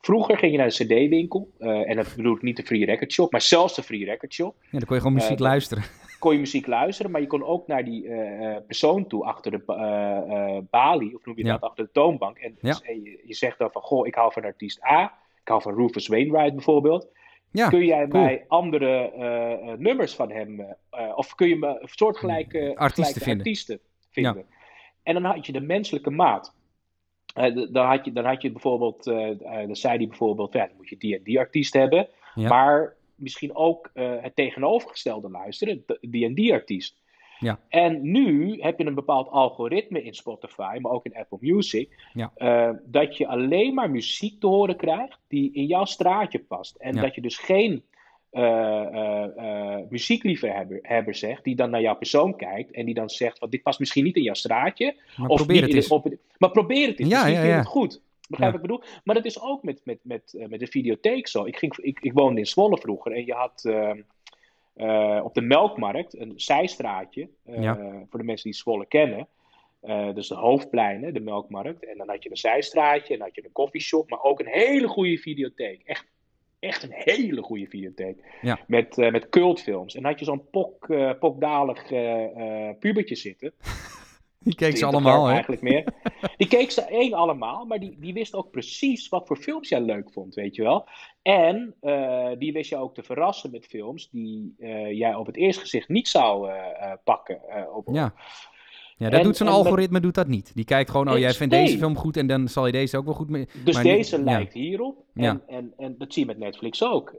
[0.00, 3.32] vroeger ging je naar de CD-winkel, en dat bedoel ik niet de Free Record Shop,
[3.32, 4.54] maar zelfs de Free Record Shop.
[4.60, 5.84] Ja, dan kon je gewoon muziek luisteren.
[6.18, 9.50] Kon je muziek luisteren, maar je kon ook naar die eh, eh, persoon toe achter
[9.50, 11.52] de eh, balie, of noem je Ja.
[11.52, 12.38] dat, achter de toonbank.
[12.38, 12.80] En, Ja.
[12.82, 15.02] en je, je zegt dan van, goh, ik hou van artiest A,
[15.40, 17.08] ik hou van Rufus Wainwright bijvoorbeeld.
[17.50, 18.22] Ja, kun jij cool.
[18.22, 19.12] mij andere
[19.78, 20.76] nummers van hem,
[21.14, 23.38] of kun je me soortgelijke Artiesten gelijke vinden.
[23.38, 24.44] artiesten vinden?
[25.02, 26.54] En dan had je de menselijke maat.
[27.70, 30.96] Dan, had je, dan had je bijvoorbeeld, dan zei hij bijvoorbeeld, ja, dan moet je
[30.96, 36.52] die en die artiest hebben, maar misschien ook eh, het tegenovergestelde luisteren, die en die
[36.52, 36.96] artiest.
[37.38, 37.60] Ja.
[37.68, 42.32] En nu heb je een bepaald algoritme in Spotify, maar ook in Apple Music, Ja.
[42.34, 46.76] eh, dat je alleen maar muziek te horen krijgt die in jouw straatje past.
[46.76, 47.00] En Ja.
[47.00, 47.82] dat je dus geen
[48.30, 53.50] eh muziekliefhebber hebber zegt, die dan naar jouw persoon kijkt en die dan zegt, van
[53.50, 55.88] dit past misschien niet in jouw straatje, Maar of probeer het eens.
[56.38, 57.08] maar probeer het eens.
[57.08, 57.56] Ja, Misschien ja.
[57.56, 58.00] het goed.
[58.28, 58.58] Begrijp Ja.
[58.60, 59.00] wat ik bedoel?
[59.04, 61.44] Maar dat is ook met, met, met, eh, met de videotheek zo.
[61.44, 64.00] Ik, ging, ik, ik woonde in Zwolle vroeger en je had ehm,
[64.74, 67.28] eh, op de Melkmarkt een zijstraatje.
[67.44, 67.74] eh, Ja.
[68.10, 69.28] Voor de mensen die Zwolle kennen.
[69.80, 71.84] Eh, dus de hoofdpleinen, de Melkmarkt.
[71.86, 74.10] En dan had je een zijstraatje en dan had je een koffieshop.
[74.10, 75.82] Maar ook een hele goede videotheek.
[75.84, 76.06] Echt,
[76.58, 78.38] echt een hele goede videotheek.
[78.42, 78.58] Ja.
[78.66, 79.94] Met, eh, met cultfilms.
[79.94, 83.52] En dan had je zo'n pok, eh, pokdalig eh, eh, pubertje zitten.
[84.38, 85.32] Die keek ze allemaal, hè?
[85.32, 85.84] Eigenlijk meer.
[86.36, 89.80] Die keek ze één allemaal, maar die, die wist ook precies wat voor films jij
[89.80, 90.88] leuk vond, weet je wel.
[91.22, 95.36] En uh, die wist je ook te verrassen met films die uh, jij op het
[95.36, 97.40] eerste gezicht niet zou uh, pakken.
[97.74, 98.14] Op, ja.
[98.96, 100.54] Ja, dat doet zo'n algoritme doet dat niet.
[100.54, 103.04] Die kijkt gewoon, oh jij vindt deze film goed en dan zal je deze ook
[103.04, 103.48] wel goed mee.
[103.64, 105.04] Dus deze lijkt hierop.
[105.14, 105.40] En, ja.
[105.46, 107.14] en, en dat zie je met Netflix ook.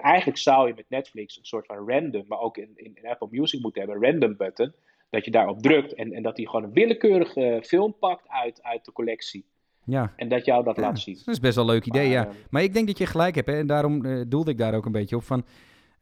[0.00, 3.60] eigenlijk zou je met Netflix een soort van random, maar ook in, in, Apple Music
[3.60, 4.74] moeten hebben, random button
[5.14, 8.84] dat je daarop drukt en, en dat hij gewoon een willekeurige film pakt uit, uit
[8.84, 9.44] de collectie.
[9.84, 10.12] Ja.
[10.16, 11.14] En dat jou dat laat zien.
[11.24, 12.26] Dat is best wel een leuk idee, ja.
[12.26, 14.74] Ehm, maar ik denk dat je gelijk hebt, hè, en daarom uh, doelde ik daar
[14.74, 15.44] ook een beetje op van...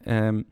[0.07, 0.47] Um,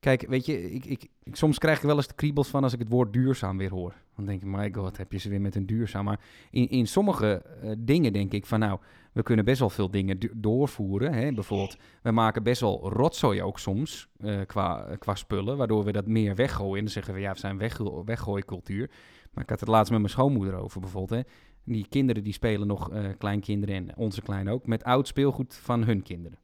[0.00, 2.72] kijk, weet je, ik, ik, ik, soms krijg ik wel eens de kriebels van als
[2.72, 3.94] ik het woord duurzaam weer hoor.
[4.16, 6.04] Dan denk ik, my god, heb je ze weer met een duurzaam.
[6.04, 6.20] Maar
[6.50, 8.78] in, in sommige uh, dingen denk ik van, nou,
[9.12, 11.12] we kunnen best wel veel dingen doorvoeren.
[11.12, 11.32] Hè?
[11.32, 16.06] Bijvoorbeeld, we maken best wel rotzooi ook soms uh, qua, qua spullen, waardoor we dat
[16.06, 16.76] meer weggooien.
[16.76, 18.90] En dan zeggen we, ja, we zijn weg, weggooicultuur.
[19.32, 21.26] Maar ik had het laatst met mijn schoonmoeder over bijvoorbeeld.
[21.26, 21.32] Hè?
[21.64, 25.84] Die kinderen die spelen nog, uh, kleinkinderen en onze klein ook, met oud speelgoed van
[25.84, 26.38] hun kinderen.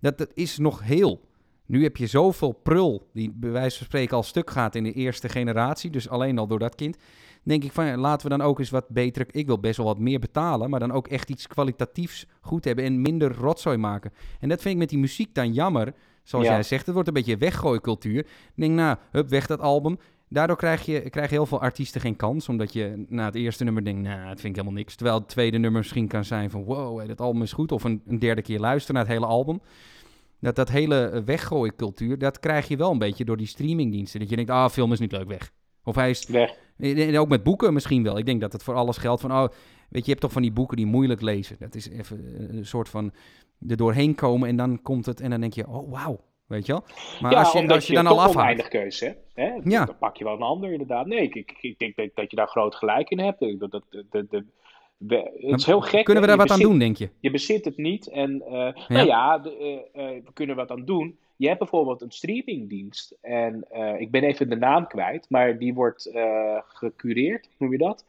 [0.00, 1.20] Dat, dat is nog heel.
[1.66, 4.92] Nu heb je zoveel prul die bij wijze van spreken al stuk gaat in de
[4.92, 5.90] eerste generatie.
[5.90, 6.96] Dus alleen al door dat kind
[7.42, 9.26] denk ik van ja, laten we dan ook eens wat beter.
[9.30, 12.84] Ik wil best wel wat meer betalen, maar dan ook echt iets kwalitatiefs goed hebben
[12.84, 14.12] en minder rotzooi maken.
[14.40, 15.94] En dat vind ik met die muziek dan jammer.
[16.22, 18.18] Zoals jij zegt, het wordt een beetje weggooicultuur.
[18.18, 19.98] Ik denk, nou, hup, weg dat album.
[20.28, 22.48] Daardoor krijg je, krijg heel veel artiesten geen kans.
[22.48, 24.94] Omdat je na het eerste nummer denkt, nou, dat vind ik helemaal niks.
[24.94, 27.72] Terwijl het tweede nummer misschien kan zijn van, wow, dat album is goed.
[27.72, 29.60] Of een, een derde keer luisteren naar het hele album.
[30.42, 34.20] Dat, dat hele weggooicultuur, dat krijg je wel een beetje door die streamingdiensten.
[34.20, 35.52] Dat je denkt, ah, film is niet leuk, weg.
[35.84, 36.26] Of hij is...
[36.26, 36.58] Weg.
[36.78, 38.18] En ook met boeken misschien wel.
[38.18, 39.50] Ik denk dat het voor alles geldt van, oh, weet
[39.88, 41.56] je, je hebt toch van die boeken die moeilijk lezen.
[41.58, 43.12] Dat is even een soort van
[43.68, 46.20] er doorheen komen en dan komt het en dan denk je, oh, wauw.
[46.46, 46.84] Weet je wel?
[47.20, 48.68] Maar als je, als je, dan al afhaalt...
[48.68, 49.50] keuze hè?
[49.64, 49.84] Ja.
[49.84, 51.06] Dan pak je wel een ander inderdaad.
[51.06, 53.40] Nee, ik, ik, ik denk dat, dat, je daar groot gelijk in hebt.
[53.40, 54.44] Dat, dat, de,
[54.98, 56.04] het is heel gek.
[56.04, 57.10] Kunnen we daar wat aan doen, denk je?
[57.20, 58.06] Je bezit het niet.
[58.06, 58.74] En uh, ja.
[58.88, 59.56] nou ja, de,
[59.94, 61.18] uh, uh, we kunnen wat aan doen.
[61.36, 63.18] Je hebt bijvoorbeeld een streamingdienst.
[63.20, 63.66] En
[63.98, 65.26] ik ben even de naam kwijt.
[65.28, 66.10] Maar die wordt
[66.66, 68.06] gecureerd, noem je dat?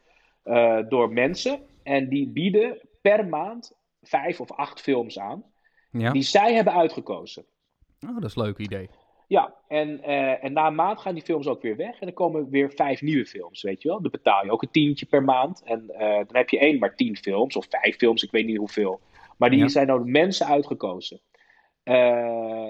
[0.88, 1.60] Door mensen.
[1.82, 5.44] En die bieden per maand vijf of acht films aan.
[5.90, 6.12] Ja.
[6.12, 7.44] Die zij hebben uitgekozen.
[8.06, 8.88] Oh, dat is een leuk idee.
[9.34, 10.02] Ja, en,
[10.40, 12.00] en na een maand gaan die films ook weer weg.
[12.00, 14.02] En dan komen weer vijf nieuwe films, weet je wel.
[14.02, 15.62] Dan betaal je ook een tientje per maand.
[15.64, 17.56] En dan heb je één maar tien films.
[17.56, 19.00] Of vijf films, ik weet niet hoeveel.
[19.36, 19.68] Maar die ja.
[19.68, 21.20] zijn door mensen uitgekozen.
[21.84, 21.94] Uh,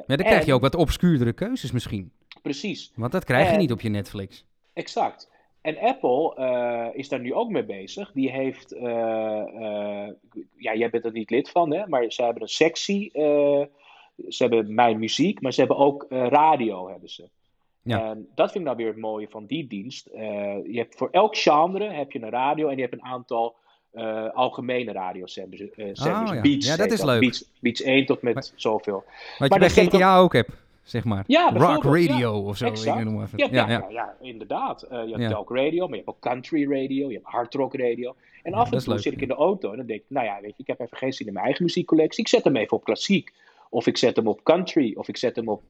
[0.07, 2.13] ja, dan krijg je ook wat obscuurdere keuzes misschien.
[2.43, 2.93] Precies.
[2.95, 4.47] Want dat krijg je niet op je Netflix.
[4.73, 5.31] Exact.
[5.61, 8.13] En Apple uh, is daar nu ook mee bezig.
[8.13, 8.83] Die heeft, uh,
[10.57, 13.11] ja, jij bent er niet lid van, hè, maar ze hebben een sectie.
[14.29, 17.29] Ze hebben mijn muziek, maar ze hebben ook radio, hebben ze.
[17.83, 18.11] Ja.
[18.11, 20.09] En dat vind ik nou weer het mooie van die dienst.
[20.13, 23.57] je hebt voor elk genre heb je een radio en je hebt een aantal
[23.95, 25.61] uh, algemene radiozenders.
[25.61, 26.41] Uh, oh, ja.
[26.41, 27.21] Beats, ja, dat is leuk.
[27.21, 29.05] Beats, Beats 1 tot met maar, zoveel.
[29.39, 30.51] Wat maar je bij GTA ook hebt,
[30.83, 31.25] zeg maar.
[31.27, 32.67] Ja, Rock Radio ja, of zo.
[32.67, 33.39] Ik noem even.
[33.39, 33.87] Ja, ja, ja.
[33.89, 34.87] ja, inderdaad.
[34.93, 37.77] Uh, je hebt talk radio, maar je hebt ook country radio, je hebt hard rock
[37.77, 38.15] radio.
[38.43, 40.41] En af en toe zit ik in de auto en dan denk ik, nou ja,
[40.41, 42.21] weet je, ik heb even geen zin in mijn eigen muziekcollectie.
[42.21, 43.33] Ik zet hem even op klassiek.
[43.75, 45.63] Of ik zet hem op country, of ik zet hem op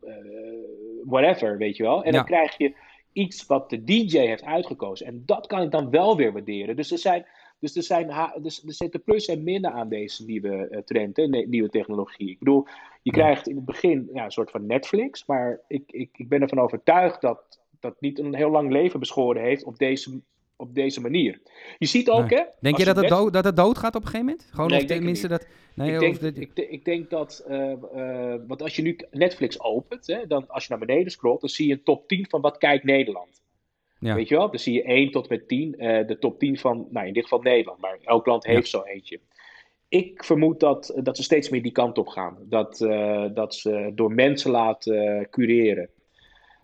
[1.05, 2.05] whatever, weet je wel.
[2.05, 2.75] En dan krijg je
[3.13, 5.07] iets wat de DJ heeft uitgekozen.
[5.07, 6.77] En dat kan ik dan wel weer waarderen.
[6.77, 7.27] Dus er zijn
[7.65, 11.27] dus er, zijn, dus er zitten plus en minnen aan deze nieuwe uh, trend, hè,
[11.27, 12.31] nieuwe technologie.
[12.31, 12.67] Ik bedoel,
[13.03, 16.43] je krijgt in het begin ja, een soort van Netflix, maar ik, ik, ik ben
[16.43, 20.21] ervan overtuigd dat dat niet een heel lang leven beschoren heeft op deze,
[20.57, 21.41] op deze manier.
[21.79, 22.43] Je ziet ook, hè...
[22.61, 24.49] Denk je dat het, dood, dat het dood gaat op een gegeven moment?
[24.51, 25.47] Gewoon nee, of tenminste dat...
[25.75, 26.41] Nee, ik, denk, de...
[26.41, 27.45] ik, ik, denk dat...
[27.49, 31.41] Uh, uh, want als je nu Netflix opent, hè, dan als je naar beneden scrolt,
[31.41, 33.43] dan zie je een top 10 van wat kijkt Nederland.
[33.99, 34.15] Ja.
[34.15, 34.51] Weet je wel?
[34.51, 37.13] Dan zie je 1 tot met 10, uh, eh, de top 10 van, nou in
[37.13, 38.79] dit geval Nederland, maar elk land heeft ja.
[38.79, 39.21] zo eentje.
[39.89, 42.37] Ik vermoed dat, dat ze steeds meer die kant op gaan.
[42.49, 42.79] Dat,
[43.35, 45.89] dat ze door mensen laten cureren.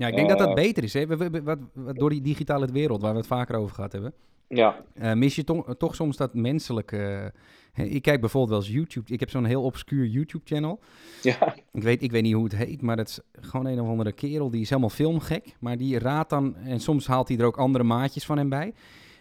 [0.00, 0.92] Ja, ik denk dat dat eh, beter is.
[0.92, 1.06] Hè?
[1.06, 4.12] We, we, wat, wat, door die digitale wereld waar we het vaker over gehad hebben.
[4.48, 4.84] Ja.
[5.14, 7.32] mis je to toch soms dat menselijke
[7.74, 9.12] ik kijk bijvoorbeeld wel eens YouTube.
[9.12, 10.80] Ik heb zo'n heel obscuur YouTube-channel.
[11.22, 11.54] Ja.
[11.72, 14.12] Ik weet, ik weet niet hoe het heet, maar dat is gewoon een of andere
[14.12, 14.50] kerel.
[14.50, 15.56] Die is helemaal filmgek.
[15.60, 16.56] Maar die raadt dan...
[16.56, 18.74] En soms haalt hij er ook andere maatjes van hem bij.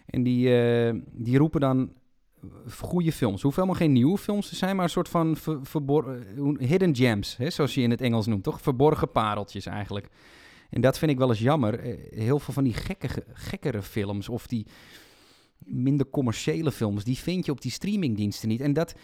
[0.06, 1.94] En die, uh, die roepen dan
[2.70, 3.42] goede films.
[3.42, 6.26] Hoeft helemaal geen nieuwe films te zijn, maar een soort van ver, verborgen...
[6.60, 8.62] Hidden gems, hè, zoals je in het Engels noemt, toch?
[8.62, 10.08] Verborgen pareltjes eigenlijk.
[10.70, 11.80] En dat vind ik wel eens jammer.
[12.10, 14.68] Heel veel van die gekke, gekkere films of die
[15.58, 18.62] minder commerciële films, die vind je op die streamingdiensten niet.
[18.62, 18.96] En dat,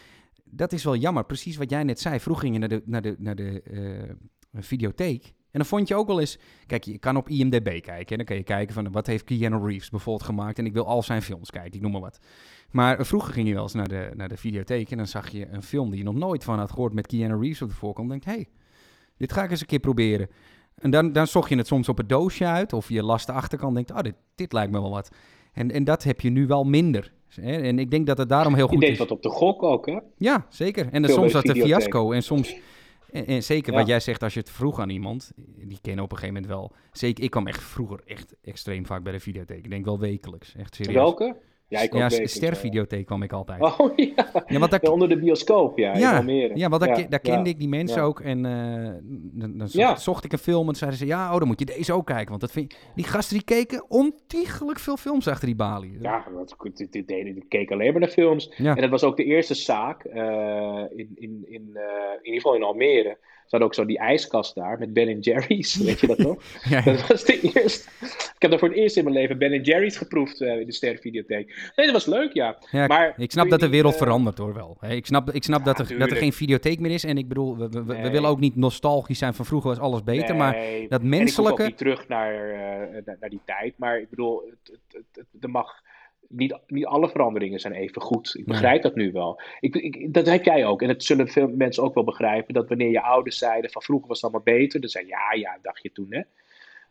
[0.43, 1.26] dat is wel jammer.
[1.26, 2.20] Precies wat jij net zei.
[2.20, 5.24] Vroeger ging je naar de, naar de, naar de uh, videotheek.
[5.26, 6.38] En dan vond je ook wel eens...
[6.66, 8.07] Kijk, je kan op IMDb kijken.
[8.07, 10.59] En dan kan je kijken van wat heeft Keanu Reeves bijvoorbeeld gemaakt.
[10.59, 12.20] En ik wil al zijn films kijken, ik noem maar wat.
[12.72, 14.91] Maar vroeger ging je wel eens naar de, naar de videotheek.
[14.91, 17.39] En dan zag je een film die je nog nooit van had gehoord met Keanu
[17.39, 18.11] Reeves op de voorkant.
[18.11, 18.47] En denkt, hé, hey,
[19.18, 20.30] dit ga ik eens een keer proberen.
[20.76, 22.73] En dan, dan zocht je het soms op het doosje uit.
[22.73, 25.09] Of je las de achterkant en denkt, oh, dit, dit lijkt me wel wat.
[25.53, 27.13] En, en dat heb je nu wel minder.
[27.36, 28.84] En ik denk dat het daarom heel goed is.
[28.84, 29.99] Je deed wat op de gok ook, hè?
[30.17, 30.88] Ja, zeker.
[30.91, 32.11] En dan soms had een fiasco.
[32.11, 32.55] En soms
[33.23, 36.17] en, zeker wat jij zegt, als je het vroeg aan iemand, die kennen op een
[36.17, 36.71] gegeven moment wel.
[36.91, 39.57] Zeker, ik kwam echt vroeger echt extreem vaak bij de videotheek.
[39.57, 40.55] Ik denk wel wekelijks.
[40.55, 40.95] Echt serieus.
[40.95, 41.36] Welke?
[41.68, 43.61] Ja, ik ja stervideotheek kwam ik altijd.
[43.61, 44.82] Oh ja, ja, want daar...
[44.82, 48.20] onder de bioscoop, ja, ja, Ja, want daar, daar kende ik die mensen ook.
[48.20, 51.05] En uh, dan, dan zocht, zocht, ik een film en zeiden ze...
[51.05, 52.30] Ja, oh, dan moet je deze ook kijken.
[52.30, 55.97] Want dat vind die gasten die keken ontiegelijk veel films achter die balie.
[56.01, 56.26] Ja,
[56.74, 58.49] die, die, die, die keken alleen maar naar films.
[58.49, 61.82] En dat was ook de eerste zaak uh, in, in, in, uh,
[62.22, 65.75] in ieder geval in Almere ze hadden ook zo die ijskast daar met Ben Jerry's.
[65.85, 66.43] Weet je dat nog?
[66.69, 67.89] ja, Dat was de eerste.
[68.35, 70.73] Ik heb er voor het eerst in mijn leven Ben Jerry's geproefd uh, in de
[70.73, 71.71] Stervideotheek.
[71.75, 72.57] Nee, dat was leuk, ja.
[72.71, 74.77] ja maar, ik snap dat de wereld uh, verandert hoor wel.
[74.89, 77.03] ik snap, ik snap dat, er, dat er geen videotheek meer is.
[77.03, 80.03] En ik bedoel, we, we, we, willen ook niet nostalgisch zijn van vroeger was alles
[80.03, 80.35] beter.
[80.35, 80.57] maar
[80.89, 81.51] dat menselijke...
[81.51, 82.57] En ik ook niet terug naar, uh,
[83.05, 83.73] naar, naar, die tijd.
[83.77, 85.83] Maar ik bedoel, het, het, het, het mag
[86.36, 88.36] niet, niet alle veranderingen zijn even goed.
[88.38, 89.41] Ik begrijp dat nu wel.
[89.59, 90.81] Ik, ik, dat heb jij ook.
[90.81, 92.53] En dat zullen veel mensen ook wel begrijpen.
[92.53, 94.79] Dat wanneer je ouders zeiden van vroeger was het allemaal beter.
[94.79, 96.21] Dan zei ja, ja, dacht je toen hè.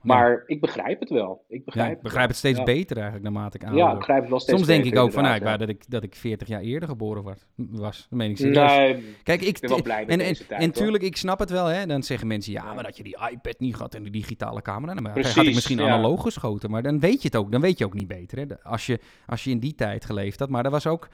[0.04, 1.44] Maar ik begrijp het wel.
[1.48, 3.76] Ik begrijp, ja, ik begrijp het, steeds beter eigenlijk naarmate ik aan.
[3.76, 5.68] Ja, ik begrijp het wel steeds Soms denk ik ook van, nou, ik wou dat
[5.68, 7.46] ik, dat ik 40 jaar eerder geboren was.
[7.56, 8.72] was dat meen ik serieus.
[8.72, 10.60] Nee, Kijk, ik ben wel blij met en, deze tijd.
[10.60, 11.86] En natuurlijk, ik snap het wel, hè.
[11.86, 14.92] Dan zeggen mensen, ja, maar dat je die iPad niet had en die digitale camera.
[14.92, 16.70] Nou, maar Precies, had ik misschien analoog geschoten.
[16.70, 17.52] Maar dan weet je het ook.
[17.52, 18.62] Dan weet je ook niet beter, hè.
[18.62, 20.48] Als je, als je in die tijd geleefd had.
[20.48, 21.08] Maar dat was ook,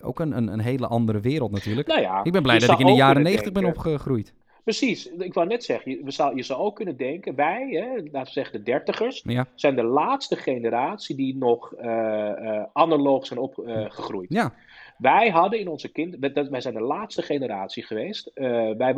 [0.00, 1.88] ook een, een, een hele andere wereld natuurlijk.
[1.88, 4.34] Nou ik ben blij dat ik in de jaren 90 ben opgegroeid.
[4.66, 8.22] Precies, ik wou net zeggen, je, zou, je zou ook kunnen denken, wij, hè, laten
[8.22, 14.32] we zeggen de dertigers, zijn de laatste generatie die nog uh, analoog zijn opgegroeid.
[14.32, 14.54] ja.
[14.98, 16.16] Wij hadden in onze kind,
[16.50, 18.30] wij zijn de laatste generatie geweest,
[18.76, 18.94] wij,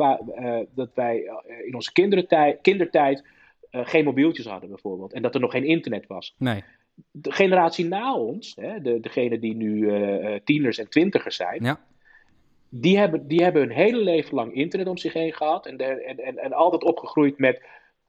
[0.75, 1.31] dat wij
[1.65, 3.23] in onze kindertijd, kindertijd
[3.71, 5.13] geen mobieltjes hadden bijvoorbeeld.
[5.13, 6.35] En dat er nog geen internet was.
[6.37, 6.63] Nee.
[7.11, 9.91] De generatie na ons, hè, de, degene die nu
[10.43, 11.79] tieners en twintigers zijn, ja
[12.69, 16.17] die hebben, die hebben hun hele leven lang internet om zich heen gehad en, en,
[16.19, 17.63] en, en altijd opgegroeid met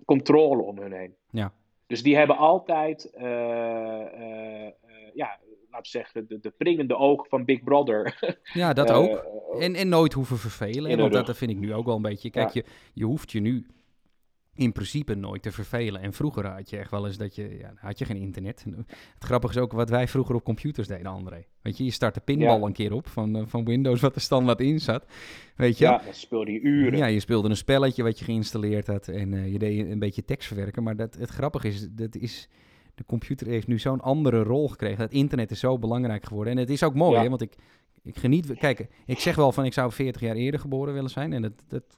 [0.04, 1.14] controle om hun heen.
[1.30, 1.52] Ja.
[1.86, 3.30] Dus die hebben altijd, uh, uh,
[4.18, 4.68] uh,
[5.14, 5.38] ja,
[5.70, 8.18] laten we zeggen, de, de pringende ogen van Big Brother.
[8.52, 9.26] Ja, dat ook.
[9.58, 10.98] En, en nooit hoeven vervelen.
[10.98, 12.30] Want dat, dat vind ik nu ook wel een beetje.
[12.30, 13.66] Kijk, je, je hoeft je nu
[14.60, 16.00] in principe nooit te vervelen.
[16.00, 18.64] En vroeger had je echt wel eens dat je, ja, had je geen internet.
[19.14, 21.44] Het grappige is ook wat wij vroeger op computers deden, André.
[21.62, 24.20] Weet je, je start de pinbal een keer op van, uh, van Windows, wat er
[24.20, 25.04] standaard in zat.
[25.56, 25.84] Weet je?
[25.84, 26.98] Ja, speelde je uren.
[26.98, 30.24] Ja, je speelde een spelletje wat je geïnstalleerd had en uh, je deed een beetje
[30.24, 30.82] tekst verwerken.
[30.82, 32.48] Maar dat, het grappige is, dat is,
[32.94, 35.02] de computer heeft nu zo'n andere rol gekregen.
[35.02, 36.52] Het internet is zo belangrijk geworden.
[36.52, 37.54] En het is ook mooi, hè, want ik,
[38.02, 38.54] ik geniet...
[38.58, 41.32] Kijk, ik zeg wel van ik zou 40 jaar eerder geboren willen zijn.
[41.32, 41.96] En dat, dat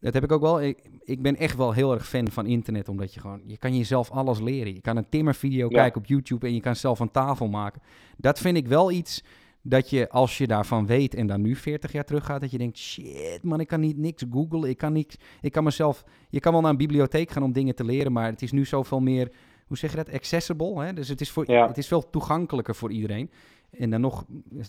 [0.00, 0.62] dat heb ik ook wel.
[0.62, 3.76] Ik, ik, ben echt wel heel erg fan van internet, omdat je gewoon, je kan
[3.76, 4.74] jezelf alles leren.
[4.74, 7.82] Je kan een timmervideo kijken op YouTube en je kan zelf een tafel maken.
[8.16, 9.22] Dat vind ik wel iets
[9.62, 12.58] dat je, als je daarvan weet en dan nu 40 jaar terug gaat, dat je
[12.58, 16.40] denkt, shit man, ik kan niet niks googlen, ik kan niks, ik kan mezelf, je
[16.40, 19.00] kan wel naar een bibliotheek gaan om dingen te leren, maar het is nu zoveel
[19.00, 19.32] meer,
[19.66, 20.92] hoe zeg je dat, accessible, hè?
[20.92, 23.30] dus het is, voor, het is veel toegankelijker voor iedereen.
[23.70, 24.24] En dan nog,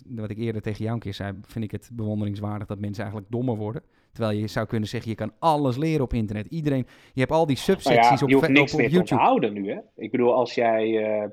[0.06, 3.32] wat ik eerder tegen jou een keer zei, vind ik het bewonderingswaardig dat mensen eigenlijk
[3.32, 3.82] dommer worden.
[4.12, 6.46] Terwijl je zou kunnen zeggen, je kan alles leren op internet.
[6.46, 9.08] Iedereen, je hebt al die nou subsecties op, je hoeft niks op, meer YouTube.
[9.08, 9.78] te onthouden nu, hè?
[9.96, 10.88] Ik bedoel, als jij...
[10.88, 11.24] Uh,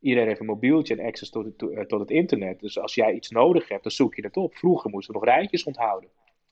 [0.00, 2.60] iedereen heeft een mobieltje en access tot het, eh, tot het internet.
[2.60, 4.54] Dus als jij iets nodig hebt, dan zoek je het op.
[4.54, 6.08] Vroeger moesten we nog rijtjes onthouden.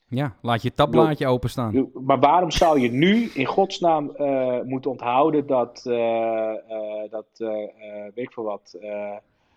[0.08, 1.90] Ja, laat je tabblaadje openstaan.
[1.92, 6.52] Maar waarom zou je nu in godsnaam uh, moeten onthouden dat, uh,
[7.10, 7.26] dat
[8.14, 8.78] weet ik veel wat,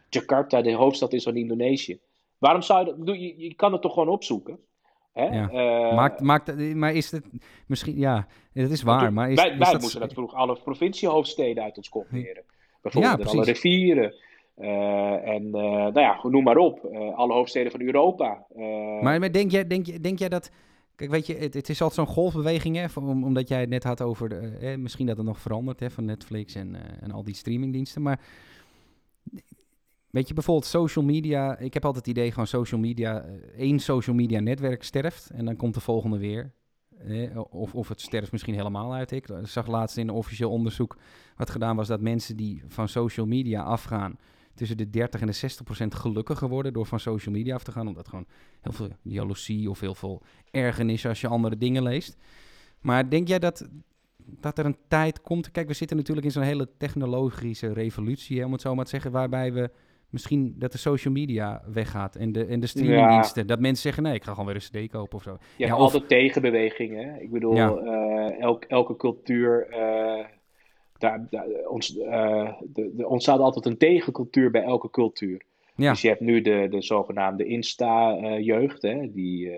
[0.10, 2.00] Jakarta de hoofdstad is van Indonesië?
[2.38, 4.60] Waarom zou je dat, je, je kan het toch gewoon opzoeken?
[5.16, 5.26] Hè?
[5.26, 5.50] Ja.
[5.52, 7.26] Uh, maakt, maakt, maar is het
[7.68, 9.14] misschien, ja, dat is waar.
[9.14, 9.82] Maar is, wij is wij dat...
[9.82, 12.44] moeten dat vroeg alle provinciehoofdsteden uit ons kop leren.
[12.82, 14.14] Bijvoorbeeld ja, alle rivieren.
[14.58, 16.86] Uh, en uh, nou ja, noem maar op.
[17.16, 18.46] alle hoofdsteden van Europa.
[19.02, 20.52] Maar, maar denk, jij, denk, denk jij dat.
[20.96, 23.84] Kijk, weet je, het, het is altijd zo'n golfbeweging, hè, om, omdat jij het net
[23.84, 24.30] had over.
[24.30, 28.02] De, misschien dat het nog verandert hè, van Netflix en, en al die streamingdiensten.
[28.02, 28.20] Maar
[30.16, 31.58] Weet je, bijvoorbeeld social media.
[31.58, 33.22] Ik heb altijd het idee gewoon social media.
[33.22, 36.52] Eh, één social media netwerk sterft en dan komt de volgende weer.
[37.50, 39.12] of, of het sterft misschien helemaal uit.
[39.12, 40.98] Ik zag laatst in een officieel onderzoek
[41.36, 44.18] wat gedaan was dat mensen die van social media afgaan
[44.54, 47.72] tussen de 30 en de 60 procent gelukkiger worden door van social media af te
[47.72, 47.88] gaan.
[47.88, 48.26] Omdat gewoon
[48.62, 50.22] heel veel jaloezie of heel veel
[50.52, 52.18] ergernis als je andere dingen leest.
[52.82, 53.68] Maar denk jij dat
[54.18, 55.52] dat er een tijd komt.
[55.52, 58.90] Kijk, we zitten natuurlijk in zo'n hele technologische revolutie, hè, om het zo maar te
[58.90, 59.72] zeggen, waarbij we
[60.10, 63.48] misschien dat de social media weggaat en de, en de streamingdiensten.
[63.48, 65.38] Dat mensen zeggen, nee, ik ga gewoon weer een cd kopen of zo.
[65.56, 65.80] Ja, ja of...
[65.80, 67.22] altijd tegenbewegingen.
[67.22, 70.26] Ik bedoel, uh, elke cultuur, uh,
[70.98, 75.42] daar, daar ons, uh, de, ontstaat altijd een tegencultuur bij elke cultuur.
[75.76, 75.92] Ja.
[75.92, 79.12] Dus je hebt nu de, de zogenaamde Insta-jeugd, die,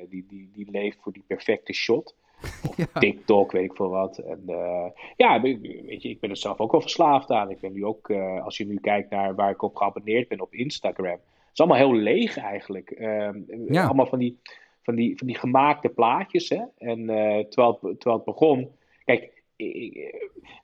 [0.10, 2.16] die, die, die leeft voor die perfecte shot.
[3.00, 4.18] TikTok, weet ik veel wat.
[4.18, 4.86] En, uh,
[5.16, 7.50] ja, weet je, ik ben er zelf ook wel verslaafd aan.
[7.50, 10.42] Ik ben nu ook, uh, als je nu kijkt naar waar ik op geabonneerd ben
[10.42, 11.12] op Instagram.
[11.12, 12.92] Het is allemaal heel leeg eigenlijk.
[12.92, 13.30] Uh,
[13.68, 13.86] ja.
[13.86, 14.40] Allemaal van die,
[14.82, 16.50] van, die, van die gemaakte plaatjes.
[16.50, 16.62] Hè?
[16.78, 17.06] En
[17.50, 18.72] terwijl, het, terwijl het begon.
[19.06, 19.37] Kijk,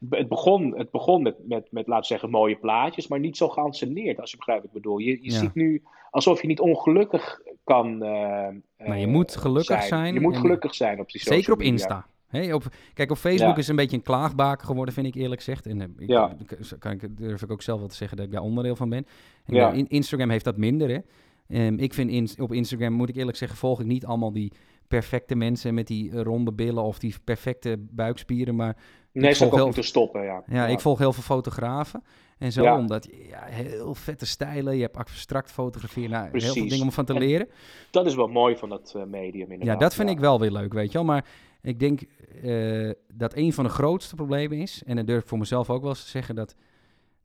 [0.09, 3.49] het begon, het begon met, met, met, laten we zeggen, mooie plaatjes, maar niet zo
[3.49, 4.97] geanceneerd, als je begrijpt wat ik bedoel.
[4.97, 8.47] Je, je ziet nu alsof je niet ongelukkig kan uh,
[8.77, 10.13] Maar je moet gelukkig zijn.
[10.13, 12.05] Je moet gelukkig zijn op die social Zeker op Insta.
[12.27, 12.63] Hey, op,
[12.93, 15.65] kijk, op Facebook is een beetje een klaagbaken geworden, vind ik eerlijk gezegd.
[15.65, 16.37] En ik, ja.
[16.79, 19.05] kan ik, durf ik ook zelf wel te zeggen dat ik daar onderdeel van ben.
[19.45, 19.71] En ja.
[19.71, 20.99] Instagram heeft dat minder, hè.
[21.47, 24.51] Um, ik vind in, op Instagram, moet ik eerlijk zeggen, volg ik niet allemaal die
[24.87, 28.77] perfecte mensen met die ronde billen of die perfecte buikspieren, maar...
[29.11, 29.65] Nee, ze ook heel...
[29.65, 30.43] moeten stoppen, ja.
[30.47, 30.67] ja.
[30.67, 32.03] ik volg heel veel fotografen
[32.37, 36.85] en zo, omdat ja, heel vette stijlen, je hebt abstract fotografie, nou, heel veel dingen
[36.85, 37.47] om van te leren.
[37.91, 39.67] dat is wel mooi van dat uh, medium inderdaad.
[39.67, 41.25] Ja, dat vind ik wel weer leuk, weet je wel, maar
[41.61, 42.01] ik denk
[42.43, 45.81] uh, dat een van de grootste problemen is, en dat durf ik voor mezelf ook
[45.81, 46.55] wel eens te zeggen, dat,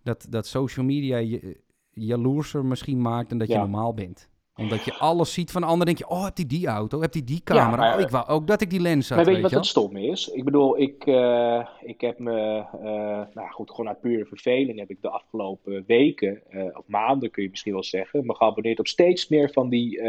[0.02, 1.60] dat, dat social media je
[1.92, 4.28] jaloerser misschien maakt dan dat je normaal bent
[4.58, 7.24] omdat je alles ziet van anderen, denk je, oh, heb die die auto, heb die
[7.24, 7.94] die camera?
[7.94, 9.16] oh, ik wou ook dat ik die lens had.
[9.16, 10.28] Maar weet je wat het stom is?
[10.28, 14.90] Ik bedoel, ik, uh, ik heb me, uh, nou goed, gewoon uit pure verveling heb
[14.90, 18.86] ik de afgelopen weken, uh, of maanden kun je misschien wel zeggen, me geabonneerd op
[18.86, 20.00] steeds meer van die,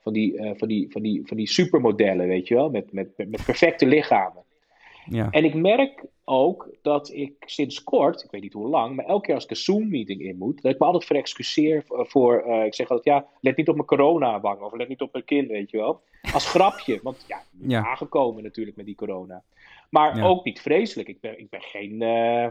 [0.00, 3.44] van die, van die, van die, van die supermodellen, weet je wel, met, met, met
[3.44, 4.44] perfecte lichamen.
[5.10, 5.30] Ja.
[5.30, 9.26] En ik merk ook dat ik sinds kort, ik weet niet hoe lang, maar elke
[9.26, 12.74] keer als ik een Zoom-meeting in moet, dat ik me altijd verexcuseer voor, uh, ik
[12.74, 15.70] zeg altijd, ja, let niet op mijn corona-wang of let niet op mijn kind, weet
[15.70, 16.00] je wel.
[16.32, 19.42] Als grapje, want ja, ik ben aangekomen natuurlijk met die corona.
[19.90, 21.08] Maar ook niet vreselijk.
[21.08, 22.46] Ik ben, ik ben geen, uh,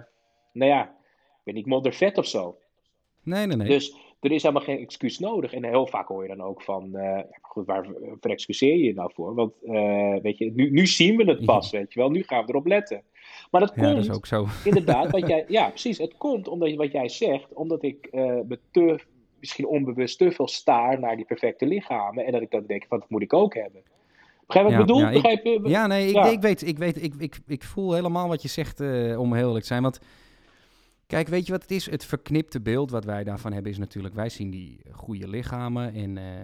[0.52, 2.58] nou ja, ik ben niet moddervet of zo.
[3.24, 3.68] Nee, nee, nee.
[3.68, 3.96] Dus
[4.26, 5.54] er is helemaal geen excuus nodig.
[5.54, 7.88] En heel vaak hoor je dan ook van, uh, goed, waar
[8.20, 9.36] verexcuseer je je nou voor?
[9.36, 12.10] Want, uh, weet je, nu, nu zien we het pas, weet je wel.
[12.10, 13.04] Nu gaan we erop letten.
[13.52, 14.46] Maar dat komt, ja, dat is ook zo.
[14.64, 15.98] inderdaad, wat jij, ja, precies.
[15.98, 19.00] Het komt omdat wat jij zegt, omdat ik uh, me te,
[19.40, 22.26] misschien onbewust te veel staar naar die perfecte lichamen.
[22.26, 23.82] En dat ik dan denk, van, dat moet ik ook hebben.
[24.46, 25.00] Begrijp wat ik bedoel?
[25.00, 28.28] Ja, Begrijp, ik, ja nee, ik, ik, weet, ik, weet ik, ik, ik voel helemaal
[28.28, 28.80] wat je zegt,
[29.18, 29.82] om heel eerlijk te zijn.
[29.82, 30.00] Want
[31.08, 31.90] Kijk, weet je wat het is?
[31.90, 34.16] Het verknipte beeld wat wij daarvan hebben is natuurlijk...
[34.16, 36.42] wij zien die goede lichamen en, uh,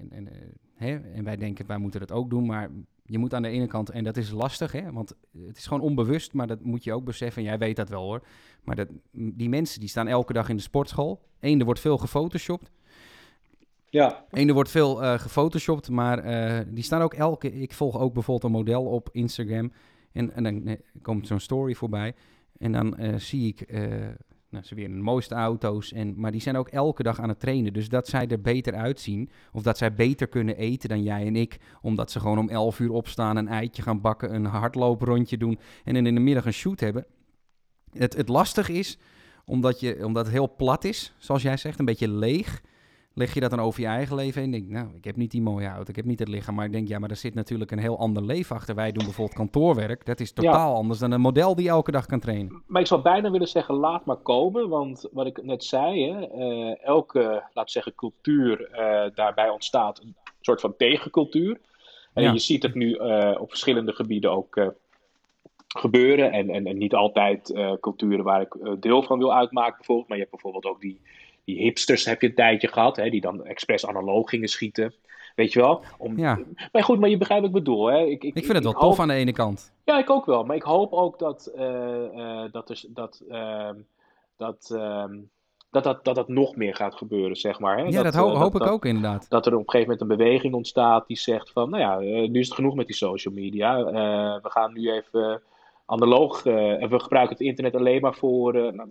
[0.00, 0.32] en, en, uh,
[0.74, 2.46] hè, en wij denken wij moeten dat ook doen.
[2.46, 2.70] Maar
[3.04, 5.14] je moet aan de ene kant, en dat is lastig, hè, want
[5.46, 6.32] het is gewoon onbewust...
[6.32, 8.26] maar dat moet je ook beseffen, en jij weet dat wel hoor.
[8.62, 11.20] Maar dat, die mensen die staan elke dag in de sportschool.
[11.40, 12.70] Eén, er wordt veel gefotoshopt.
[13.90, 14.24] Ja.
[14.30, 16.24] Eén, er wordt veel uh, gefotoshopt, maar
[16.74, 17.52] die staan ook elke...
[17.52, 19.72] Ik volg ook bijvoorbeeld een model op Instagram...
[20.14, 22.14] En, en dan komt zo'n story voorbij.
[22.58, 23.80] En dan uh, zie ik, uh,
[24.48, 27.40] nou, ze weer de mooiste auto's, en, maar die zijn ook elke dag aan het
[27.40, 27.72] trainen.
[27.72, 31.36] Dus dat zij er beter uitzien, of dat zij beter kunnen eten dan jij en
[31.36, 35.58] ik, omdat ze gewoon om 11 uur opstaan, een eitje gaan bakken, een hardlooprondje doen
[35.84, 37.06] en dan in de middag een shoot hebben.
[37.92, 38.98] Het, het lastig is,
[39.44, 42.62] omdat, je, omdat het heel plat is, zoals jij zegt, een beetje leeg
[43.14, 45.42] leg je dat dan over je eigen leven en denk, nou, ik heb niet die
[45.42, 47.70] mooie auto, ik heb niet het lichaam, maar ik denk, ja, maar er zit natuurlijk
[47.70, 48.74] een heel ander leven achter.
[48.74, 52.20] Wij doen bijvoorbeeld kantoorwerk, dat is totaal anders dan een model die elke dag kan
[52.20, 52.62] trainen.
[52.66, 56.28] Maar ik zou bijna willen zeggen, laat maar komen, want wat ik net zei, hè,
[56.38, 61.60] uh, elke, laat zeggen, cultuur, uh, daarbij ontstaat een soort van tegencultuur.
[62.12, 64.72] En je ziet het nu uh, op verschillende gebieden ook
[65.68, 66.32] gebeuren.
[66.32, 70.22] En, en, en, niet altijd culturen waar ik deel van wil uitmaken bijvoorbeeld, maar je
[70.22, 71.00] hebt bijvoorbeeld ook die
[71.44, 74.94] die hipsters heb je een tijdje gehad, hè, die dan expres analoog gingen schieten.
[75.34, 75.82] Weet je wel?
[75.98, 76.38] Om, ja.
[76.72, 77.86] Maar goed, maar je begrijpt wat ik bedoel.
[77.86, 77.98] Hè?
[77.98, 79.72] Ik, ik, ik vind het wel tof aan de ene kant.
[79.84, 80.44] Ja, ik ook wel.
[80.44, 83.70] Maar ik hoop ook dat, uh, uh, dat, dat, uh,
[84.36, 85.18] dat, ehm,
[85.70, 87.76] dat, dat, dat dat nog meer gaat gebeuren, zeg maar.
[87.78, 87.82] Hè?
[87.82, 89.26] Ja, dat, dat hoop ik ook inderdaad.
[89.28, 92.40] Dat er op een gegeven moment een beweging ontstaat die zegt van, nou ja, nu
[92.40, 93.84] is het genoeg met die social media.
[94.42, 95.42] we gaan nu even
[95.86, 98.88] analoog, en we gebruiken het internet alleen maar voor, nou,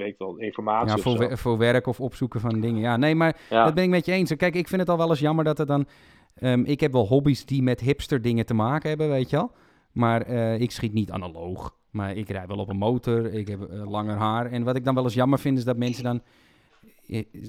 [0.00, 0.96] weet wel, informatie.
[0.96, 2.80] Ja, voor, voor werk of opzoeken van dingen.
[2.80, 4.36] Ja, nee, maar dat ben ik met je eens.
[4.36, 5.86] Kijk, ik vind het al wel eens jammer dat er dan.
[6.42, 9.52] Um, ik heb wel hobby's die met hipster dingen te maken hebben, weet je wel.
[9.92, 11.76] Maar uh, ik schiet niet analoog.
[11.90, 13.32] Maar ik rijd wel op een motor.
[13.32, 14.46] Ik heb uh, langer haar.
[14.46, 16.22] En wat ik dan wel eens jammer vind, is dat mensen dan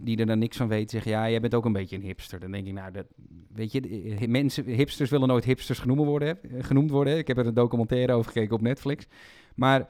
[0.03, 2.40] die er dan niks van weet, zeggen: Ja, jij bent ook een beetje een hipster.
[2.40, 3.06] Dan denk ik, nou, dat,
[3.53, 6.40] weet je, mensen, hipsters willen nooit hipsters genoemd worden.
[6.60, 7.18] Genoemd worden.
[7.18, 9.07] Ik heb er een documentaire over gekeken op Netflix.
[9.56, 9.90] Maar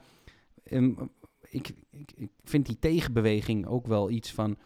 [0.72, 1.12] um,
[1.52, 4.58] ik, ik, ik, vind die tegenbeweging ook wel iets van.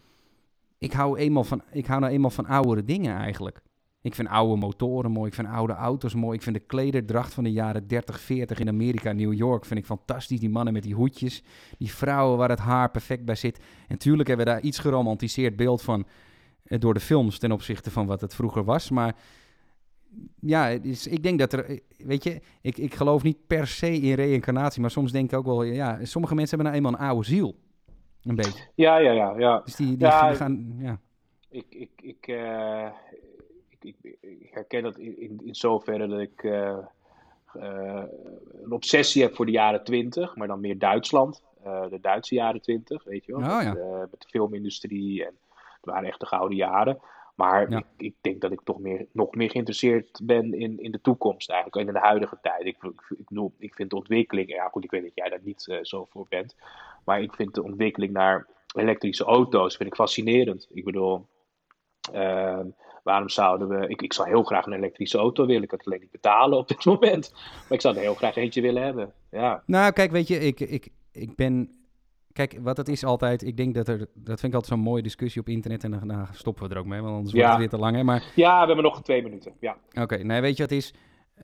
[0.78, 3.62] Ik hou, eenmaal van, ik hou nou eenmaal van oudere dingen eigenlijk.
[4.00, 6.36] Ik vind oude motoren mooi, ik vind oude auto's mooi.
[6.36, 9.86] Ik vind de klederdracht van de jaren 30, 40 in Amerika, New York, vind ik
[9.86, 10.40] fantastisch.
[10.40, 11.42] Die mannen met die hoedjes,
[11.78, 13.60] die vrouwen waar het haar perfect bij zit.
[13.88, 16.06] En tuurlijk hebben we daar iets geromantiseerd beeld van
[16.64, 18.90] eh, door de films ten opzichte van wat het vroeger was.
[18.90, 19.16] Maar
[20.40, 20.68] ja,
[21.04, 24.80] ik denk dat er, eh, weet je, ik, ik geloof niet per se in reïncarnatie,
[24.80, 27.56] maar soms denk ik ook wel, ja, sommige mensen hebben nou eenmaal een oude ziel.
[28.22, 28.64] Een beetje.
[28.74, 29.38] Ja, ja, ja.
[29.38, 29.60] ja.
[29.64, 31.00] Dus die, die, ja, gaan, ja.
[31.50, 32.88] Ik, ik, ik, uh,
[33.80, 36.78] ik, ik, herken dat in, in, in zoverre dat ik uh,
[37.56, 38.02] uh,
[38.62, 41.42] een obsessie heb voor de jaren twintig, maar dan meer Duitsland.
[41.62, 43.40] de Duitse jaren twintig, weet je wel.
[43.40, 43.72] Oh, ja.
[43.72, 46.98] met, met, de filmindustrie en het waren echt de gouden jaren.
[47.36, 51.00] Maar ik, ik, denk dat ik toch meer, nog meer geïnteresseerd ben in, in de
[51.00, 52.64] toekomst eigenlijk, in de huidige tijd.
[52.64, 55.66] Ik, ik, ik, ik vind de ontwikkeling, ja goed, ik weet dat jij daar niet
[55.66, 56.56] uh, zo voor bent,
[57.04, 60.68] maar ik vind de ontwikkeling naar elektrische auto's vind ik fascinerend.
[60.70, 61.26] Ik bedoel,
[62.14, 62.60] uh,
[63.02, 65.86] waarom zouden we, ik, ik zou heel graag een elektrische auto willen, ik kan het
[65.86, 69.12] alleen niet betalen op dit moment, maar ik zou er heel graag eentje willen hebben.
[69.30, 69.62] Ja.
[69.66, 71.75] Nou, kijk, weet je, ik, ik, ik ben
[72.36, 75.02] Kijk, wat het is altijd, ik denk dat er, dat vind ik altijd zo'n mooie
[75.02, 77.58] discussie op internet en dan, dan stoppen we er ook mee, want anders wordt het
[77.58, 77.96] weer te lang.
[77.96, 78.04] Hè?
[78.04, 78.32] Maar...
[78.34, 79.76] Ja, we hebben nog twee minuten, ja.
[79.88, 80.94] Oké, okay, nou weet je wat is,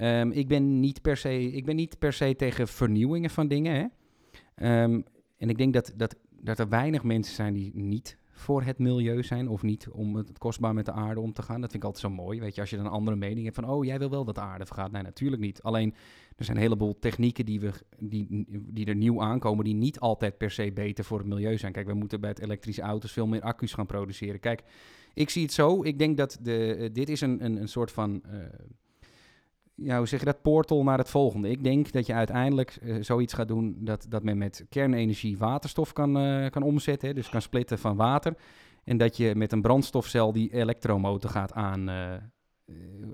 [0.01, 3.75] um, ik, ben niet per se, ik ben niet per se tegen vernieuwingen van dingen,
[3.75, 4.83] hè.
[4.83, 5.05] Um,
[5.39, 9.23] en ik denk dat, dat, dat er weinig mensen zijn die niet voor het milieu
[9.23, 11.61] zijn of niet om het kostbaar met de aarde om te gaan.
[11.61, 12.41] Dat vind ik altijd zo mooi.
[12.41, 14.35] Weet je, als je dan een andere mening hebt van, oh, jij wil wel dat
[14.35, 14.93] de aarde vergaat.
[14.93, 15.63] Nee, natuurlijk niet.
[15.63, 15.95] Alleen,
[16.37, 20.39] er zijn een heleboel technieken die, we, die, die er nieuw aankomen, die niet altijd
[20.39, 21.73] per se beter voor het milieu zijn.
[21.73, 24.41] Kijk, we moeten bij het elektrische auto's veel meer accu's gaan produceren.
[24.41, 24.63] Kijk,
[25.15, 25.83] ik zie het zo.
[25.83, 28.23] Ik denk dat de, uh, dit is een, een, een soort van...
[28.27, 28.39] Uh,
[29.75, 31.51] ja, hoe zeg je dat, portal naar het volgende.
[31.51, 35.93] Ik denk dat je uiteindelijk uh, zoiets gaat doen dat, dat men met kernenergie waterstof
[35.93, 36.13] kan,
[36.51, 37.09] kan omzetten.
[37.09, 38.37] Hè, dus kan splitten van water.
[38.85, 41.91] En dat je met een brandstofcel die elektromotor gaat aan,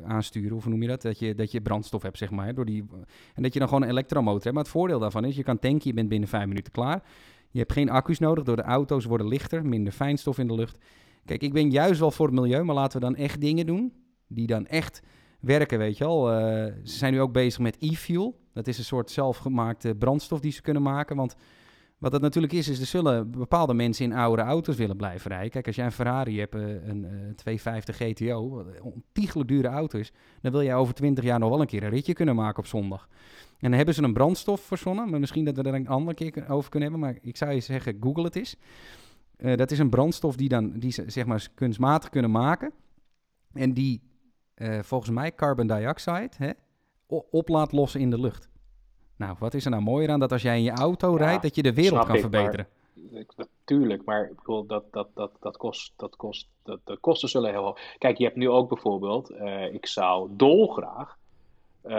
[0.04, 0.56] aansturen.
[0.56, 1.02] Of hoe noem je dat?
[1.02, 2.54] Dat je, dat je brandstof hebt, zeg maar.
[2.54, 2.84] Door die,
[3.34, 4.54] en dat je dan gewoon een elektromotor hebt.
[4.54, 7.02] Maar het voordeel daarvan is, je kan tanken, je bent binnen vijf minuten klaar.
[7.50, 10.78] Je hebt geen accu's nodig, door de auto's worden lichter, minder fijnstof in de lucht.
[11.24, 13.92] Kijk, ik ben juist wel voor het milieu, maar laten we dan echt dingen doen
[14.26, 15.02] die dan echt
[15.40, 16.32] werken, weet je wel.
[16.32, 16.38] Uh,
[16.84, 18.40] ze zijn nu ook bezig met e-fuel.
[18.52, 21.16] Dat is een soort zelfgemaakte brandstof die ze kunnen maken.
[21.16, 21.36] Want
[21.98, 25.50] wat dat natuurlijk is, is er zullen bepaalde mensen in oude auto's willen blijven rijden.
[25.50, 29.98] Kijk, als jij een Ferrari hebt, uh, een uh, 250 GTO, een ontiegelijk dure auto
[29.98, 32.58] is, dan wil jij over 20 jaar nog wel een keer een ritje kunnen maken
[32.58, 33.08] op zondag.
[33.48, 36.48] En dan hebben ze een brandstof verzonnen, maar misschien dat we er een andere keer
[36.48, 37.08] over kunnen hebben.
[37.08, 38.56] Maar ik zou je zeggen, Google het eens.
[39.38, 42.72] Uh, dat is een brandstof die, dan, die ze zeg maar kunstmatig kunnen maken.
[43.52, 44.02] En die
[44.56, 46.50] uh, volgens mij carbon dioxide hè,
[47.06, 48.48] op lossen in de lucht.
[49.18, 51.42] Nou, wat is er nou mooier aan dat als jij in je auto ja, rijdt,
[51.42, 52.66] dat je de wereld kan ik, verbeteren?
[53.36, 57.50] Natuurlijk, maar ik bedoel, dat, dat, dat, dat kost, dat kost, dat, de kosten zullen
[57.50, 57.78] heel hoog.
[57.98, 61.16] Kijk, je hebt nu ook bijvoorbeeld, uh, ik zou dolgraag,
[61.84, 61.92] uh,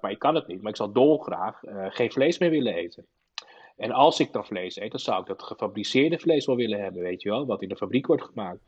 [0.00, 3.06] maar ik kan het niet, maar ik zou dolgraag uh, geen vlees meer willen eten.
[3.76, 7.02] En als ik dan vlees eet, dan zou ik dat gefabriceerde vlees wel willen hebben,
[7.02, 8.60] weet je wel, wat in de fabriek wordt gemaakt.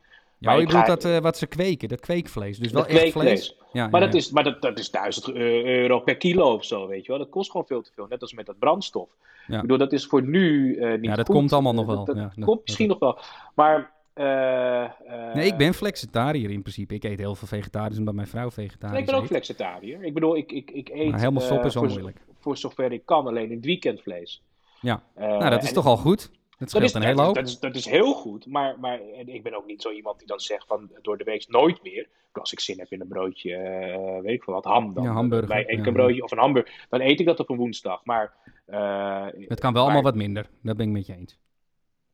[0.42, 2.58] Ja, je bedoelt dat uh, wat ze kweken, dat kweekvlees.
[2.58, 3.56] Dus wel echt vlees.
[3.72, 6.86] Ja, maar, ja, dat is, maar dat, dat is 1000 euro per kilo of zo,
[6.86, 7.18] weet je wel.
[7.18, 8.06] Dat kost gewoon veel te veel.
[8.08, 9.08] Net als met dat brandstof.
[9.48, 11.36] Ik bedoel, dat is voor nu uh, niet Ja, dat goed.
[11.36, 12.04] komt allemaal nog wel.
[12.04, 13.18] Dat, dat komt misschien nog wel.
[13.54, 14.00] Maar...
[14.14, 16.94] Uh, nee, ik ben flexitariër in principe.
[16.94, 20.04] Ik eet heel veel vegetarisch omdat mijn vrouw vegetarisch ik ben ook flexitariër.
[20.04, 21.10] Ik bedoel, ik, ik, ik eet...
[21.10, 22.16] Maar helemaal stop is wel moeilijk.
[22.40, 24.42] Voor zover ik kan, alleen in het weekend vlees.
[24.80, 26.30] Ja, nou dat is toch al goed?
[26.62, 27.34] Dat scheelt is, een hele hoop.
[27.34, 30.26] Dat is, dat is heel goed, maar, maar ik ben ook niet zo iemand die
[30.26, 32.08] dan zegt van door de week nooit meer.
[32.32, 35.10] Als ik zin heb in een broodje, uh, weet ik veel wat, ham, dan ja,
[35.10, 37.56] hamburger, bij eet ja, een broodje of een hamburger, dan eet ik dat op een
[37.56, 38.04] woensdag.
[38.04, 38.34] Maar,
[38.68, 41.38] uh, het kan wel maar, allemaal wat minder, dat ben ik met je eens.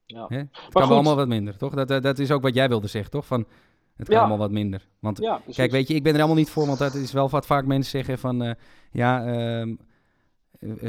[0.06, 0.24] Ja.
[0.28, 0.36] Hè?
[0.36, 0.72] Het kan goed.
[0.72, 1.74] wel allemaal wat minder, toch?
[1.74, 3.26] Dat, dat, dat, is ook wat jij wilde zeggen, toch?
[3.26, 3.46] Van,
[3.96, 4.20] het kan Ja.
[4.20, 4.86] allemaal wat minder.
[4.98, 7.28] Want ja, kijk, weet je, ik ben er helemaal niet voor, want dat is wel
[7.28, 8.52] wat vaak mensen zeggen van, uh,
[8.92, 9.74] ja, ehm,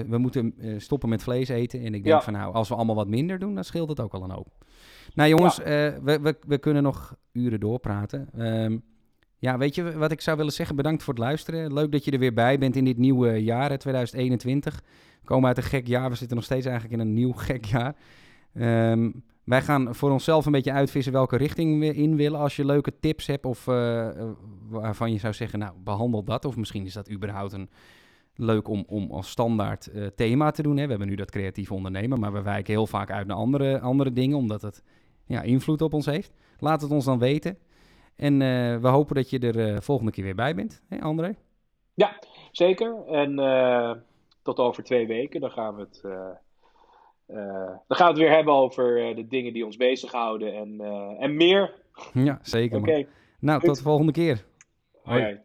[0.07, 1.79] we moeten uh, stoppen met vlees eten.
[1.79, 2.21] En ik denk Ja.
[2.21, 4.47] van nou, als we allemaal wat minder doen, dan scheelt het ook al een hoop.
[5.13, 5.63] Nou jongens, Ja.
[5.63, 8.29] eh, we, we, we kunnen nog uren doorpraten.
[8.37, 8.77] Ehm,
[9.37, 10.75] ja, weet je wat ik zou willen zeggen?
[10.75, 11.73] Bedankt voor het luisteren.
[11.73, 14.81] Leuk dat je er weer bij bent in dit nieuwe jaar, hè, 2021.
[15.21, 16.09] We komen uit een gek jaar.
[16.09, 17.95] We zitten nog steeds eigenlijk in een nieuw gek jaar.
[18.53, 19.11] Ehm,
[19.43, 22.39] wij gaan voor onszelf een beetje uitvissen welke richting we in willen.
[22.39, 24.29] Als je leuke tips hebt of eh, eh,
[24.69, 26.45] waarvan je zou zeggen, nou, behandel dat.
[26.45, 27.69] Of misschien is dat überhaupt een
[28.39, 30.77] leuk om, om als standaard eh, thema te doen.
[30.77, 30.83] Hè.
[30.83, 34.13] We hebben nu dat creatief ondernemen, maar we wijken heel vaak uit naar andere, andere
[34.13, 34.83] dingen, omdat het
[35.25, 36.33] ja, invloed op ons heeft.
[36.59, 37.57] Laat het ons dan weten.
[38.15, 38.37] En
[38.81, 41.35] we hopen dat je er volgende keer weer bij bent, hè André?
[41.93, 42.19] Ja,
[42.51, 43.05] zeker.
[43.07, 43.35] En
[44.41, 46.01] tot over twee weken, dan gaan we het...
[47.87, 50.81] dan gaan we het weer hebben over de dingen die ons bezighouden en,
[51.19, 51.73] en meer.
[52.13, 52.77] Ja, zeker.
[52.77, 53.05] Oké.
[53.39, 54.45] Nou, tot de volgende keer.
[55.03, 55.39] Hoi.